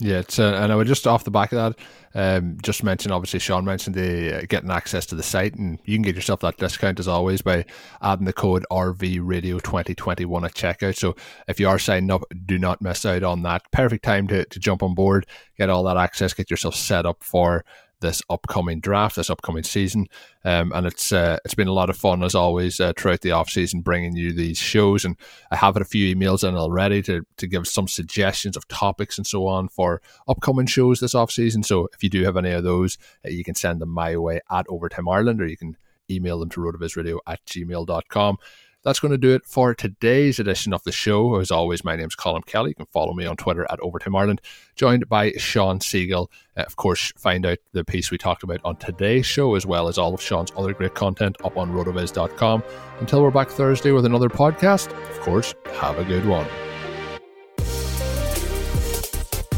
Yeah, 0.00 0.18
it's, 0.18 0.40
uh, 0.40 0.58
and 0.60 0.72
I 0.72 0.76
would 0.76 0.88
just 0.88 1.06
off 1.06 1.22
the 1.22 1.30
back 1.30 1.52
of 1.52 1.76
that, 1.76 1.84
um, 2.16 2.58
just 2.62 2.82
mention 2.82 3.12
obviously 3.12 3.38
Shawn 3.38 3.64
mentioned 3.64 3.94
the 3.94 4.38
uh, 4.38 4.42
getting 4.48 4.70
access 4.70 5.06
to 5.06 5.14
the 5.14 5.22
site, 5.22 5.54
and 5.54 5.78
you 5.84 5.94
can 5.94 6.02
get 6.02 6.16
yourself 6.16 6.40
that 6.40 6.56
discount 6.56 6.98
as 6.98 7.06
always 7.06 7.42
by 7.42 7.64
adding 8.02 8.24
the 8.24 8.32
code 8.32 8.66
RV 8.72 9.20
Radio 9.22 9.60
2021 9.60 10.44
at 10.44 10.54
checkout. 10.54 10.96
So 10.96 11.14
if 11.46 11.60
you 11.60 11.68
are 11.68 11.78
signing 11.78 12.10
up, 12.10 12.22
do 12.44 12.58
not 12.58 12.82
miss 12.82 13.06
out 13.06 13.22
on 13.22 13.42
that. 13.42 13.70
Perfect 13.70 14.04
time 14.04 14.26
to, 14.28 14.44
to 14.44 14.58
jump 14.58 14.82
on 14.82 14.94
board, 14.94 15.26
get 15.56 15.70
all 15.70 15.84
that 15.84 15.96
access, 15.96 16.34
get 16.34 16.50
yourself 16.50 16.74
set 16.74 17.06
up 17.06 17.22
for 17.22 17.64
this 18.04 18.22
upcoming 18.28 18.80
draft, 18.80 19.16
this 19.16 19.30
upcoming 19.30 19.64
season. 19.64 20.06
Um, 20.44 20.72
and 20.72 20.86
it's 20.86 21.10
uh, 21.10 21.38
it's 21.44 21.54
been 21.54 21.68
a 21.68 21.72
lot 21.72 21.90
of 21.90 21.96
fun 21.96 22.22
as 22.22 22.34
always 22.34 22.78
uh, 22.78 22.92
throughout 22.96 23.22
the 23.22 23.32
off 23.32 23.48
season, 23.48 23.80
bringing 23.80 24.14
you 24.14 24.32
these 24.32 24.58
shows. 24.58 25.04
And 25.04 25.16
I 25.50 25.56
have 25.56 25.74
had 25.74 25.82
a 25.82 25.86
few 25.86 26.14
emails 26.14 26.46
in 26.46 26.54
already 26.54 27.02
to 27.02 27.26
to 27.38 27.46
give 27.46 27.66
some 27.66 27.88
suggestions 27.88 28.56
of 28.56 28.68
topics 28.68 29.18
and 29.18 29.26
so 29.26 29.46
on 29.46 29.68
for 29.68 30.02
upcoming 30.28 30.66
shows 30.66 31.00
this 31.00 31.14
off 31.14 31.32
season. 31.32 31.62
So 31.62 31.88
if 31.94 32.02
you 32.02 32.10
do 32.10 32.24
have 32.24 32.36
any 32.36 32.52
of 32.52 32.62
those, 32.62 32.98
uh, 33.24 33.30
you 33.30 33.42
can 33.42 33.54
send 33.54 33.80
them 33.80 33.88
my 33.88 34.16
way 34.16 34.40
at 34.50 34.66
Overtime 34.68 35.08
Ireland, 35.08 35.40
or 35.40 35.46
you 35.46 35.56
can 35.56 35.76
email 36.10 36.38
them 36.38 36.50
to 36.50 36.60
rotovizradio 36.60 37.18
at 37.26 37.44
gmail.com 37.46 38.38
that's 38.84 39.00
going 39.00 39.12
to 39.12 39.18
do 39.18 39.34
it 39.34 39.46
for 39.46 39.74
today's 39.74 40.38
edition 40.38 40.72
of 40.72 40.82
the 40.84 40.92
show. 40.92 41.36
As 41.40 41.50
always, 41.50 41.84
my 41.84 41.96
name 41.96 42.06
is 42.06 42.14
Colm 42.14 42.44
Kelly. 42.46 42.70
You 42.70 42.74
can 42.74 42.86
follow 42.86 43.14
me 43.14 43.26
on 43.26 43.36
Twitter 43.36 43.66
at 43.70 43.80
Overtime 43.80 44.14
Ireland, 44.14 44.40
joined 44.76 45.08
by 45.08 45.32
Shawn 45.32 45.78
Siegele. 45.78 46.28
Uh, 46.56 46.62
of 46.62 46.76
course, 46.76 47.12
find 47.16 47.46
out 47.46 47.58
the 47.72 47.84
piece 47.84 48.10
we 48.10 48.18
talked 48.18 48.42
about 48.42 48.60
on 48.64 48.76
today's 48.76 49.26
show, 49.26 49.54
as 49.54 49.66
well 49.66 49.88
as 49.88 49.98
all 49.98 50.14
of 50.14 50.20
Shawn's 50.20 50.52
other 50.56 50.74
great 50.74 50.94
content 50.94 51.36
up 51.44 51.56
on 51.56 51.72
rotoviz.com. 51.72 52.62
Until 53.00 53.22
we're 53.22 53.30
back 53.30 53.48
Thursday 53.48 53.90
with 53.90 54.04
another 54.04 54.28
podcast, 54.28 54.92
of 55.10 55.20
course, 55.20 55.54
have 55.72 55.98
a 55.98 56.04
good 56.04 56.26
one. 56.26 56.46